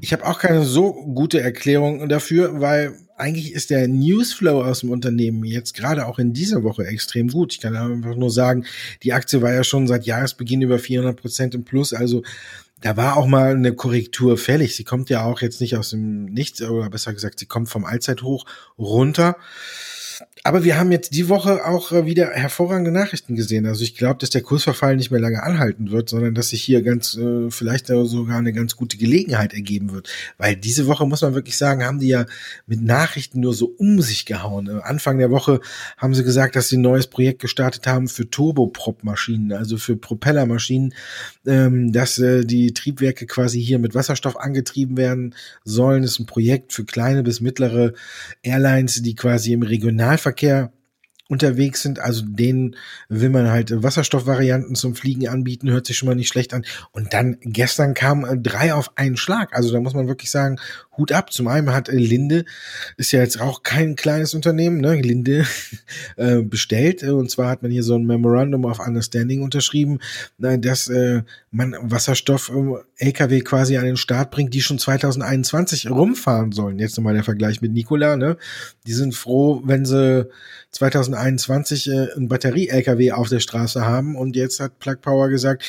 Ich 0.01 0.13
habe 0.13 0.27
auch 0.27 0.39
keine 0.39 0.65
so 0.65 0.93
gute 0.93 1.41
Erklärung 1.41 2.09
dafür, 2.09 2.61
weil 2.61 2.99
eigentlich 3.17 3.53
ist 3.53 3.71
der 3.71 3.87
Newsflow 3.87 4.63
aus 4.63 4.81
dem 4.81 4.91
Unternehmen 4.91 5.45
jetzt 5.45 5.75
gerade 5.75 6.07
auch 6.07 6.19
in 6.19 6.33
dieser 6.33 6.65
Woche 6.65 6.87
extrem 6.87 7.29
gut. 7.29 7.53
Ich 7.53 7.61
kann 7.61 7.77
einfach 7.77 8.17
nur 8.17 8.31
sagen, 8.31 8.65
die 9.03 9.13
Aktie 9.13 9.43
war 9.43 9.53
ja 9.53 9.63
schon 9.63 9.87
seit 9.87 10.07
Jahresbeginn 10.07 10.63
über 10.63 10.79
400 10.79 11.17
Prozent 11.21 11.55
im 11.55 11.65
Plus. 11.65 11.93
Also 11.93 12.23
da 12.81 12.97
war 12.97 13.17
auch 13.17 13.27
mal 13.27 13.53
eine 13.53 13.75
Korrektur 13.75 14.39
fällig. 14.39 14.75
Sie 14.75 14.85
kommt 14.85 15.11
ja 15.11 15.25
auch 15.25 15.41
jetzt 15.41 15.61
nicht 15.61 15.77
aus 15.77 15.91
dem 15.91 16.27
Nichts, 16.27 16.63
oder 16.63 16.89
besser 16.89 17.13
gesagt, 17.13 17.39
sie 17.39 17.47
kommt 17.47 17.69
vom 17.69 17.85
Allzeithoch 17.85 18.47
runter. 18.79 19.37
Aber 20.43 20.65
wir 20.65 20.79
haben 20.79 20.91
jetzt 20.91 21.15
die 21.15 21.29
Woche 21.29 21.67
auch 21.67 21.93
äh, 21.93 22.07
wieder 22.07 22.31
hervorragende 22.31 22.91
Nachrichten 22.91 23.35
gesehen. 23.35 23.67
Also 23.67 23.83
ich 23.83 23.95
glaube, 23.95 24.19
dass 24.21 24.31
der 24.31 24.41
Kursverfall 24.41 24.97
nicht 24.97 25.11
mehr 25.11 25.21
lange 25.21 25.43
anhalten 25.43 25.91
wird, 25.91 26.09
sondern 26.09 26.35
dass 26.35 26.49
sich 26.49 26.63
hier 26.63 26.83
ganz 26.83 27.15
äh, 27.17 27.51
vielleicht 27.51 27.89
sogar 27.89 28.39
eine 28.39 28.55
ganz 28.55 28.75
gute 28.77 28.97
Gelegenheit 28.97 29.53
ergeben 29.53 29.93
wird. 29.93 30.09
Weil 30.39 30.57
diese 30.57 30.87
Woche 30.87 31.07
muss 31.07 31.21
man 31.21 31.35
wirklich 31.35 31.59
sagen, 31.59 31.85
haben 31.85 31.99
die 31.99 32.09
ja 32.09 32.25
mit 32.67 32.83
Nachrichten 32.83 33.41
nur 33.41 33.53
so 33.53 33.75
um 33.77 34.01
sich 34.01 34.25
gehauen. 34.25 34.69
Äh, 34.69 34.81
Anfang 34.83 35.19
der 35.19 35.31
Woche 35.31 35.61
haben 35.99 36.15
sie 36.15 36.25
gesagt, 36.25 36.57
dass 36.57 36.71
sie 36.71 36.79
ein 36.79 36.83
neues 36.83 37.07
Projekt 37.07 37.41
gestartet 37.41 37.87
haben 37.87 38.09
für 38.09 38.29
Turboprop-Maschinen, 38.29 39.53
also 39.53 39.77
für 39.77 39.97
Propellermaschinen, 39.97 40.95
ähm, 41.47 41.93
dass 41.93 42.21
die 42.21 42.75
Triebwerke 42.75 43.27
quasi 43.27 43.63
hier 43.63 43.79
mit 43.79 43.95
Wasserstoff 43.95 44.37
angetrieben 44.37 44.97
werden 44.97 45.35
sollen. 45.65 46.03
Das 46.03 46.13
ist 46.13 46.21
ein 46.21 46.27
Projekt 46.27 46.73
für 46.73 46.85
kleine 46.85 47.23
bis 47.23 47.41
mittlere 47.41 47.93
Airlines, 48.43 49.03
die 49.03 49.15
quasi 49.15 49.53
im 49.53 49.63
Regionalverkehr 50.11 50.73
unterwegs 51.29 51.83
sind, 51.83 52.01
also 52.01 52.25
denen 52.27 52.75
will 53.09 53.31
man 53.31 53.49
halt 53.49 53.85
Wasserstoffvarianten 53.85 54.75
zum 54.75 54.97
Fliegen 54.97 55.29
anbieten, 55.29 55.71
hört 55.71 55.87
sich 55.87 55.97
schon 55.97 56.09
mal 56.09 56.17
nicht 56.17 56.27
schlecht 56.27 56.53
an. 56.53 56.65
Und 56.91 57.15
dann 57.15 57.37
gestern 57.41 57.95
kam 57.95 58.25
äh, 58.25 58.37
drei 58.37 58.75
auf 58.75 58.91
einen 58.97 59.17
Schlag. 59.17 59.55
Also 59.55 59.73
da 59.73 59.79
muss 59.79 59.95
man 59.95 60.09
wirklich 60.09 60.33
sagen, 60.33 60.59
Hut 61.01 61.13
ab. 61.13 61.33
Zum 61.33 61.49
einen 61.49 61.73
hat 61.73 61.89
äh, 61.89 61.97
Linde, 61.97 62.45
ist 62.97 63.13
ja 63.13 63.21
jetzt 63.21 63.41
auch 63.41 63.63
kein 63.63 63.97
kleines 63.97 64.35
Unternehmen, 64.35 64.81
ne? 64.81 65.01
Linde 65.01 65.47
äh, 66.17 66.43
bestellt. 66.43 67.03
Und 67.03 67.31
zwar 67.31 67.49
hat 67.49 67.63
man 67.63 67.71
hier 67.71 67.83
so 67.83 67.97
ein 67.97 68.05
Memorandum 68.05 68.65
of 68.67 68.79
Understanding 68.79 69.43
unterschrieben, 69.43 69.99
dass 70.39 70.89
äh, 70.89 71.23
man 71.51 71.75
Wasserstoff 71.81 72.53
LKW 72.99 73.41
quasi 73.41 73.77
an 73.77 73.85
den 73.85 73.97
Start 73.97 74.31
bringt, 74.31 74.55
die 74.55 74.61
schon 74.61 74.79
2021 74.79 75.91
rumfahren 75.91 76.53
sollen. 76.53 76.79
Jetzt 76.79 76.97
nochmal 76.97 77.15
der 77.15 77.25
Vergleich 77.25 77.61
mit 77.61 77.73
Nikola, 77.73 78.17
ne? 78.17 78.37
Die 78.87 78.93
sind 78.93 79.15
froh, 79.15 79.63
wenn 79.65 79.85
sie 79.85 80.29
2021 80.73 81.91
äh, 81.91 82.09
ein 82.17 82.29
Batterie-LKW 82.29 83.13
auf 83.13 83.29
der 83.29 83.41
Straße 83.41 83.85
haben 83.85 84.17
und 84.17 84.37
jetzt 84.37 84.61
hat 84.61 84.79
Plug 84.79 84.97
Power 85.01 85.29
gesagt, 85.29 85.65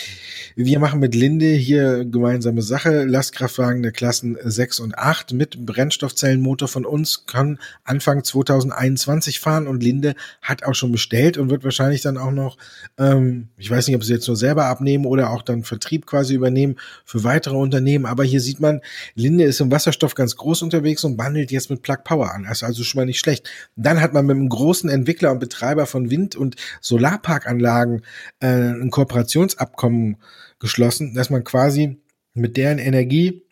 wir 0.56 0.80
machen 0.80 1.00
mit 1.00 1.16
Linde 1.16 1.48
hier 1.48 2.06
gemeinsame 2.06 2.62
Sache, 2.62 3.06
Lastkraftwagen 3.06 3.82
der 3.82 3.92
Klassen 3.92 4.38
6 4.44 4.80
und 4.80 4.98
8 4.98 5.21
mit 5.32 5.66
Brennstoffzellenmotor 5.66 6.68
von 6.68 6.86
uns 6.86 7.26
kann 7.26 7.60
Anfang 7.84 8.24
2021 8.24 9.40
fahren 9.40 9.68
und 9.68 9.84
Linde 9.84 10.16
hat 10.42 10.64
auch 10.64 10.74
schon 10.74 10.92
bestellt 10.92 11.38
und 11.38 11.50
wird 11.50 11.64
wahrscheinlich 11.64 12.02
dann 12.02 12.18
auch 12.18 12.32
noch, 12.32 12.58
ähm, 12.98 13.50
ich 13.58 13.70
weiß 13.70 13.88
nicht, 13.88 13.96
ob 13.96 14.04
sie 14.04 14.14
jetzt 14.14 14.28
nur 14.28 14.36
selber 14.36 14.66
abnehmen 14.66 15.06
oder 15.06 15.30
auch 15.30 15.42
dann 15.42 15.64
Vertrieb 15.64 16.06
quasi 16.06 16.34
übernehmen 16.34 16.78
für 17.06 17.24
weitere 17.24 17.56
Unternehmen, 17.56 18.06
aber 18.06 18.24
hier 18.24 18.42
sieht 18.42 18.60
man, 18.60 18.82
Linde 19.16 19.44
ist 19.44 19.62
im 19.62 19.72
Wasserstoff 19.72 20.16
ganz 20.16 20.36
groß 20.36 20.64
unterwegs 20.64 21.04
und 21.04 21.18
wandelt 21.18 21.52
jetzt 21.52 21.70
mit 21.70 21.82
Plug 21.82 22.04
Power 22.04 22.34
an, 22.34 22.44
das 22.44 22.60
ist 22.60 22.64
also 22.64 22.84
schon 22.84 23.00
mal 23.00 23.06
nicht 23.06 23.20
schlecht. 23.20 23.50
Dann 23.76 24.02
hat 24.02 24.14
man 24.14 24.26
mit 24.26 24.36
einem 24.36 24.50
großen 24.50 24.90
Entwickler 24.90 25.32
und 25.32 25.40
Betreiber 25.40 25.86
von 25.86 26.10
Wind- 26.10 26.36
und 26.36 26.56
Solarparkanlagen 26.82 28.02
äh, 28.40 28.48
ein 28.48 28.90
Kooperationsabkommen 28.90 30.18
geschlossen, 30.60 31.14
dass 31.14 31.30
man 31.30 31.44
quasi 31.44 31.98
mit 32.34 32.58
deren 32.58 32.80
Energie 32.80 33.44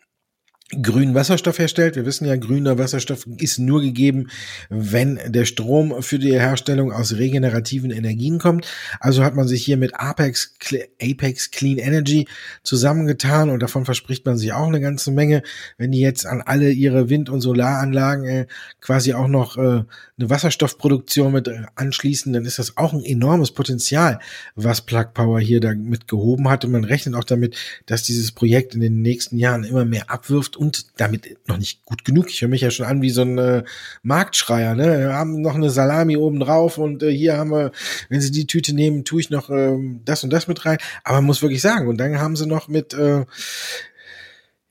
grünen 0.82 1.14
Wasserstoff 1.14 1.58
herstellt. 1.58 1.96
Wir 1.96 2.06
wissen 2.06 2.26
ja, 2.26 2.36
grüner 2.36 2.78
Wasserstoff 2.78 3.26
ist 3.38 3.58
nur 3.58 3.80
gegeben, 3.80 4.28
wenn 4.68 5.18
der 5.26 5.44
Strom 5.44 6.02
für 6.02 6.18
die 6.18 6.32
Herstellung 6.32 6.92
aus 6.92 7.16
regenerativen 7.16 7.90
Energien 7.90 8.38
kommt. 8.38 8.66
Also 9.00 9.24
hat 9.24 9.34
man 9.34 9.48
sich 9.48 9.64
hier 9.64 9.76
mit 9.76 9.98
Apex, 9.98 10.54
Apex 11.02 11.50
Clean 11.50 11.78
Energy 11.78 12.28
zusammengetan 12.62 13.50
und 13.50 13.60
davon 13.60 13.84
verspricht 13.84 14.24
man 14.26 14.38
sich 14.38 14.52
auch 14.52 14.68
eine 14.68 14.80
ganze 14.80 15.10
Menge. 15.10 15.42
Wenn 15.76 15.90
die 15.90 16.00
jetzt 16.00 16.24
an 16.24 16.40
alle 16.40 16.70
ihre 16.70 17.08
Wind- 17.08 17.30
und 17.30 17.40
Solaranlagen 17.40 18.24
äh, 18.24 18.46
quasi 18.80 19.14
auch 19.14 19.28
noch 19.28 19.56
äh, 19.56 19.60
eine 19.60 19.86
Wasserstoffproduktion 20.18 21.32
mit 21.32 21.48
äh, 21.48 21.62
anschließen, 21.74 22.32
dann 22.32 22.44
ist 22.44 22.60
das 22.60 22.76
auch 22.76 22.92
ein 22.92 23.04
enormes 23.04 23.50
Potenzial, 23.50 24.20
was 24.54 24.82
Plug 24.82 25.06
Power 25.14 25.40
hier 25.40 25.60
damit 25.60 26.06
gehoben 26.06 26.48
hat. 26.48 26.64
Und 26.64 26.70
man 26.72 26.84
rechnet 26.84 27.16
auch 27.16 27.24
damit, 27.24 27.56
dass 27.86 28.04
dieses 28.04 28.30
Projekt 28.30 28.74
in 28.74 28.80
den 28.80 29.02
nächsten 29.02 29.36
Jahren 29.36 29.64
immer 29.64 29.84
mehr 29.84 30.10
abwirft 30.10 30.59
und 30.60 31.00
damit 31.00 31.38
noch 31.48 31.56
nicht 31.56 31.86
gut 31.86 32.04
genug. 32.04 32.28
Ich 32.28 32.42
höre 32.42 32.50
mich 32.50 32.60
ja 32.60 32.70
schon 32.70 32.84
an 32.84 33.00
wie 33.00 33.08
so 33.08 33.22
ein 33.22 33.38
äh, 33.38 33.64
Marktschreier. 34.02 34.74
Ne? 34.74 34.98
Wir 35.00 35.12
haben 35.14 35.40
noch 35.40 35.54
eine 35.54 35.70
Salami 35.70 36.18
oben 36.18 36.38
drauf 36.38 36.76
und 36.76 37.02
äh, 37.02 37.10
hier 37.10 37.38
haben 37.38 37.50
wir, 37.50 37.72
wenn 38.10 38.20
Sie 38.20 38.30
die 38.30 38.46
Tüte 38.46 38.74
nehmen, 38.74 39.06
tue 39.06 39.22
ich 39.22 39.30
noch 39.30 39.48
ähm, 39.48 40.02
das 40.04 40.22
und 40.22 40.30
das 40.30 40.48
mit 40.48 40.66
rein. 40.66 40.76
Aber 41.02 41.16
man 41.16 41.24
muss 41.24 41.40
wirklich 41.40 41.62
sagen, 41.62 41.88
und 41.88 41.96
dann 41.96 42.20
haben 42.20 42.36
sie 42.36 42.46
noch 42.46 42.68
mit 42.68 42.92
äh, 42.92 43.24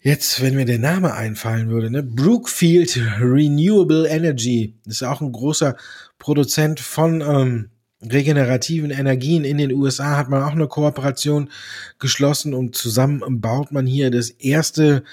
Jetzt, 0.01 0.41
wenn 0.41 0.55
mir 0.55 0.63
der 0.63 0.79
Name 0.79 1.13
einfallen 1.13 1.69
würde, 1.69 1.91
ne? 1.91 2.01
Brookfield 2.03 2.97
Renewable 3.19 4.07
Energy. 4.07 4.75
Ist 4.85 5.03
auch 5.03 5.19
ein 5.19 5.33
großer 5.33 5.75
Produzent 6.19 6.79
von 6.79 7.19
ähm, 7.19 7.69
regenerativen 8.01 8.91
Energien 8.91 9.43
in 9.43 9.57
den 9.57 9.73
USA 9.73 10.15
hat 10.15 10.29
man 10.29 10.41
auch 10.41 10.53
eine 10.53 10.67
Kooperation 10.67 11.49
geschlossen 11.99 12.53
und 12.53 12.75
zusammen 12.75 13.41
baut 13.41 13.71
man 13.71 13.85
hier 13.85 14.09
das 14.09 14.29
erste 14.29 15.03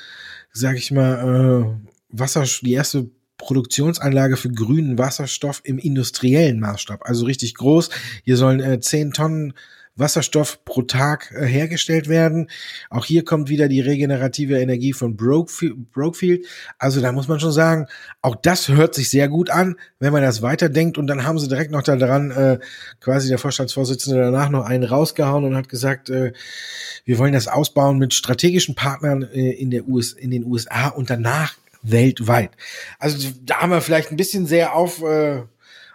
sag 0.57 0.77
ich 0.77 0.90
mal, 0.90 1.79
äh, 1.83 1.88
Wasser, 2.09 2.45
die 2.62 2.73
erste 2.73 3.11
Produktionsanlage 3.38 4.37
für 4.37 4.51
grünen 4.51 4.99
Wasserstoff 4.99 5.61
im 5.64 5.79
industriellen 5.79 6.59
Maßstab. 6.61 7.03
Also 7.05 7.27
richtig 7.27 7.55
groß. 7.55 7.90
Hier 8.25 8.37
sollen 8.37 8.61
äh, 8.61 8.81
10 8.81 9.12
Tonnen 9.12 9.53
Wasserstoff 9.96 10.64
pro 10.64 10.82
Tag 10.82 11.32
äh, 11.35 11.46
hergestellt 11.46 12.09
werden. 12.09 12.48
Auch 12.90 13.04
hier 13.04 13.24
kommt 13.24 13.48
wieder 13.48 13.68
die 13.68 13.80
regenerative 13.80 14.59
Energie 14.59 14.92
von 14.92 15.16
Brokefield. 15.16 16.46
Also 16.78 17.00
da 17.00 17.12
muss 17.12 17.28
man 17.28 17.40
schon 17.40 17.52
sagen, 17.52 17.87
auch 18.22 18.37
das 18.37 18.68
hört 18.68 18.94
sich 18.94 19.11
sehr 19.11 19.28
gut 19.28 19.50
an, 19.50 19.76
wenn 19.98 20.12
man 20.12 20.22
das 20.22 20.42
weiterdenkt. 20.42 20.98
Und 20.98 21.06
dann 21.06 21.24
haben 21.24 21.38
sie 21.38 21.48
direkt 21.48 21.70
noch 21.70 21.82
daran 21.82 22.30
äh, 22.30 22.59
quasi 23.00 23.28
der 23.28 23.38
Vorstandsvorsitzende 23.38 24.20
danach 24.20 24.50
noch 24.50 24.64
einen 24.64 24.85
rausgehauen 24.85 25.44
und 25.44 25.56
hat 25.56 25.68
gesagt, 25.68 26.11
äh, 26.11 26.32
wir 27.04 27.18
wollen 27.18 27.32
das 27.32 27.48
ausbauen 27.48 27.98
mit 27.98 28.14
strategischen 28.14 28.74
Partnern 28.74 29.22
in, 29.22 29.70
der 29.70 29.88
US, 29.88 30.12
in 30.12 30.30
den 30.30 30.44
USA 30.44 30.88
und 30.88 31.09
danach 31.09 31.54
weltweit. 31.82 32.50
Also 32.98 33.28
da 33.44 33.59
haben 33.59 33.70
wir 33.70 33.80
vielleicht 33.80 34.11
ein 34.11 34.16
bisschen 34.16 34.46
sehr 34.46 34.74
auf 34.74 35.02
äh, 35.02 35.42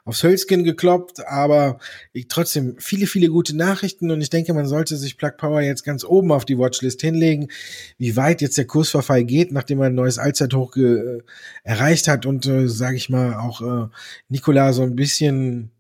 aufs 0.06 0.24
Hölzchen 0.24 0.64
gekloppt, 0.64 1.26
aber 1.28 1.80
ich, 2.14 2.28
trotzdem 2.28 2.76
viele, 2.80 3.08
viele 3.08 3.30
gute 3.30 3.56
Nachrichten 3.56 4.12
und 4.12 4.22
ich 4.22 4.30
denke, 4.30 4.54
man 4.54 4.68
sollte 4.68 4.98
sich 4.98 5.18
Plug 5.18 5.34
Power 5.38 5.62
jetzt 5.62 5.84
ganz 5.84 6.04
oben 6.04 6.32
auf 6.32 6.46
die 6.46 6.58
Watchlist 6.58 7.02
hinlegen, 7.02 7.50
wie 7.98 8.16
weit 8.16 8.42
jetzt 8.42 8.58
der 8.58 8.66
Kursverfall 8.66 9.24
geht, 9.24 9.52
nachdem 9.52 9.80
er 9.80 9.88
ein 9.88 9.96
neues 9.96 10.18
Allzeithoch 10.18 10.76
äh, 10.78 11.20
erreicht 11.64 12.08
hat 12.08 12.26
und, 12.26 12.46
äh, 12.46 12.68
sage 12.68 12.98
ich 12.98 13.10
mal, 13.10 13.36
auch 13.36 13.62
äh, 13.62 13.90
Nikola 14.30 14.74
so 14.74 14.84
ein 14.84 14.96
bisschen 14.96 15.72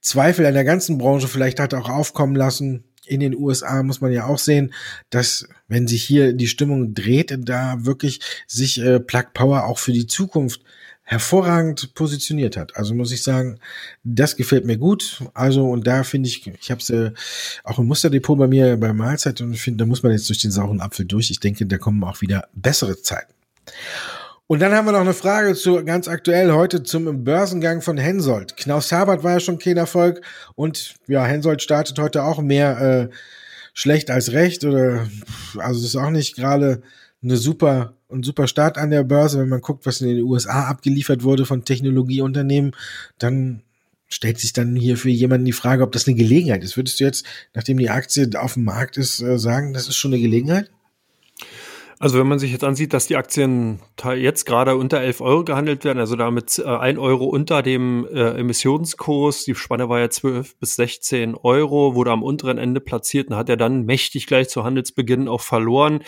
Zweifel 0.00 0.46
an 0.46 0.54
der 0.54 0.64
ganzen 0.64 0.98
Branche 0.98 1.28
vielleicht 1.28 1.60
hat 1.60 1.74
auch 1.74 1.88
aufkommen 1.88 2.36
lassen. 2.36 2.84
In 3.06 3.20
den 3.20 3.36
USA 3.36 3.82
muss 3.82 4.00
man 4.00 4.12
ja 4.12 4.26
auch 4.26 4.38
sehen, 4.38 4.72
dass 5.10 5.46
wenn 5.68 5.86
sich 5.86 6.02
hier 6.02 6.32
die 6.32 6.46
Stimmung 6.46 6.94
dreht, 6.94 7.36
da 7.38 7.84
wirklich 7.84 8.20
sich 8.46 8.80
äh, 8.80 8.98
Plug 8.98 9.26
Power 9.34 9.64
auch 9.64 9.78
für 9.78 9.92
die 9.92 10.06
Zukunft 10.06 10.62
hervorragend 11.04 11.94
positioniert 11.94 12.56
hat. 12.56 12.76
Also 12.76 12.94
muss 12.94 13.12
ich 13.12 13.22
sagen, 13.22 13.58
das 14.02 14.36
gefällt 14.36 14.64
mir 14.64 14.78
gut. 14.78 15.22
Also 15.34 15.68
und 15.68 15.86
da 15.86 16.02
finde 16.02 16.28
ich, 16.28 16.46
ich 16.46 16.70
habe 16.70 16.80
es 16.80 16.90
äh, 16.90 17.12
auch 17.62 17.78
im 17.78 17.86
Musterdepot 17.86 18.38
bei 18.38 18.46
mir 18.46 18.76
bei 18.78 18.92
Mahlzeit 18.92 19.40
und 19.42 19.56
finde, 19.56 19.84
da 19.84 19.88
muss 19.88 20.02
man 20.02 20.12
jetzt 20.12 20.28
durch 20.28 20.38
den 20.38 20.50
sauren 20.50 20.80
Apfel 20.80 21.04
durch. 21.04 21.30
Ich 21.30 21.40
denke, 21.40 21.66
da 21.66 21.76
kommen 21.76 22.02
auch 22.04 22.22
wieder 22.22 22.48
bessere 22.54 23.00
Zeiten. 23.00 23.32
Und 24.46 24.60
dann 24.60 24.72
haben 24.74 24.86
wir 24.86 24.92
noch 24.92 25.00
eine 25.00 25.14
Frage 25.14 25.54
zu 25.54 25.82
ganz 25.84 26.08
aktuell 26.08 26.52
heute 26.52 26.82
zum 26.82 27.24
Börsengang 27.24 27.80
von 27.80 27.96
Hensoldt. 27.96 28.56
Knaus 28.56 28.88
Sabert 28.88 29.22
war 29.24 29.32
ja 29.32 29.40
schon 29.40 29.58
kein 29.58 29.76
Erfolg 29.76 30.20
und 30.54 30.94
ja, 31.06 31.24
Hensoldt 31.24 31.62
startet 31.62 31.98
heute 31.98 32.24
auch 32.24 32.40
mehr 32.40 32.80
äh, 32.80 33.08
schlecht 33.72 34.10
als 34.10 34.32
recht 34.32 34.64
oder 34.64 35.06
also 35.58 35.84
ist 35.84 35.96
auch 35.96 36.10
nicht 36.10 36.36
gerade 36.36 36.82
eine 37.22 37.36
super 37.38 37.94
ein 38.14 38.22
super 38.22 38.46
Start 38.46 38.78
an 38.78 38.90
der 38.90 39.04
Börse, 39.04 39.38
wenn 39.38 39.48
man 39.48 39.60
guckt, 39.60 39.86
was 39.86 40.00
in 40.00 40.08
den 40.08 40.24
USA 40.24 40.64
abgeliefert 40.64 41.22
wurde 41.22 41.46
von 41.46 41.64
Technologieunternehmen, 41.64 42.72
dann 43.18 43.62
stellt 44.08 44.38
sich 44.38 44.52
dann 44.52 44.76
hier 44.76 44.96
für 44.96 45.10
jemanden 45.10 45.46
die 45.46 45.52
Frage, 45.52 45.82
ob 45.82 45.92
das 45.92 46.06
eine 46.06 46.16
Gelegenheit 46.16 46.62
ist. 46.62 46.76
Würdest 46.76 47.00
du 47.00 47.04
jetzt, 47.04 47.26
nachdem 47.52 47.78
die 47.78 47.90
Aktie 47.90 48.30
auf 48.36 48.54
dem 48.54 48.64
Markt 48.64 48.96
ist, 48.96 49.20
äh, 49.20 49.38
sagen, 49.38 49.72
das 49.72 49.88
ist 49.88 49.96
schon 49.96 50.12
eine 50.12 50.22
Gelegenheit? 50.22 50.70
Also 51.98 52.18
wenn 52.18 52.26
man 52.26 52.38
sich 52.38 52.52
jetzt 52.52 52.64
ansieht, 52.64 52.92
dass 52.92 53.06
die 53.06 53.16
Aktien 53.16 53.80
jetzt 54.16 54.44
gerade 54.44 54.76
unter 54.76 55.00
11 55.00 55.20
Euro 55.20 55.44
gehandelt 55.44 55.84
werden, 55.84 56.00
also 56.00 56.16
damit 56.16 56.58
äh, 56.58 56.64
1 56.64 56.98
Euro 56.98 57.24
unter 57.24 57.62
dem 57.62 58.06
äh, 58.12 58.38
Emissionskurs, 58.38 59.44
die 59.44 59.54
Spanne 59.54 59.88
war 59.88 60.00
ja 60.00 60.10
12 60.10 60.56
bis 60.56 60.76
16 60.76 61.34
Euro, 61.34 61.94
wurde 61.94 62.10
am 62.10 62.22
unteren 62.22 62.58
Ende 62.58 62.80
platziert 62.80 63.30
und 63.30 63.36
hat 63.36 63.48
er 63.48 63.56
dann 63.56 63.84
mächtig 63.84 64.26
gleich 64.26 64.48
zu 64.48 64.64
Handelsbeginn 64.64 65.28
auch 65.28 65.40
verloren 65.40 66.02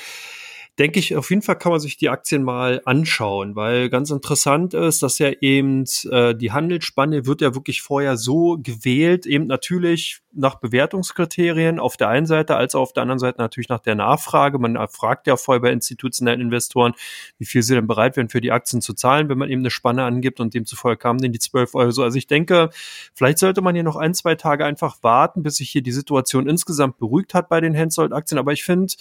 denke 0.79 0.99
ich, 0.99 1.17
auf 1.17 1.31
jeden 1.31 1.43
Fall 1.43 1.59
kann 1.59 1.73
man 1.73 1.81
sich 1.81 1.97
die 1.97 2.09
Aktien 2.09 2.43
mal 2.43 2.83
anschauen, 2.85 3.57
weil 3.57 3.89
ganz 3.89 4.11
interessant 4.11 4.75
ist, 4.75 5.03
dass 5.03 5.19
ja 5.19 5.31
eben 5.41 5.85
äh, 6.11 6.35
die 6.35 6.53
Handelsspanne 6.53 7.27
wird 7.27 7.41
ja 7.41 7.55
wirklich 7.55 7.83
vorher 7.83 8.17
so 8.17 8.59
gewählt, 8.62 9.27
eben 9.27 9.47
natürlich 9.47 10.21
nach 10.37 10.57
Bewertungskriterien 10.57 11.79
auf 11.79 11.96
der 11.96 12.09
einen 12.09 12.27
Seite, 12.27 12.57
als 12.57 12.75
auch 12.75 12.83
auf 12.83 12.92
der 12.92 13.03
anderen 13.03 13.18
Seite 13.18 13.40
natürlich 13.40 13.68
nach 13.68 13.81
der 13.81 13.94
Nachfrage. 13.94 14.59
Man 14.59 14.77
fragt 14.88 15.27
ja 15.27 15.37
vorher 15.37 15.61
bei 15.61 15.72
institutionellen 15.72 16.40
Investoren, 16.40 16.94
wie 17.38 17.46
viel 17.46 17.62
sie 17.62 17.75
denn 17.75 17.87
bereit 17.87 18.16
wären, 18.16 18.29
für 18.29 18.40
die 18.40 18.53
Aktien 18.53 18.81
zu 18.81 18.94
zahlen, 18.94 19.29
wenn 19.29 19.38
man 19.38 19.51
eben 19.51 19.62
eine 19.62 19.70
Spanne 19.70 20.05
angibt 20.05 20.40
und 20.40 20.55
demzufolge 20.55 20.99
kamen 20.99 21.20
denn 21.20 21.33
die 21.33 21.38
12 21.38 21.75
Euro. 21.75 21.90
So, 21.90 22.03
also 22.03 22.16
ich 22.18 22.27
denke, 22.27 22.70
vielleicht 23.14 23.38
sollte 23.38 23.61
man 23.61 23.75
hier 23.75 23.85
noch 23.85 23.96
ein, 23.96 24.14
zwei 24.14 24.35
Tage 24.35 24.64
einfach 24.64 25.03
warten, 25.03 25.42
bis 25.42 25.57
sich 25.57 25.70
hier 25.70 25.83
die 25.83 25.92
Situation 25.92 26.49
insgesamt 26.49 26.99
beruhigt 26.99 27.35
hat 27.35 27.49
bei 27.49 27.61
den 27.61 27.75
Hensoldt-Aktien. 27.75 28.38
Aber 28.38 28.53
ich 28.53 28.64
finde, 28.64 28.94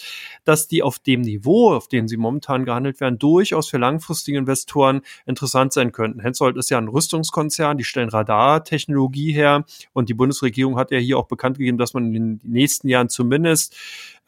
dass 0.44 0.68
die 0.68 0.82
auf 0.82 0.98
dem 0.98 1.20
Niveau 1.20 1.76
auf 1.76 1.88
denen 1.88 2.08
sie 2.08 2.16
momentan 2.16 2.64
gehandelt 2.64 3.00
werden, 3.00 3.18
durchaus 3.18 3.68
für 3.68 3.78
langfristige 3.78 4.38
Investoren 4.38 5.02
interessant 5.26 5.72
sein 5.72 5.92
könnten. 5.92 6.20
Hensoldt 6.20 6.56
ist 6.56 6.70
ja 6.70 6.78
ein 6.78 6.88
Rüstungskonzern, 6.88 7.78
die 7.78 7.84
stellen 7.84 8.08
Radartechnologie 8.08 9.32
her 9.32 9.64
und 9.92 10.08
die 10.08 10.14
Bundesregierung 10.14 10.76
hat 10.76 10.90
ja 10.90 10.98
hier 10.98 11.18
auch 11.18 11.25
bekannt 11.26 11.58
gegeben, 11.58 11.78
dass 11.78 11.94
man 11.94 12.06
in 12.06 12.12
den 12.12 12.40
nächsten 12.42 12.88
Jahren 12.88 13.08
zumindest 13.08 13.74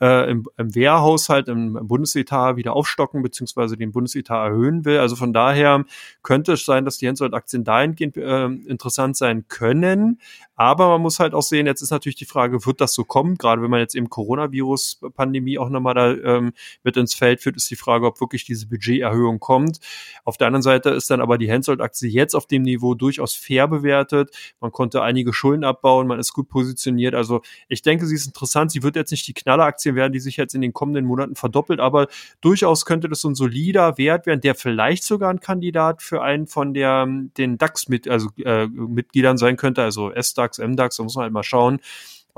äh, 0.00 0.30
im, 0.30 0.46
im 0.56 0.74
Wehrhaushalt, 0.74 1.48
im, 1.48 1.76
im 1.76 1.88
Bundesetat 1.88 2.56
wieder 2.56 2.74
aufstocken 2.74 3.22
beziehungsweise 3.22 3.76
den 3.76 3.92
Bundesetat 3.92 4.50
erhöhen 4.50 4.84
will. 4.84 4.98
Also 4.98 5.16
von 5.16 5.32
daher 5.32 5.84
könnte 6.22 6.52
es 6.52 6.64
sein, 6.64 6.84
dass 6.84 6.98
die 6.98 7.06
Hensoldt-Aktien 7.06 7.64
dahingehend 7.64 8.16
äh, 8.16 8.46
interessant 8.46 9.16
sein 9.16 9.46
können. 9.48 10.20
Aber 10.54 10.88
man 10.88 11.02
muss 11.02 11.20
halt 11.20 11.34
auch 11.34 11.42
sehen, 11.42 11.66
jetzt 11.66 11.82
ist 11.82 11.92
natürlich 11.92 12.16
die 12.16 12.24
Frage, 12.24 12.66
wird 12.66 12.80
das 12.80 12.92
so 12.92 13.04
kommen? 13.04 13.36
Gerade 13.36 13.62
wenn 13.62 13.70
man 13.70 13.78
jetzt 13.80 13.94
eben 13.94 14.10
Coronavirus-Pandemie 14.10 15.56
auch 15.56 15.68
nochmal 15.68 15.94
da 15.94 16.12
ähm, 16.12 16.52
mit 16.82 16.96
ins 16.96 17.14
Feld 17.14 17.40
führt, 17.40 17.56
ist 17.56 17.70
die 17.70 17.76
Frage, 17.76 18.06
ob 18.06 18.20
wirklich 18.20 18.44
diese 18.44 18.66
Budgeterhöhung 18.66 19.38
kommt. 19.38 19.78
Auf 20.24 20.36
der 20.36 20.48
anderen 20.48 20.62
Seite 20.62 20.90
ist 20.90 21.10
dann 21.10 21.20
aber 21.20 21.38
die 21.38 21.48
Hensoldt-Aktie 21.48 22.10
jetzt 22.10 22.34
auf 22.34 22.46
dem 22.46 22.62
Niveau 22.62 22.94
durchaus 22.94 23.34
fair 23.34 23.68
bewertet. 23.68 24.36
Man 24.60 24.72
konnte 24.72 25.02
einige 25.02 25.32
Schulden 25.32 25.62
abbauen, 25.62 26.08
man 26.08 26.18
ist 26.18 26.32
gut 26.32 26.48
positioniert. 26.48 27.14
Also 27.14 27.42
ich 27.68 27.82
denke, 27.82 28.06
sie 28.06 28.16
ist 28.16 28.26
interessant. 28.26 28.72
Sie 28.72 28.82
wird 28.82 28.96
jetzt 28.96 29.12
nicht 29.12 29.28
die 29.28 29.34
Knalleraktie 29.34 29.87
Aktien 29.88 29.96
werden, 29.96 30.12
die 30.12 30.20
sich 30.20 30.36
jetzt 30.36 30.54
in 30.54 30.60
den 30.60 30.72
kommenden 30.72 31.06
Monaten 31.06 31.34
verdoppelt, 31.34 31.80
aber 31.80 32.08
durchaus 32.40 32.84
könnte 32.84 33.08
das 33.08 33.20
so 33.20 33.28
ein 33.28 33.34
solider 33.34 33.96
Wert 33.98 34.26
werden, 34.26 34.40
der 34.40 34.54
vielleicht 34.54 35.04
sogar 35.04 35.30
ein 35.30 35.40
Kandidat 35.40 36.02
für 36.02 36.22
einen 36.22 36.46
von 36.46 36.74
der, 36.74 37.06
den 37.06 37.58
DAX 37.58 37.88
mit, 37.88 38.08
also 38.08 38.28
äh, 38.44 38.66
Mitgliedern 38.66 39.38
sein 39.38 39.56
könnte, 39.56 39.82
also 39.82 40.10
S-DAX, 40.10 40.58
M-DAX, 40.58 40.96
da 40.96 41.02
muss 41.02 41.16
man 41.16 41.24
halt 41.24 41.32
mal 41.32 41.42
schauen 41.42 41.80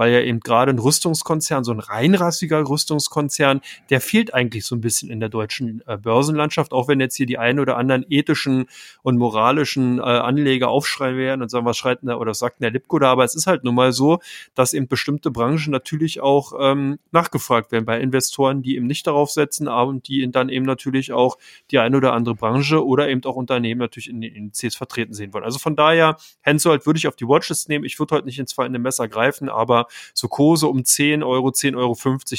weil 0.00 0.14
ja 0.14 0.20
eben 0.22 0.40
gerade 0.40 0.72
ein 0.72 0.78
Rüstungskonzern, 0.78 1.62
so 1.62 1.72
ein 1.72 1.78
reinrassiger 1.78 2.66
Rüstungskonzern, 2.66 3.60
der 3.90 4.00
fehlt 4.00 4.32
eigentlich 4.32 4.64
so 4.64 4.74
ein 4.74 4.80
bisschen 4.80 5.10
in 5.10 5.20
der 5.20 5.28
deutschen 5.28 5.82
äh, 5.86 5.98
Börsenlandschaft, 5.98 6.72
auch 6.72 6.88
wenn 6.88 7.00
jetzt 7.00 7.16
hier 7.16 7.26
die 7.26 7.36
ein 7.36 7.60
oder 7.60 7.76
anderen 7.76 8.06
ethischen 8.08 8.64
und 9.02 9.18
moralischen 9.18 9.98
äh, 9.98 10.00
Anleger 10.00 10.70
aufschreien 10.70 11.18
werden 11.18 11.42
und 11.42 11.50
sagen, 11.50 11.66
was 11.66 11.76
schreit 11.76 12.00
denn 12.00 12.08
da 12.08 12.16
oder 12.16 12.32
sagt 12.32 12.60
denn 12.60 12.62
der 12.62 12.70
Lipko 12.70 12.98
da, 12.98 13.12
aber 13.12 13.24
es 13.24 13.34
ist 13.34 13.46
halt 13.46 13.62
nun 13.62 13.74
mal 13.74 13.92
so, 13.92 14.20
dass 14.54 14.72
eben 14.72 14.88
bestimmte 14.88 15.30
Branchen 15.30 15.70
natürlich 15.70 16.22
auch 16.22 16.54
ähm, 16.58 16.98
nachgefragt 17.12 17.70
werden 17.70 17.84
bei 17.84 18.00
Investoren, 18.00 18.62
die 18.62 18.76
eben 18.76 18.86
nicht 18.86 19.06
darauf 19.06 19.30
setzen, 19.30 19.68
und 19.68 20.08
die 20.08 20.30
dann 20.30 20.48
eben 20.48 20.64
natürlich 20.64 21.12
auch 21.12 21.36
die 21.70 21.78
eine 21.78 21.98
oder 21.98 22.14
andere 22.14 22.36
Branche 22.36 22.82
oder 22.86 23.10
eben 23.10 23.22
auch 23.24 23.36
Unternehmen 23.36 23.80
natürlich 23.80 24.08
in 24.08 24.22
den 24.22 24.34
Indizes 24.34 24.76
vertreten 24.76 25.12
sehen 25.12 25.34
wollen. 25.34 25.44
Also 25.44 25.58
von 25.58 25.76
daher, 25.76 26.16
Hensoldt 26.40 26.86
würde 26.86 26.96
ich 26.96 27.06
auf 27.06 27.16
die 27.16 27.28
Watchlist 27.28 27.68
nehmen. 27.68 27.84
Ich 27.84 27.98
würde 27.98 28.14
heute 28.14 28.24
nicht 28.24 28.38
ins 28.38 28.54
fallende 28.54 28.78
Messer 28.78 29.06
greifen, 29.06 29.50
aber 29.50 29.88
so 30.14 30.28
Kurse 30.28 30.66
um 30.68 30.84
10 30.84 31.22
Euro, 31.22 31.48
10,50 31.48 31.76
Euro, 31.76 31.96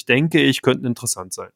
denke 0.08 0.42
ich, 0.42 0.62
könnten 0.62 0.86
interessant 0.86 1.34
sein. 1.34 1.50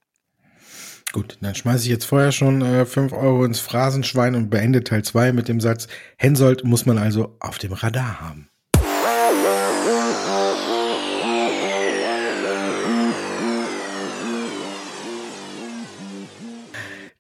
Gut, 1.11 1.37
dann 1.39 1.55
schmeiße 1.55 1.85
ich 1.85 1.89
jetzt 1.89 2.05
vorher 2.05 2.31
schon 2.31 2.61
äh, 2.61 2.85
5 2.85 3.13
Euro 3.13 3.45
ins 3.45 3.59
Phrasenschwein 3.59 4.35
und 4.35 4.49
beende 4.49 4.83
Teil 4.83 5.03
2 5.03 5.31
mit 5.31 5.47
dem 5.47 5.61
Satz, 5.61 5.87
Hensoldt 6.17 6.65
muss 6.65 6.85
man 6.85 6.97
also 6.97 7.37
auf 7.39 7.57
dem 7.57 7.71
Radar 7.71 8.19
haben. 8.19 8.49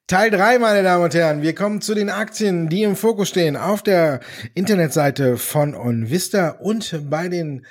Teil 0.07 0.29
3, 0.29 0.59
meine 0.59 0.83
Damen 0.83 1.03
und 1.03 1.15
Herren. 1.15 1.41
Wir 1.41 1.55
kommen 1.55 1.81
zu 1.81 1.95
den 1.95 2.11
Aktien, 2.11 2.69
die 2.69 2.83
im 2.83 2.95
Fokus 2.95 3.27
stehen 3.29 3.57
auf 3.57 3.81
der 3.81 4.19
Internetseite 4.53 5.35
von 5.37 5.73
OnVista 5.73 6.49
und 6.49 7.09
bei 7.09 7.27
den 7.27 7.65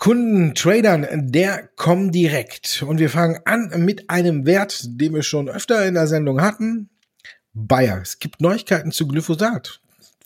Kunden, 0.00 0.54
Tradern 0.54 1.30
der 1.30 1.68
Comdirect. 1.76 2.82
Und 2.88 3.00
wir 3.00 3.10
fangen 3.10 3.38
an 3.44 3.84
mit 3.84 4.08
einem 4.08 4.46
Wert, 4.46 4.80
den 4.86 5.12
wir 5.12 5.22
schon 5.22 5.50
öfter 5.50 5.86
in 5.86 5.92
der 5.92 6.06
Sendung 6.06 6.40
hatten. 6.40 6.88
Bayer. 7.52 8.00
Es 8.00 8.18
gibt 8.18 8.40
Neuigkeiten 8.40 8.92
zu 8.92 9.06
Glyphosat. 9.06 9.82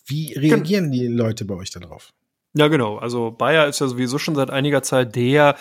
Wie 0.06 0.32
reagieren 0.34 0.92
die 0.92 1.08
Leute 1.08 1.44
bei 1.44 1.54
euch 1.54 1.72
darauf? 1.72 2.12
Ja, 2.56 2.68
genau. 2.68 2.98
Also 2.98 3.32
Bayer 3.32 3.66
ist 3.66 3.80
ja 3.80 3.88
sowieso 3.88 4.18
schon 4.18 4.36
seit 4.36 4.50
einiger 4.50 4.82
Zeit 4.82 5.16
der 5.16 5.56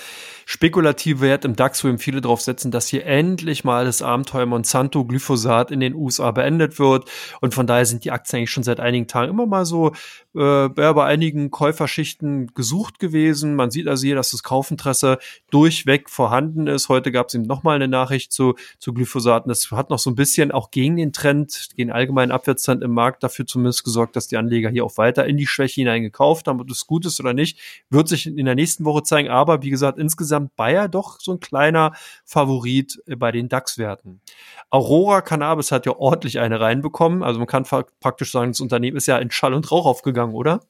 spekulative 0.46 1.22
Wert 1.22 1.46
im 1.46 1.56
DAX, 1.56 1.84
wo 1.84 1.88
eben 1.88 1.98
viele 1.98 2.22
drauf 2.22 2.42
setzen, 2.42 2.70
dass 2.70 2.88
hier 2.88 3.06
endlich 3.06 3.64
mal 3.64 3.86
das 3.86 4.02
Abenteuer 4.02 4.46
Monsanto 4.46 5.06
Glyphosat 5.06 5.72
in 5.72 5.80
den 5.80 5.96
USA 5.96 6.32
beendet 6.32 6.80
wird. 6.80 7.10
Und 7.42 7.54
von 7.54 7.66
daher 7.66 7.86
sind 7.86 8.04
die 8.04 8.12
Aktien 8.12 8.40
eigentlich 8.40 8.52
schon 8.52 8.64
seit 8.64 8.80
einigen 8.80 9.08
Tagen 9.08 9.32
immer 9.32 9.46
mal 9.46 9.66
so 9.66 9.94
äh, 10.36 10.70
bei 10.70 11.04
einigen 11.06 11.52
Käuferschichten 11.52 12.54
gesucht 12.54 13.00
gewesen. 13.00 13.56
Man 13.56 13.72
sieht 13.72 13.88
also 13.88 14.06
hier, 14.06 14.16
dass 14.16 14.32
das 14.32 14.44
Kaufinteresse 14.44 15.20
durchweg 15.50 16.10
vorhanden 16.10 16.68
ist. 16.68 16.90
Heute 16.90 17.12
gab 17.12 17.28
es 17.28 17.34
eben 17.36 17.44
nochmal 17.44 17.76
eine 17.76 17.88
Nachricht 17.88 18.32
zu, 18.32 18.56
zu 18.80 18.94
Glyphosaten. 18.94 19.50
Das 19.50 19.72
hat 19.72 19.90
noch 19.90 20.00
so 20.00 20.10
ein 20.10 20.16
bisschen 20.16 20.52
auch 20.52 20.72
gegen 20.72 20.98
den 20.98 21.14
Trend, 21.14 21.70
gegen 21.76 21.92
allgemeinen 21.92 22.32
Abwärtstrend 22.32 22.84
im 22.84 22.92
Markt 22.92 23.24
dafür 23.24 23.46
zumindest 23.46 23.84
gesorgt, 23.84 24.16
dass 24.16 24.28
die 24.28 24.38
Anleger 24.38 24.70
hier 24.70 24.86
auch 24.86 24.98
weiter 24.98 25.26
in 25.26 25.38
die 25.38 25.48
Schwäche 25.48 25.82
hinein 25.82 26.04
gekauft 26.04 26.48
haben. 26.48 26.60
Ob 26.60 26.68
das 26.68 26.83
gut 26.88 27.06
ist 27.06 27.20
oder 27.20 27.34
nicht, 27.34 27.60
wird 27.90 28.08
sich 28.08 28.28
in 28.28 28.46
der 28.46 28.56
nächsten 28.56 28.86
Woche 28.86 29.04
zeigen. 29.04 29.30
Aber 29.30 29.62
wie 29.62 29.70
gesagt, 29.70 29.98
insgesamt 29.98 30.56
Bayer 30.56 30.88
doch 30.88 31.20
so 31.20 31.34
ein 31.34 31.40
kleiner 31.40 31.94
Favorit 32.26 33.02
bei 33.18 33.32
den 33.32 33.50
DAX-Werten. 33.50 34.22
Aurora 34.70 35.22
Cannabis 35.22 35.72
hat 35.72 35.86
ja 35.86 35.96
ordentlich 35.96 36.40
eine 36.40 36.60
reinbekommen. 36.60 37.24
Also 37.24 37.40
man 37.40 37.48
kann 37.48 37.66
praktisch 38.00 38.32
sagen, 38.32 38.52
das 38.52 38.62
Unternehmen 38.62 38.98
ist 38.98 39.08
ja 39.08 39.18
in 39.18 39.32
Schall 39.32 39.54
und 39.54 39.72
Rauch 39.72 39.86
aufgegangen, 39.86 40.34
oder? 40.34 40.62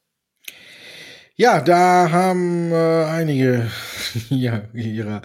Ja, 1.36 1.60
da 1.60 2.12
haben 2.12 2.70
äh, 2.70 3.04
einige 3.06 3.68
ja, 4.28 4.62
ihrer 4.72 5.20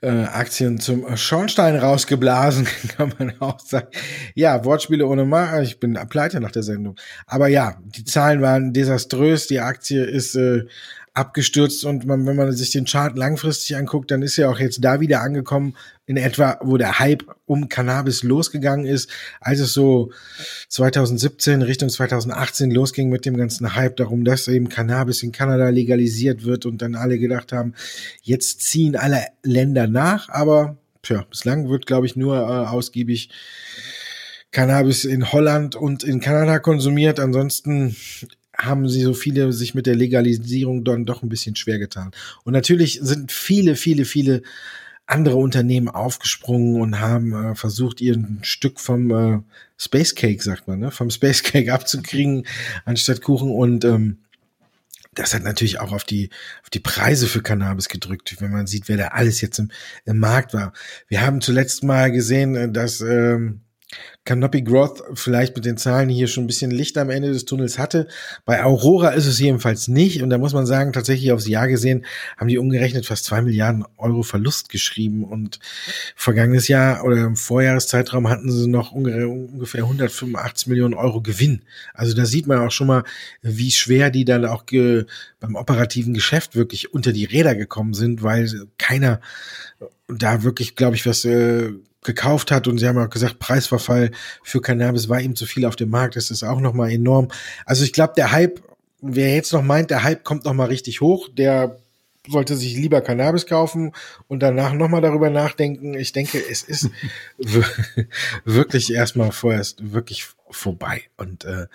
äh, 0.00 0.08
Aktien 0.08 0.78
zum 0.78 1.16
Schornstein 1.16 1.76
rausgeblasen, 1.76 2.66
kann 2.96 3.12
man 3.18 3.34
auch 3.40 3.60
sagen. 3.60 3.88
Ja, 4.34 4.64
Wortspiele 4.64 5.06
ohne 5.06 5.24
Macher, 5.24 5.62
ich 5.62 5.80
bin 5.80 5.98
pleite 6.08 6.40
nach 6.40 6.52
der 6.52 6.62
Sendung. 6.62 6.96
Aber 7.26 7.48
ja, 7.48 7.76
die 7.84 8.04
Zahlen 8.04 8.42
waren 8.42 8.72
desaströs, 8.72 9.46
die 9.46 9.60
Aktie 9.60 10.04
ist 10.04 10.34
äh, 10.34 10.64
abgestürzt 11.16 11.84
und 11.84 12.04
man, 12.06 12.26
wenn 12.26 12.36
man 12.36 12.52
sich 12.52 12.70
den 12.70 12.84
Chart 12.84 13.16
langfristig 13.16 13.76
anguckt, 13.76 14.10
dann 14.10 14.22
ist 14.22 14.38
er 14.38 14.50
auch 14.50 14.58
jetzt 14.58 14.84
da 14.84 15.00
wieder 15.00 15.22
angekommen, 15.22 15.74
in 16.04 16.16
etwa, 16.16 16.58
wo 16.62 16.76
der 16.76 16.98
Hype 16.98 17.24
um 17.46 17.68
Cannabis 17.68 18.22
losgegangen 18.22 18.86
ist, 18.86 19.10
als 19.40 19.60
es 19.60 19.72
so 19.72 20.12
2017 20.68 21.62
Richtung 21.62 21.88
2018 21.88 22.70
losging 22.70 23.08
mit 23.08 23.24
dem 23.24 23.36
ganzen 23.36 23.74
Hype 23.74 23.96
darum, 23.96 24.24
dass 24.24 24.46
eben 24.46 24.68
Cannabis 24.68 25.22
in 25.22 25.32
Kanada 25.32 25.70
legalisiert 25.70 26.44
wird 26.44 26.66
und 26.66 26.82
dann 26.82 26.94
alle 26.94 27.18
gedacht 27.18 27.50
haben, 27.50 27.74
jetzt 28.22 28.60
ziehen 28.60 28.94
alle 28.94 29.24
Länder 29.42 29.86
nach, 29.86 30.28
aber 30.28 30.76
tja, 31.02 31.24
bislang 31.30 31.68
wird, 31.70 31.86
glaube 31.86 32.06
ich, 32.06 32.14
nur 32.14 32.36
äh, 32.36 32.68
ausgiebig 32.68 33.30
Cannabis 34.52 35.04
in 35.04 35.32
Holland 35.32 35.76
und 35.76 36.04
in 36.04 36.20
Kanada 36.20 36.58
konsumiert. 36.58 37.20
Ansonsten 37.20 37.96
haben 38.56 38.88
sie 38.88 39.02
so 39.02 39.14
viele 39.14 39.52
sich 39.52 39.74
mit 39.74 39.86
der 39.86 39.94
Legalisierung 39.94 40.84
dann 40.84 41.04
doch 41.04 41.22
ein 41.22 41.28
bisschen 41.28 41.56
schwer 41.56 41.78
getan. 41.78 42.10
Und 42.44 42.52
natürlich 42.52 43.00
sind 43.02 43.32
viele, 43.32 43.76
viele, 43.76 44.04
viele 44.04 44.42
andere 45.06 45.36
Unternehmen 45.36 45.88
aufgesprungen 45.88 46.80
und 46.80 47.00
haben 47.00 47.32
äh, 47.32 47.54
versucht, 47.54 48.00
ihren 48.00 48.40
Stück 48.42 48.80
vom 48.80 49.10
äh, 49.10 49.40
Space 49.78 50.14
Cake, 50.14 50.42
sagt 50.42 50.66
man, 50.66 50.80
ne, 50.80 50.90
vom 50.90 51.10
Space 51.10 51.42
Cake 51.42 51.72
abzukriegen, 51.72 52.44
anstatt 52.84 53.22
Kuchen. 53.22 53.50
Und 53.50 53.84
ähm, 53.84 54.18
das 55.14 55.32
hat 55.32 55.44
natürlich 55.44 55.78
auch 55.78 55.92
auf 55.92 56.04
die, 56.04 56.30
auf 56.62 56.70
die 56.70 56.80
Preise 56.80 57.28
für 57.28 57.40
Cannabis 57.40 57.88
gedrückt, 57.88 58.36
wenn 58.40 58.50
man 58.50 58.66
sieht, 58.66 58.88
wer 58.88 58.96
da 58.96 59.08
alles 59.08 59.40
jetzt 59.40 59.58
im, 59.58 59.70
im 60.04 60.18
Markt 60.18 60.52
war. 60.54 60.72
Wir 61.08 61.22
haben 61.22 61.40
zuletzt 61.40 61.84
mal 61.84 62.10
gesehen, 62.10 62.56
äh, 62.56 62.70
dass 62.70 63.00
ähm, 63.00 63.60
Canopy 64.26 64.62
Growth 64.62 65.02
vielleicht 65.14 65.56
mit 65.56 65.64
den 65.64 65.78
Zahlen 65.78 66.08
hier 66.08 66.26
schon 66.26 66.44
ein 66.44 66.48
bisschen 66.48 66.70
Licht 66.70 66.98
am 66.98 67.10
Ende 67.10 67.32
des 67.32 67.46
Tunnels 67.46 67.78
hatte. 67.78 68.08
Bei 68.44 68.62
Aurora 68.62 69.10
ist 69.10 69.26
es 69.26 69.38
jedenfalls 69.38 69.88
nicht. 69.88 70.22
Und 70.22 70.30
da 70.30 70.36
muss 70.36 70.52
man 70.52 70.66
sagen, 70.66 70.92
tatsächlich 70.92 71.32
aufs 71.32 71.46
Jahr 71.46 71.68
gesehen, 71.68 72.04
haben 72.36 72.48
die 72.48 72.58
umgerechnet 72.58 73.06
fast 73.06 73.24
zwei 73.24 73.40
Milliarden 73.40 73.84
Euro 73.96 74.22
Verlust 74.22 74.68
geschrieben. 74.68 75.24
Und 75.24 75.60
vergangenes 76.16 76.68
Jahr 76.68 77.04
oder 77.04 77.16
im 77.18 77.36
Vorjahreszeitraum 77.36 78.28
hatten 78.28 78.50
sie 78.50 78.68
noch 78.68 78.92
ungefähr 78.92 79.84
185 79.84 80.66
Millionen 80.66 80.94
Euro 80.94 81.22
Gewinn. 81.22 81.62
Also 81.94 82.14
da 82.14 82.26
sieht 82.26 82.48
man 82.48 82.58
auch 82.58 82.72
schon 82.72 82.88
mal, 82.88 83.04
wie 83.42 83.70
schwer 83.70 84.10
die 84.10 84.24
dann 84.24 84.44
auch 84.44 84.64
beim 84.66 85.54
operativen 85.54 86.14
Geschäft 86.14 86.56
wirklich 86.56 86.92
unter 86.92 87.12
die 87.12 87.24
Räder 87.24 87.54
gekommen 87.54 87.94
sind, 87.94 88.24
weil 88.24 88.50
keiner 88.76 89.20
da 90.08 90.42
wirklich, 90.42 90.74
glaube 90.76 90.96
ich, 90.96 91.06
was 91.06 91.24
äh, 91.24 91.72
gekauft 92.06 92.50
hat 92.50 92.66
und 92.68 92.78
sie 92.78 92.88
haben 92.88 92.98
auch 92.98 93.10
gesagt, 93.10 93.38
Preisverfall 93.38 94.12
für 94.42 94.62
Cannabis 94.62 95.08
war 95.08 95.20
ihm 95.20 95.36
zu 95.36 95.44
viel 95.44 95.66
auf 95.66 95.76
dem 95.76 95.90
Markt. 95.90 96.16
Das 96.16 96.30
ist 96.30 96.42
auch 96.42 96.60
nochmal 96.60 96.90
enorm. 96.90 97.28
Also 97.66 97.84
ich 97.84 97.92
glaube, 97.92 98.14
der 98.16 98.32
Hype, 98.32 98.62
wer 99.02 99.34
jetzt 99.34 99.52
noch 99.52 99.62
meint, 99.62 99.90
der 99.90 100.02
Hype 100.02 100.24
kommt 100.24 100.44
nochmal 100.44 100.68
richtig 100.68 101.00
hoch, 101.02 101.28
der 101.30 101.76
sollte 102.28 102.56
sich 102.56 102.74
lieber 102.76 103.00
Cannabis 103.00 103.46
kaufen 103.46 103.92
und 104.28 104.40
danach 104.40 104.72
nochmal 104.72 105.00
darüber 105.00 105.30
nachdenken. 105.30 105.94
Ich 105.94 106.12
denke, 106.12 106.42
es 106.50 106.62
ist 106.62 106.90
wirklich 108.44 108.92
erstmal 108.92 109.32
vorerst 109.32 109.92
wirklich 109.92 110.26
vorbei. 110.50 111.02
Und 111.16 111.44
äh, 111.44 111.66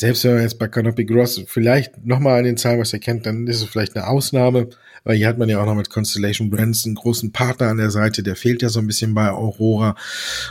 selbst 0.00 0.24
wenn 0.24 0.34
man 0.34 0.42
jetzt 0.42 0.58
bei 0.58 0.66
Canopy 0.66 1.04
Gross 1.04 1.42
vielleicht 1.46 2.06
nochmal 2.06 2.38
an 2.38 2.44
den 2.44 2.56
Zahlen 2.56 2.80
was 2.80 2.92
erkennt, 2.94 3.26
dann 3.26 3.46
ist 3.46 3.60
es 3.60 3.68
vielleicht 3.68 3.94
eine 3.94 4.06
Ausnahme. 4.06 4.70
Weil 5.04 5.16
hier 5.16 5.28
hat 5.28 5.38
man 5.38 5.48
ja 5.48 5.60
auch 5.60 5.66
noch 5.66 5.74
mit 5.74 5.90
Constellation 5.90 6.50
Brands 6.50 6.84
einen 6.84 6.94
großen 6.94 7.32
Partner 7.32 7.68
an 7.68 7.76
der 7.76 7.90
Seite, 7.90 8.22
der 8.22 8.36
fehlt 8.36 8.62
ja 8.62 8.68
so 8.68 8.80
ein 8.80 8.86
bisschen 8.86 9.14
bei 9.14 9.30
Aurora. 9.30 9.96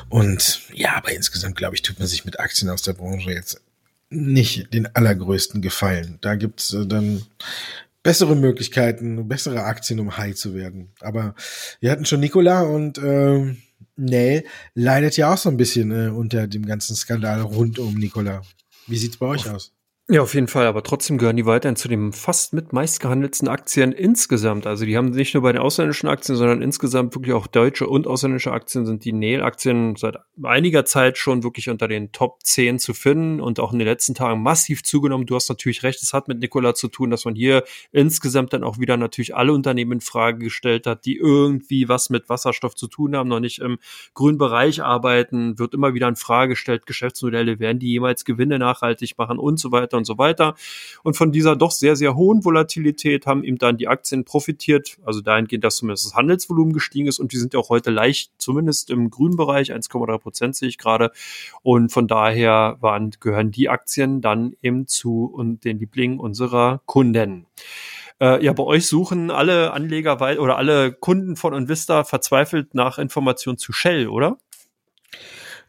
Und 0.09 0.61
ja, 0.73 0.95
aber 0.95 1.11
insgesamt, 1.11 1.55
glaube 1.55 1.75
ich, 1.75 1.81
tut 1.81 1.99
man 1.99 2.07
sich 2.07 2.25
mit 2.25 2.39
Aktien 2.39 2.69
aus 2.69 2.83
der 2.83 2.93
Branche 2.93 3.31
jetzt 3.31 3.61
nicht 4.11 4.71
den 4.73 4.87
allergrößten 4.95 5.61
Gefallen. 5.61 6.19
Da 6.21 6.35
gibt's 6.35 6.73
äh, 6.73 6.85
dann 6.85 7.23
bessere 8.03 8.35
Möglichkeiten, 8.35 9.27
bessere 9.27 9.63
Aktien, 9.63 9.99
um 9.99 10.17
high 10.17 10.35
zu 10.35 10.53
werden. 10.53 10.89
Aber 10.99 11.35
wir 11.79 11.91
hatten 11.91 12.05
schon 12.05 12.19
Nikola 12.19 12.61
und 12.61 12.97
äh, 12.99 13.55
Nell 13.95 14.43
leidet 14.75 15.17
ja 15.17 15.33
auch 15.33 15.37
so 15.37 15.49
ein 15.49 15.57
bisschen 15.57 15.91
äh, 15.91 16.09
unter 16.09 16.47
dem 16.47 16.65
ganzen 16.65 16.95
Skandal 16.95 17.41
rund 17.41 17.79
um 17.79 17.95
Nikola. 17.95 18.41
Wie 18.89 18.97
sieht's 18.97 19.17
bei 19.17 19.27
euch 19.27 19.47
aus? 19.49 19.71
Ja, 20.11 20.23
auf 20.23 20.33
jeden 20.33 20.47
Fall, 20.47 20.65
aber 20.65 20.81
trotzdem 20.81 21.19
gehören 21.19 21.35
die 21.35 21.45
weiterhin 21.45 21.75
zu 21.75 21.87
den 21.87 22.13
fast 22.13 22.51
mit 22.51 22.73
meistgehandelten 22.73 23.47
Aktien 23.47 23.91
insgesamt. 23.91 24.65
Also 24.65 24.83
die 24.83 24.97
haben 24.97 25.11
nicht 25.11 25.35
nur 25.35 25.43
bei 25.43 25.51
den 25.51 25.61
ausländischen 25.61 26.09
Aktien, 26.09 26.35
sondern 26.35 26.63
insgesamt 26.63 27.13
wirklich 27.13 27.35
auch 27.35 27.45
deutsche 27.45 27.85
und 27.87 28.07
ausländische 28.07 28.51
Aktien 28.51 28.87
sind 28.87 29.05
die 29.05 29.13
Nail-Aktien 29.13 29.95
seit 29.97 30.17
einiger 30.41 30.83
Zeit 30.83 31.19
schon 31.19 31.43
wirklich 31.43 31.69
unter 31.69 31.87
den 31.87 32.11
Top 32.11 32.39
10 32.41 32.79
zu 32.79 32.95
finden 32.95 33.39
und 33.39 33.59
auch 33.59 33.71
in 33.71 33.77
den 33.77 33.87
letzten 33.87 34.15
Tagen 34.15 34.41
massiv 34.41 34.81
zugenommen. 34.81 35.27
Du 35.27 35.35
hast 35.35 35.47
natürlich 35.47 35.83
recht, 35.83 36.01
es 36.01 36.11
hat 36.11 36.27
mit 36.27 36.39
Nikola 36.39 36.73
zu 36.73 36.87
tun, 36.87 37.11
dass 37.11 37.25
man 37.25 37.35
hier 37.35 37.63
insgesamt 37.91 38.53
dann 38.53 38.63
auch 38.63 38.79
wieder 38.79 38.97
natürlich 38.97 39.35
alle 39.35 39.53
Unternehmen 39.53 39.91
in 39.91 40.01
Frage 40.01 40.39
gestellt 40.39 40.87
hat, 40.87 41.05
die 41.05 41.17
irgendwie 41.17 41.87
was 41.87 42.09
mit 42.09 42.29
Wasserstoff 42.29 42.73
zu 42.73 42.87
tun 42.87 43.15
haben, 43.15 43.29
noch 43.29 43.41
nicht 43.41 43.59
im 43.59 43.77
grünen 44.15 44.39
Bereich 44.39 44.81
arbeiten, 44.81 45.59
wird 45.59 45.75
immer 45.75 45.93
wieder 45.93 46.07
in 46.07 46.15
Frage 46.15 46.53
gestellt, 46.53 46.87
Geschäftsmodelle, 46.87 47.59
werden 47.59 47.77
die 47.77 47.89
jemals 47.91 48.25
Gewinne 48.25 48.57
nachhaltig 48.57 49.15
machen 49.19 49.37
und 49.37 49.59
so 49.59 49.71
weiter 49.71 49.98
und 49.99 50.05
so 50.05 50.17
weiter. 50.17 50.55
Und 51.03 51.15
von 51.15 51.31
dieser 51.31 51.55
doch 51.55 51.71
sehr, 51.71 51.95
sehr 51.95 52.15
hohen 52.15 52.43
Volatilität 52.43 53.25
haben 53.25 53.43
ihm 53.43 53.57
dann 53.57 53.77
die 53.77 53.87
Aktien 53.87 54.25
profitiert, 54.25 54.97
also 55.05 55.21
dahingehend, 55.21 55.63
dass 55.63 55.77
zumindest 55.77 56.07
das 56.07 56.15
Handelsvolumen 56.15 56.73
gestiegen 56.73 57.07
ist 57.07 57.19
und 57.19 57.31
die 57.31 57.37
sind 57.37 57.53
ja 57.53 57.59
auch 57.59 57.69
heute 57.69 57.91
leicht, 57.91 58.31
zumindest 58.37 58.89
im 58.89 59.09
grünen 59.09 59.35
Bereich, 59.35 59.71
1,3 59.71 60.17
Prozent 60.17 60.55
sehe 60.55 60.69
ich 60.69 60.77
gerade. 60.77 61.11
Und 61.61 61.91
von 61.91 62.07
daher 62.07 62.77
waren, 62.79 63.11
gehören 63.19 63.51
die 63.51 63.69
Aktien 63.69 64.21
dann 64.21 64.55
eben 64.61 64.87
zu 64.87 65.25
und 65.25 65.63
den 65.63 65.79
Lieblingen 65.79 66.19
unserer 66.19 66.81
Kunden. 66.85 67.45
Äh, 68.21 68.43
ja, 68.43 68.53
bei 68.53 68.63
euch 68.63 68.87
suchen 68.87 69.31
alle 69.31 69.71
Anleger 69.71 70.19
oder 70.39 70.57
alle 70.57 70.91
Kunden 70.91 71.35
von 71.35 71.53
Invista 71.53 72.03
verzweifelt 72.03 72.73
nach 72.73 72.97
Informationen 72.97 73.57
zu 73.57 73.71
Shell, 73.71 74.07
oder? 74.07 74.37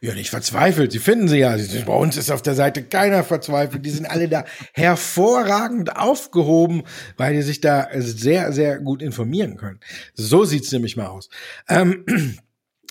Ja, 0.03 0.15
nicht 0.15 0.31
verzweifelt. 0.31 0.91
Sie 0.91 0.97
finden 0.97 1.27
sie 1.27 1.37
ja. 1.37 1.55
Bei 1.85 1.93
uns 1.93 2.17
ist 2.17 2.31
auf 2.31 2.41
der 2.41 2.55
Seite 2.55 2.81
keiner 2.81 3.23
verzweifelt. 3.23 3.85
Die 3.85 3.91
sind 3.91 4.07
alle 4.07 4.27
da 4.27 4.45
hervorragend 4.73 5.95
aufgehoben, 5.95 6.81
weil 7.17 7.35
die 7.35 7.43
sich 7.43 7.61
da 7.61 7.87
sehr, 7.93 8.51
sehr 8.51 8.79
gut 8.79 9.03
informieren 9.03 9.57
können. 9.57 9.79
So 10.15 10.43
sieht's 10.43 10.71
nämlich 10.71 10.97
mal 10.97 11.05
aus. 11.05 11.29
Ähm, 11.69 12.03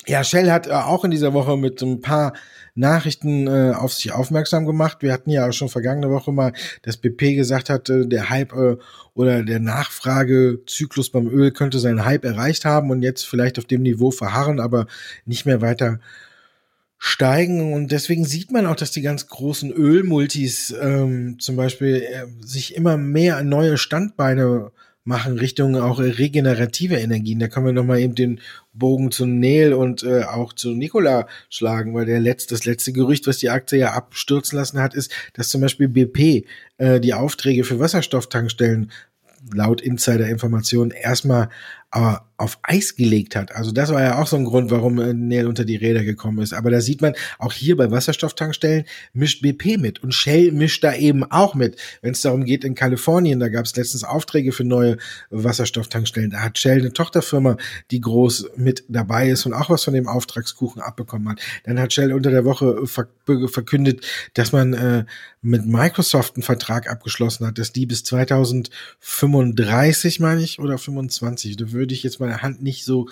ja, 0.06 0.22
Shell 0.22 0.52
hat 0.52 0.68
äh, 0.68 0.70
auch 0.70 1.04
in 1.04 1.10
dieser 1.10 1.32
Woche 1.32 1.56
mit 1.56 1.82
ein 1.82 2.00
paar 2.00 2.32
Nachrichten 2.76 3.48
äh, 3.48 3.72
auf 3.74 3.92
sich 3.92 4.12
aufmerksam 4.12 4.64
gemacht. 4.64 4.98
Wir 5.00 5.12
hatten 5.12 5.30
ja 5.30 5.48
auch 5.48 5.52
schon 5.52 5.68
vergangene 5.68 6.10
Woche 6.10 6.30
mal, 6.30 6.52
dass 6.82 6.96
BP 6.96 7.34
gesagt 7.34 7.70
hat, 7.70 7.90
äh, 7.90 8.06
der 8.06 8.30
Hype 8.30 8.52
äh, 8.52 8.76
oder 9.14 9.42
der 9.42 9.58
Nachfragezyklus 9.58 11.10
beim 11.10 11.26
Öl 11.26 11.50
könnte 11.50 11.80
seinen 11.80 12.04
Hype 12.04 12.24
erreicht 12.24 12.64
haben 12.64 12.92
und 12.92 13.02
jetzt 13.02 13.26
vielleicht 13.26 13.58
auf 13.58 13.64
dem 13.64 13.82
Niveau 13.82 14.12
verharren, 14.12 14.60
aber 14.60 14.86
nicht 15.24 15.44
mehr 15.44 15.60
weiter 15.60 15.98
steigen 17.02 17.72
und 17.72 17.92
deswegen 17.92 18.26
sieht 18.26 18.52
man 18.52 18.66
auch, 18.66 18.76
dass 18.76 18.90
die 18.90 19.00
ganz 19.00 19.26
großen 19.26 19.72
Ölmultis 19.72 20.74
ähm, 20.82 21.38
zum 21.40 21.56
Beispiel 21.56 22.02
äh, 22.02 22.26
sich 22.44 22.76
immer 22.76 22.98
mehr 22.98 23.42
neue 23.42 23.78
Standbeine 23.78 24.70
machen 25.04 25.38
Richtung 25.38 25.76
auch 25.76 25.98
regenerative 25.98 26.96
Energien. 26.96 27.38
Da 27.38 27.48
können 27.48 27.64
wir 27.64 27.72
nochmal 27.72 28.00
eben 28.00 28.14
den 28.14 28.40
Bogen 28.74 29.10
zu 29.10 29.24
Neil 29.24 29.72
und 29.72 30.02
äh, 30.02 30.24
auch 30.24 30.52
zu 30.52 30.72
Nikola 30.72 31.26
schlagen, 31.48 31.94
weil 31.94 32.04
der 32.04 32.20
letzte, 32.20 32.54
das 32.54 32.66
letzte 32.66 32.92
Gerücht, 32.92 33.26
was 33.26 33.38
die 33.38 33.48
Aktie 33.48 33.78
ja 33.78 33.94
abstürzen 33.94 34.58
lassen 34.58 34.78
hat, 34.78 34.94
ist, 34.94 35.10
dass 35.32 35.48
zum 35.48 35.62
Beispiel 35.62 35.88
BP 35.88 36.44
äh, 36.76 37.00
die 37.00 37.14
Aufträge 37.14 37.64
für 37.64 37.80
Wasserstofftankstellen 37.80 38.90
laut 39.54 39.80
Insider-Informationen 39.80 40.90
erstmal 40.90 41.48
äh, 41.94 42.16
auf 42.40 42.58
Eis 42.62 42.96
gelegt 42.96 43.36
hat. 43.36 43.54
Also 43.54 43.70
das 43.70 43.92
war 43.92 44.02
ja 44.02 44.18
auch 44.18 44.26
so 44.26 44.36
ein 44.36 44.46
Grund, 44.46 44.70
warum 44.70 44.98
äh, 44.98 45.12
Nell 45.12 45.46
unter 45.46 45.66
die 45.66 45.76
Räder 45.76 46.04
gekommen 46.04 46.38
ist. 46.38 46.54
Aber 46.54 46.70
da 46.70 46.80
sieht 46.80 47.02
man, 47.02 47.12
auch 47.38 47.52
hier 47.52 47.76
bei 47.76 47.90
Wasserstofftankstellen 47.90 48.86
mischt 49.12 49.42
BP 49.42 49.76
mit 49.78 50.02
und 50.02 50.14
Shell 50.14 50.50
mischt 50.52 50.82
da 50.82 50.94
eben 50.94 51.30
auch 51.30 51.54
mit. 51.54 51.76
Wenn 52.00 52.12
es 52.12 52.22
darum 52.22 52.44
geht, 52.44 52.64
in 52.64 52.74
Kalifornien, 52.74 53.40
da 53.40 53.48
gab 53.48 53.66
es 53.66 53.76
letztens 53.76 54.04
Aufträge 54.04 54.52
für 54.52 54.64
neue 54.64 54.96
Wasserstofftankstellen. 55.28 56.30
Da 56.30 56.40
hat 56.40 56.58
Shell 56.58 56.78
eine 56.78 56.94
Tochterfirma, 56.94 57.58
die 57.90 58.00
groß 58.00 58.52
mit 58.56 58.84
dabei 58.88 59.28
ist 59.28 59.44
und 59.44 59.52
auch 59.52 59.68
was 59.68 59.84
von 59.84 59.92
dem 59.92 60.08
Auftragskuchen 60.08 60.80
abbekommen 60.80 61.28
hat. 61.28 61.40
Dann 61.64 61.78
hat 61.78 61.92
Shell 61.92 62.10
unter 62.12 62.30
der 62.30 62.46
Woche 62.46 62.86
verkündet, 62.86 64.06
dass 64.32 64.52
man 64.52 64.72
äh, 64.72 65.04
mit 65.42 65.66
Microsoft 65.66 66.36
einen 66.36 66.42
Vertrag 66.42 66.90
abgeschlossen 66.90 67.46
hat, 67.46 67.58
dass 67.58 67.72
die 67.72 67.86
bis 67.86 68.04
2035, 68.04 70.20
meine 70.20 70.42
ich, 70.42 70.58
oder 70.58 70.76
25, 70.78 71.72
würde 71.72 71.94
ich 71.94 72.02
jetzt 72.02 72.20
Hand 72.38 72.62
nicht 72.62 72.84
so 72.84 73.08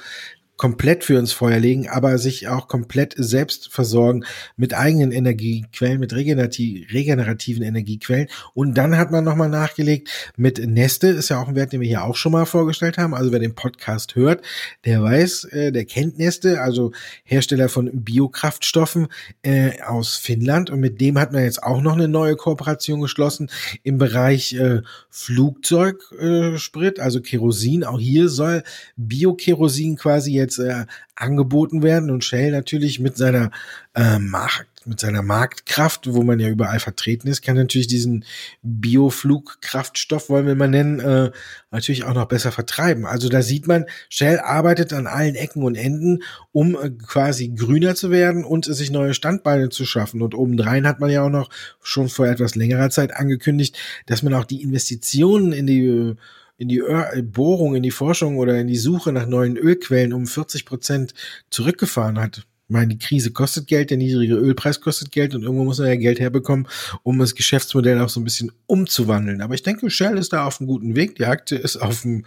komplett 0.58 1.04
für 1.04 1.18
ins 1.18 1.32
Feuer 1.32 1.60
legen, 1.60 1.88
aber 1.88 2.18
sich 2.18 2.48
auch 2.48 2.66
komplett 2.66 3.14
selbst 3.16 3.72
versorgen 3.72 4.24
mit 4.56 4.74
eigenen 4.74 5.12
Energiequellen, 5.12 6.00
mit 6.00 6.12
regenerativen 6.12 7.62
Energiequellen. 7.62 8.26
Und 8.54 8.74
dann 8.74 8.98
hat 8.98 9.12
man 9.12 9.24
nochmal 9.24 9.48
nachgelegt 9.48 10.10
mit 10.36 10.58
Neste, 10.58 11.06
ist 11.06 11.30
ja 11.30 11.40
auch 11.40 11.48
ein 11.48 11.54
Wert, 11.54 11.72
den 11.72 11.80
wir 11.80 11.88
hier 11.88 12.02
auch 12.02 12.16
schon 12.16 12.32
mal 12.32 12.44
vorgestellt 12.44 12.98
haben. 12.98 13.14
Also 13.14 13.30
wer 13.30 13.38
den 13.38 13.54
Podcast 13.54 14.16
hört, 14.16 14.42
der 14.84 15.00
weiß, 15.00 15.44
äh, 15.44 15.72
der 15.72 15.84
kennt 15.84 16.18
Neste, 16.18 16.60
also 16.60 16.90
Hersteller 17.22 17.68
von 17.68 17.90
Biokraftstoffen 17.92 19.06
äh, 19.42 19.80
aus 19.82 20.16
Finnland. 20.16 20.70
Und 20.70 20.80
mit 20.80 21.00
dem 21.00 21.20
hat 21.20 21.32
man 21.32 21.44
jetzt 21.44 21.62
auch 21.62 21.80
noch 21.80 21.94
eine 21.94 22.08
neue 22.08 22.34
Kooperation 22.34 23.00
geschlossen 23.00 23.48
im 23.84 23.98
Bereich 23.98 24.54
äh, 24.54 24.82
Flugzeugsprit, 25.08 26.98
also 26.98 27.20
Kerosin. 27.20 27.84
Auch 27.84 28.00
hier 28.00 28.28
soll 28.28 28.64
Biokerosin 28.96 29.94
quasi 29.94 30.32
jetzt 30.32 30.47
jetzt 30.48 30.58
äh, 30.58 30.86
angeboten 31.14 31.82
werden 31.82 32.10
und 32.10 32.24
Shell 32.24 32.50
natürlich 32.50 33.00
mit 33.00 33.16
seiner 33.16 33.50
äh, 33.94 34.18
Markt 34.18 34.78
mit 34.88 35.00
seiner 35.00 35.22
Marktkraft, 35.22 36.14
wo 36.14 36.22
man 36.22 36.40
ja 36.40 36.48
überall 36.48 36.80
vertreten 36.80 37.28
ist, 37.28 37.42
kann 37.42 37.56
natürlich 37.56 37.88
diesen 37.88 38.24
Bioflugkraftstoff, 38.62 40.30
wollen 40.30 40.46
wir 40.46 40.54
mal 40.54 40.68
nennen, 40.68 40.98
äh, 40.98 41.30
natürlich 41.70 42.04
auch 42.04 42.14
noch 42.14 42.26
besser 42.26 42.52
vertreiben. 42.52 43.04
Also 43.04 43.28
da 43.28 43.42
sieht 43.42 43.68
man, 43.68 43.84
Shell 44.08 44.38
arbeitet 44.38 44.94
an 44.94 45.06
allen 45.06 45.34
Ecken 45.34 45.62
und 45.62 45.74
Enden, 45.74 46.22
um 46.52 46.74
äh, 46.74 46.90
quasi 46.90 47.48
grüner 47.48 47.94
zu 47.94 48.10
werden 48.10 48.44
und 48.44 48.64
sich 48.64 48.90
neue 48.90 49.12
Standbeine 49.12 49.68
zu 49.68 49.84
schaffen. 49.84 50.22
Und 50.22 50.34
obendrein 50.34 50.86
hat 50.86 51.00
man 51.00 51.10
ja 51.10 51.22
auch 51.22 51.30
noch 51.30 51.50
schon 51.82 52.08
vor 52.08 52.26
etwas 52.26 52.54
längerer 52.54 52.88
Zeit 52.88 53.14
angekündigt, 53.14 53.76
dass 54.06 54.22
man 54.22 54.32
auch 54.32 54.44
die 54.44 54.62
Investitionen 54.62 55.52
in 55.52 55.66
die 55.66 56.14
in 56.58 56.68
die 56.68 56.78
äh, 56.78 57.22
Bohrung, 57.22 57.74
in 57.76 57.82
die 57.82 57.90
Forschung 57.90 58.36
oder 58.36 58.60
in 58.60 58.66
die 58.66 58.76
Suche 58.76 59.12
nach 59.12 59.26
neuen 59.26 59.56
Ölquellen 59.56 60.12
um 60.12 60.26
40 60.26 60.66
Prozent 60.66 61.14
zurückgefahren 61.50 62.18
hat. 62.18 62.38
Ich 62.38 62.74
meine, 62.74 62.88
die 62.88 62.98
Krise 62.98 63.30
kostet 63.30 63.66
Geld, 63.66 63.88
der 63.88 63.96
niedrige 63.96 64.34
Ölpreis 64.34 64.82
kostet 64.82 65.10
Geld 65.10 65.34
und 65.34 65.42
irgendwo 65.42 65.64
muss 65.64 65.78
man 65.78 65.88
ja 65.88 65.94
Geld 65.94 66.20
herbekommen, 66.20 66.68
um 67.02 67.18
das 67.18 67.34
Geschäftsmodell 67.34 67.98
auch 67.98 68.10
so 68.10 68.20
ein 68.20 68.24
bisschen 68.24 68.52
umzuwandeln. 68.66 69.40
Aber 69.40 69.54
ich 69.54 69.62
denke, 69.62 69.88
Shell 69.88 70.18
ist 70.18 70.34
da 70.34 70.44
auf 70.44 70.60
einem 70.60 70.66
guten 70.66 70.94
Weg. 70.94 71.14
Die 71.14 71.24
Aktie 71.24 71.56
ist 71.56 71.76
auf 71.76 72.04
einem 72.04 72.26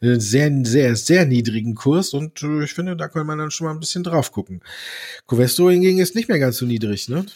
äh, 0.00 0.18
sehr, 0.18 0.50
sehr, 0.64 0.96
sehr 0.96 1.26
niedrigen 1.26 1.74
Kurs 1.74 2.14
und 2.14 2.42
äh, 2.42 2.64
ich 2.64 2.72
finde, 2.72 2.96
da 2.96 3.08
kann 3.08 3.26
man 3.26 3.36
dann 3.36 3.50
schon 3.50 3.66
mal 3.66 3.74
ein 3.74 3.80
bisschen 3.80 4.02
drauf 4.02 4.32
gucken. 4.32 4.62
Covestro 5.26 5.68
hingegen 5.68 5.98
ist 5.98 6.14
nicht 6.14 6.30
mehr 6.30 6.38
ganz 6.38 6.56
so 6.56 6.64
niedrig, 6.64 7.10
ne? 7.10 7.26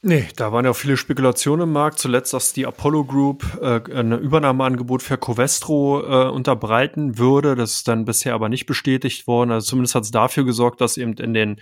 Nee, 0.00 0.28
da 0.36 0.52
waren 0.52 0.64
ja 0.64 0.70
auch 0.70 0.76
viele 0.76 0.96
Spekulationen 0.96 1.64
im 1.64 1.72
Markt. 1.72 1.98
Zuletzt, 1.98 2.32
dass 2.32 2.52
die 2.52 2.66
Apollo 2.66 3.04
Group 3.04 3.58
äh, 3.60 3.80
ein 3.92 4.12
Übernahmeangebot 4.12 5.02
für 5.02 5.18
Covestro 5.18 6.00
äh, 6.00 6.30
unterbreiten 6.30 7.18
würde. 7.18 7.56
Das 7.56 7.72
ist 7.72 7.88
dann 7.88 8.04
bisher 8.04 8.34
aber 8.34 8.48
nicht 8.48 8.66
bestätigt 8.66 9.26
worden. 9.26 9.50
Also 9.50 9.70
zumindest 9.70 9.96
hat 9.96 10.04
es 10.04 10.12
dafür 10.12 10.44
gesorgt, 10.44 10.80
dass 10.80 10.98
eben 10.98 11.14
in 11.14 11.34
den 11.34 11.60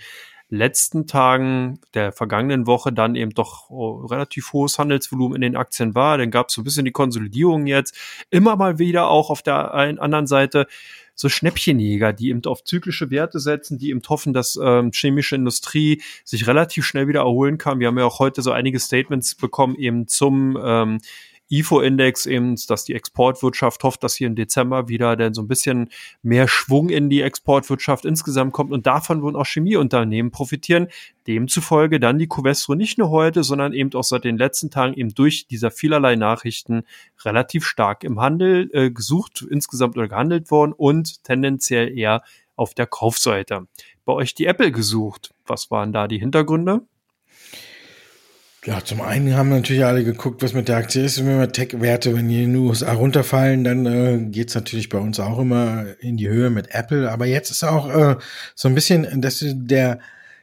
letzten 0.49 1.07
Tagen 1.07 1.79
der 1.95 2.11
vergangenen 2.11 2.67
Woche 2.67 2.93
dann 2.93 3.15
eben 3.15 3.31
doch 3.31 3.71
oh, 3.71 4.05
relativ 4.05 4.53
hohes 4.53 4.77
Handelsvolumen 4.77 5.35
in 5.35 5.41
den 5.41 5.55
Aktien 5.55 5.95
war. 5.95 6.19
Dann 6.19 6.29
gab 6.29 6.49
es 6.49 6.53
so 6.53 6.61
ein 6.61 6.63
bisschen 6.63 6.85
die 6.85 6.91
Konsolidierung 6.91 7.65
jetzt. 7.65 7.97
Immer 8.29 8.55
mal 8.55 8.77
wieder 8.77 9.07
auch 9.07 9.31
auf 9.31 9.41
der 9.41 9.73
anderen 9.73 10.27
Seite 10.27 10.67
so 11.17 11.29
Schnäppchenjäger, 11.29 12.13
die 12.13 12.29
eben 12.29 12.45
auf 12.45 12.63
zyklische 12.63 13.09
Werte 13.09 13.39
setzen, 13.39 13.79
die 13.79 13.89
eben 13.89 14.01
hoffen, 14.07 14.33
dass 14.33 14.57
ähm, 14.61 14.91
chemische 14.93 15.35
Industrie 15.35 16.01
sich 16.23 16.47
relativ 16.47 16.85
schnell 16.85 17.07
wieder 17.07 17.21
erholen 17.21 17.57
kann. 17.57 17.79
Wir 17.79 17.87
haben 17.87 17.97
ja 17.97 18.05
auch 18.05 18.19
heute 18.19 18.41
so 18.43 18.51
einige 18.51 18.79
Statements 18.79 19.33
bekommen 19.33 19.75
eben 19.75 20.07
zum 20.07 20.57
ähm, 20.63 20.99
IFO-Index 21.49 22.25
eben, 22.25 22.55
dass 22.67 22.83
die 22.83 22.93
Exportwirtschaft 22.93 23.83
hofft, 23.83 24.03
dass 24.03 24.15
hier 24.15 24.27
im 24.27 24.35
Dezember 24.35 24.87
wieder 24.87 25.15
denn 25.15 25.33
so 25.33 25.41
ein 25.41 25.47
bisschen 25.47 25.89
mehr 26.21 26.47
Schwung 26.47 26.89
in 26.89 27.09
die 27.09 27.21
Exportwirtschaft 27.21 28.05
insgesamt 28.05 28.53
kommt 28.53 28.71
und 28.71 28.85
davon 28.85 29.21
würden 29.21 29.35
auch 29.35 29.45
Chemieunternehmen 29.45 30.31
profitieren. 30.31 30.87
Demzufolge 31.27 31.99
dann 31.99 32.19
die 32.19 32.27
Covestro 32.27 32.75
nicht 32.75 32.97
nur 32.97 33.09
heute, 33.09 33.43
sondern 33.43 33.73
eben 33.73 33.93
auch 33.93 34.03
seit 34.03 34.23
den 34.23 34.37
letzten 34.37 34.69
Tagen 34.71 34.93
eben 34.93 35.13
durch 35.13 35.47
dieser 35.47 35.71
vielerlei 35.71 36.15
Nachrichten 36.15 36.83
relativ 37.23 37.65
stark 37.65 38.03
im 38.03 38.19
Handel 38.19 38.69
äh, 38.73 38.91
gesucht, 38.91 39.45
insgesamt 39.49 39.97
oder 39.97 40.07
gehandelt 40.07 40.51
worden 40.51 40.73
und 40.73 41.23
tendenziell 41.23 41.97
eher 41.97 42.23
auf 42.55 42.73
der 42.73 42.87
Kaufseite. 42.87 43.67
Bei 44.05 44.13
euch 44.13 44.35
die 44.35 44.45
Apple 44.45 44.71
gesucht. 44.71 45.33
Was 45.45 45.71
waren 45.71 45.93
da 45.93 46.07
die 46.07 46.19
Hintergründe? 46.19 46.81
Ja, 48.67 48.83
zum 48.83 48.99
einen 48.99 49.33
haben 49.37 49.47
natürlich 49.47 49.85
alle 49.85 50.03
geguckt, 50.03 50.43
was 50.43 50.51
mit 50.51 50.67
der 50.67 50.75
Aktie 50.75 51.01
ist. 51.01 51.25
Wenn 51.25 51.39
wir 51.39 51.53
Tech-Werte, 51.53 52.13
wenn 52.13 52.27
die 52.27 52.43
in 52.43 52.51
den 52.51 52.61
USA 52.63 52.91
runterfallen, 52.91 53.63
dann 53.63 53.85
äh, 53.85 54.17
geht's 54.29 54.55
natürlich 54.55 54.89
bei 54.89 54.97
uns 54.97 55.21
auch 55.21 55.39
immer 55.39 55.85
in 56.01 56.17
die 56.17 56.27
Höhe 56.27 56.49
mit 56.49 56.75
Apple. 56.75 57.09
Aber 57.09 57.25
jetzt 57.25 57.49
ist 57.49 57.63
auch 57.63 57.87
äh, 57.87 58.17
so 58.55 58.67
ein 58.67 58.75
bisschen, 58.75 59.21
dass 59.21 59.41
der 59.41 59.99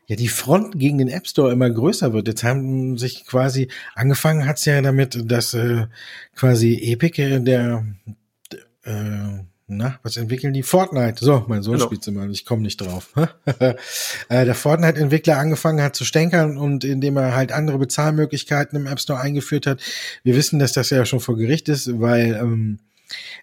ja 0.07 0.16
die 0.16 0.29
Front 0.29 0.79
gegen 0.79 0.97
den 0.97 1.09
App 1.09 1.29
Store 1.29 1.53
immer 1.53 1.68
größer 1.68 2.14
wird. 2.14 2.27
Jetzt 2.27 2.45
haben 2.45 2.97
sich 2.97 3.27
quasi 3.27 3.68
angefangen 3.95 4.47
hat's 4.47 4.64
ja 4.64 4.81
damit, 4.81 5.31
dass 5.31 5.53
äh, 5.53 5.87
quasi 6.35 6.81
Epic 6.83 7.20
äh, 7.22 7.41
der 7.41 7.85
äh, 8.85 9.45
na, 9.67 9.99
was 10.03 10.19
entwickeln 10.19 10.53
die? 10.53 10.62
Fortnite. 10.62 11.25
So, 11.25 11.45
mein 11.49 11.62
Sohn 11.62 11.75
genau. 11.75 11.87
spielt 11.87 12.07
immer, 12.07 12.29
ich 12.29 12.45
komme 12.45 12.62
nicht 12.62 12.81
drauf. 12.81 13.15
äh, 13.59 13.75
der 14.29 14.55
Fortnite-Entwickler 14.55 15.39
angefangen 15.39 15.83
hat 15.83 15.97
zu 15.97 16.05
stänkern 16.05 16.59
und 16.59 16.85
indem 16.85 17.17
er 17.17 17.35
halt 17.35 17.51
andere 17.51 17.79
Bezahlmöglichkeiten 17.79 18.79
im 18.79 18.87
App 18.87 19.01
Store 19.01 19.21
eingeführt 19.21 19.67
hat. 19.67 19.81
Wir 20.23 20.37
wissen, 20.37 20.59
dass 20.59 20.73
das 20.73 20.91
ja 20.91 21.07
schon 21.07 21.21
vor 21.21 21.37
Gericht 21.37 21.71
ist, 21.71 21.99
weil 21.99 22.35
ähm, 22.35 22.79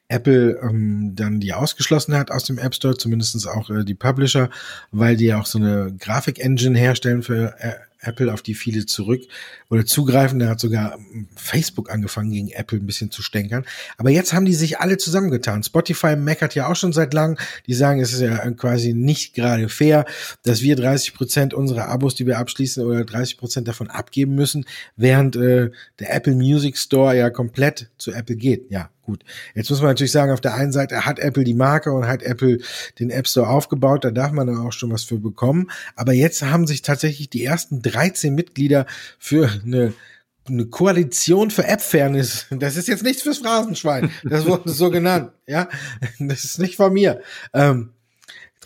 Apple 0.09 0.59
ähm, 0.61 1.13
dann 1.15 1.39
die 1.39 1.53
ausgeschlossen 1.53 2.15
hat 2.15 2.29
aus 2.29 2.43
dem 2.43 2.59
App 2.59 2.75
Store, 2.75 2.97
zumindestens 2.97 3.47
auch 3.47 3.69
äh, 3.69 3.83
die 3.83 3.95
Publisher, 3.95 4.49
weil 4.91 5.15
die 5.15 5.25
ja 5.25 5.39
auch 5.39 5.45
so 5.45 5.57
eine 5.57 5.95
Grafik-Engine 5.97 6.77
herstellen 6.77 7.23
für 7.23 7.55
äh, 7.59 7.73
Apple, 8.01 8.33
auf 8.33 8.41
die 8.41 8.55
viele 8.55 8.85
zurück 8.85 9.21
oder 9.69 9.85
zugreifen. 9.85 10.39
Da 10.39 10.49
hat 10.49 10.59
sogar 10.59 10.97
ähm, 10.97 11.27
Facebook 11.35 11.91
angefangen, 11.91 12.31
gegen 12.31 12.49
Apple 12.49 12.79
ein 12.79 12.85
bisschen 12.85 13.11
zu 13.11 13.21
stänkern. 13.21 13.65
Aber 13.97 14.09
jetzt 14.09 14.33
haben 14.33 14.45
die 14.45 14.53
sich 14.53 14.79
alle 14.79 14.97
zusammengetan. 14.97 15.63
Spotify 15.63 16.15
meckert 16.15 16.55
ja 16.55 16.67
auch 16.67 16.75
schon 16.75 16.93
seit 16.93 17.13
langem. 17.13 17.37
Die 17.67 17.73
sagen, 17.73 17.99
es 17.99 18.13
ist 18.13 18.21
ja 18.21 18.49
quasi 18.51 18.93
nicht 18.93 19.33
gerade 19.33 19.69
fair, 19.69 20.05
dass 20.43 20.61
wir 20.61 20.75
30 20.75 21.13
Prozent 21.13 21.53
unserer 21.53 21.87
Abos, 21.87 22.15
die 22.15 22.25
wir 22.25 22.39
abschließen, 22.39 22.83
oder 22.85 23.05
30 23.05 23.37
Prozent 23.37 23.67
davon 23.67 23.89
abgeben 23.89 24.35
müssen, 24.35 24.65
während 24.95 25.35
äh, 25.35 25.71
der 25.99 26.13
Apple 26.13 26.35
Music 26.35 26.77
Store 26.77 27.15
ja 27.15 27.29
komplett 27.29 27.89
zu 27.97 28.11
Apple 28.11 28.35
geht. 28.35 28.71
Ja, 28.71 28.89
gut. 29.01 29.23
Jetzt 29.55 29.69
muss 29.69 29.81
man 29.81 29.89
natürlich 29.89 30.11
sagen, 30.11 30.31
auf 30.31 30.41
der 30.41 30.55
einen 30.55 30.71
Seite 30.71 31.05
hat 31.05 31.19
Apple 31.19 31.43
die 31.43 31.53
Marke 31.53 31.91
und 31.91 32.07
hat 32.07 32.23
Apple 32.23 32.59
den 32.99 33.09
App 33.09 33.27
Store 33.27 33.47
aufgebaut, 33.47 34.03
da 34.05 34.11
darf 34.11 34.31
man 34.31 34.47
dann 34.47 34.57
auch 34.57 34.73
schon 34.73 34.91
was 34.91 35.03
für 35.03 35.19
bekommen. 35.19 35.69
Aber 35.95 36.13
jetzt 36.13 36.43
haben 36.43 36.67
sich 36.67 36.81
tatsächlich 36.81 37.29
die 37.29 37.43
ersten 37.43 37.81
13 37.81 38.33
Mitglieder 38.33 38.85
für 39.19 39.49
eine 39.65 39.93
eine 40.47 40.65
Koalition 40.65 41.51
für 41.51 41.65
App-Fairness. 41.65 42.47
Das 42.49 42.75
ist 42.75 42.87
jetzt 42.87 43.03
nichts 43.03 43.21
fürs 43.21 43.37
Phrasenschwein. 43.37 44.11
Das 44.23 44.45
wurde 44.45 44.71
so 44.71 44.89
genannt. 44.89 45.31
Ja, 45.45 45.69
das 46.19 46.43
ist 46.43 46.59
nicht 46.59 46.77
von 46.77 46.91
mir. 46.91 47.21
Ähm, 47.53 47.91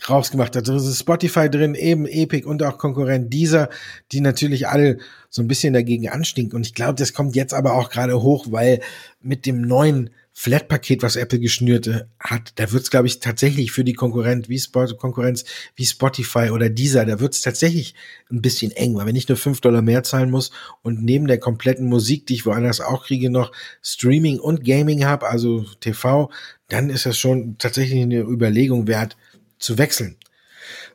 rausgemacht. 0.08 0.54
Da 0.54 0.60
ist 0.60 0.98
Spotify 0.98 1.50
drin, 1.50 1.74
eben 1.74 2.06
Epic 2.06 2.46
und 2.46 2.62
auch 2.62 2.78
Konkurrent 2.78 3.32
dieser, 3.32 3.70
die 4.12 4.20
natürlich 4.20 4.68
alle 4.68 4.98
so 5.30 5.42
ein 5.42 5.48
bisschen 5.48 5.74
dagegen 5.74 6.08
anstinken. 6.08 6.56
Und 6.56 6.66
ich 6.66 6.74
glaube, 6.74 6.94
das 6.94 7.12
kommt 7.12 7.34
jetzt 7.34 7.54
aber 7.54 7.74
auch 7.74 7.90
gerade 7.90 8.20
hoch, 8.20 8.46
weil 8.50 8.80
mit 9.20 9.46
dem 9.46 9.62
neuen 9.62 10.10
Flat-Paket, 10.38 11.02
was 11.02 11.16
Apple 11.16 11.40
geschnürt 11.40 11.88
hat, 12.20 12.52
da 12.56 12.70
wird 12.70 12.82
es, 12.82 12.90
glaube 12.90 13.06
ich, 13.06 13.20
tatsächlich 13.20 13.72
für 13.72 13.84
die 13.84 13.94
Konkurrent 13.94 14.50
wie 14.50 14.58
Spot 14.58 14.86
Konkurrenz 14.86 15.46
wie 15.76 15.86
Spotify 15.86 16.50
oder 16.50 16.68
dieser, 16.68 17.06
da 17.06 17.20
wird 17.20 17.32
es 17.32 17.40
tatsächlich 17.40 17.94
ein 18.30 18.42
bisschen 18.42 18.70
eng, 18.72 18.94
weil 18.96 19.06
wenn 19.06 19.16
ich 19.16 19.28
nur 19.28 19.38
fünf 19.38 19.62
Dollar 19.62 19.80
mehr 19.80 20.02
zahlen 20.02 20.30
muss 20.30 20.50
und 20.82 21.02
neben 21.02 21.26
der 21.26 21.38
kompletten 21.38 21.86
Musik, 21.86 22.26
die 22.26 22.34
ich 22.34 22.44
woanders 22.44 22.82
auch 22.82 23.06
kriege, 23.06 23.30
noch 23.30 23.50
Streaming 23.80 24.38
und 24.38 24.62
Gaming 24.62 25.06
habe, 25.06 25.26
also 25.26 25.64
TV, 25.80 26.30
dann 26.68 26.90
ist 26.90 27.06
das 27.06 27.16
schon 27.16 27.56
tatsächlich 27.56 28.02
eine 28.02 28.20
Überlegung 28.20 28.86
wert, 28.88 29.16
zu 29.58 29.78
wechseln. 29.78 30.18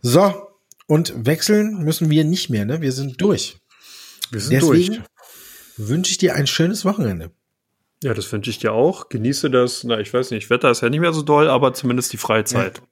So, 0.03 0.49
und 0.85 1.13
wechseln 1.25 1.83
müssen 1.83 2.11
wir 2.11 2.25
nicht 2.25 2.51
mehr, 2.51 2.65
ne? 2.65 2.81
Wir 2.81 2.91
sind 2.91 3.19
durch. 3.19 3.57
Wir 4.29 4.39
sind 4.39 4.53
Deswegen 4.53 4.97
durch. 4.97 5.07
wünsche 5.77 6.11
ich 6.11 6.19
dir 6.19 6.35
ein 6.35 6.45
schönes 6.45 6.85
Wochenende. 6.85 7.31
Ja, 8.03 8.13
das 8.13 8.31
wünsche 8.31 8.49
ich 8.49 8.59
dir 8.59 8.73
auch. 8.73 9.09
Genieße 9.09 9.51
das. 9.51 9.83
Na, 9.83 9.99
ich 9.99 10.13
weiß 10.13 10.31
nicht, 10.31 10.49
Wetter 10.49 10.71
ist 10.71 10.81
ja 10.81 10.89
nicht 10.89 11.01
mehr 11.01 11.13
so 11.13 11.21
doll, 11.21 11.47
aber 11.47 11.73
zumindest 11.73 12.11
die 12.13 12.17
Freizeit. 12.17 12.79
Ja. 12.79 12.83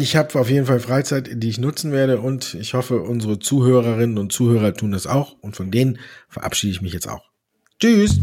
Ich 0.00 0.14
habe 0.14 0.38
auf 0.38 0.50
jeden 0.50 0.66
Fall 0.66 0.80
Freizeit, 0.80 1.42
die 1.42 1.48
ich 1.48 1.58
nutzen 1.58 1.90
werde 1.90 2.20
und 2.20 2.54
ich 2.54 2.74
hoffe, 2.74 3.00
unsere 3.00 3.38
Zuhörerinnen 3.38 4.18
und 4.18 4.30
Zuhörer 4.30 4.74
tun 4.74 4.92
das 4.92 5.06
auch 5.06 5.32
und 5.40 5.56
von 5.56 5.70
denen 5.70 5.98
verabschiede 6.28 6.72
ich 6.72 6.82
mich 6.82 6.92
jetzt 6.92 7.08
auch. 7.08 7.30
Tschüss. 7.80 8.20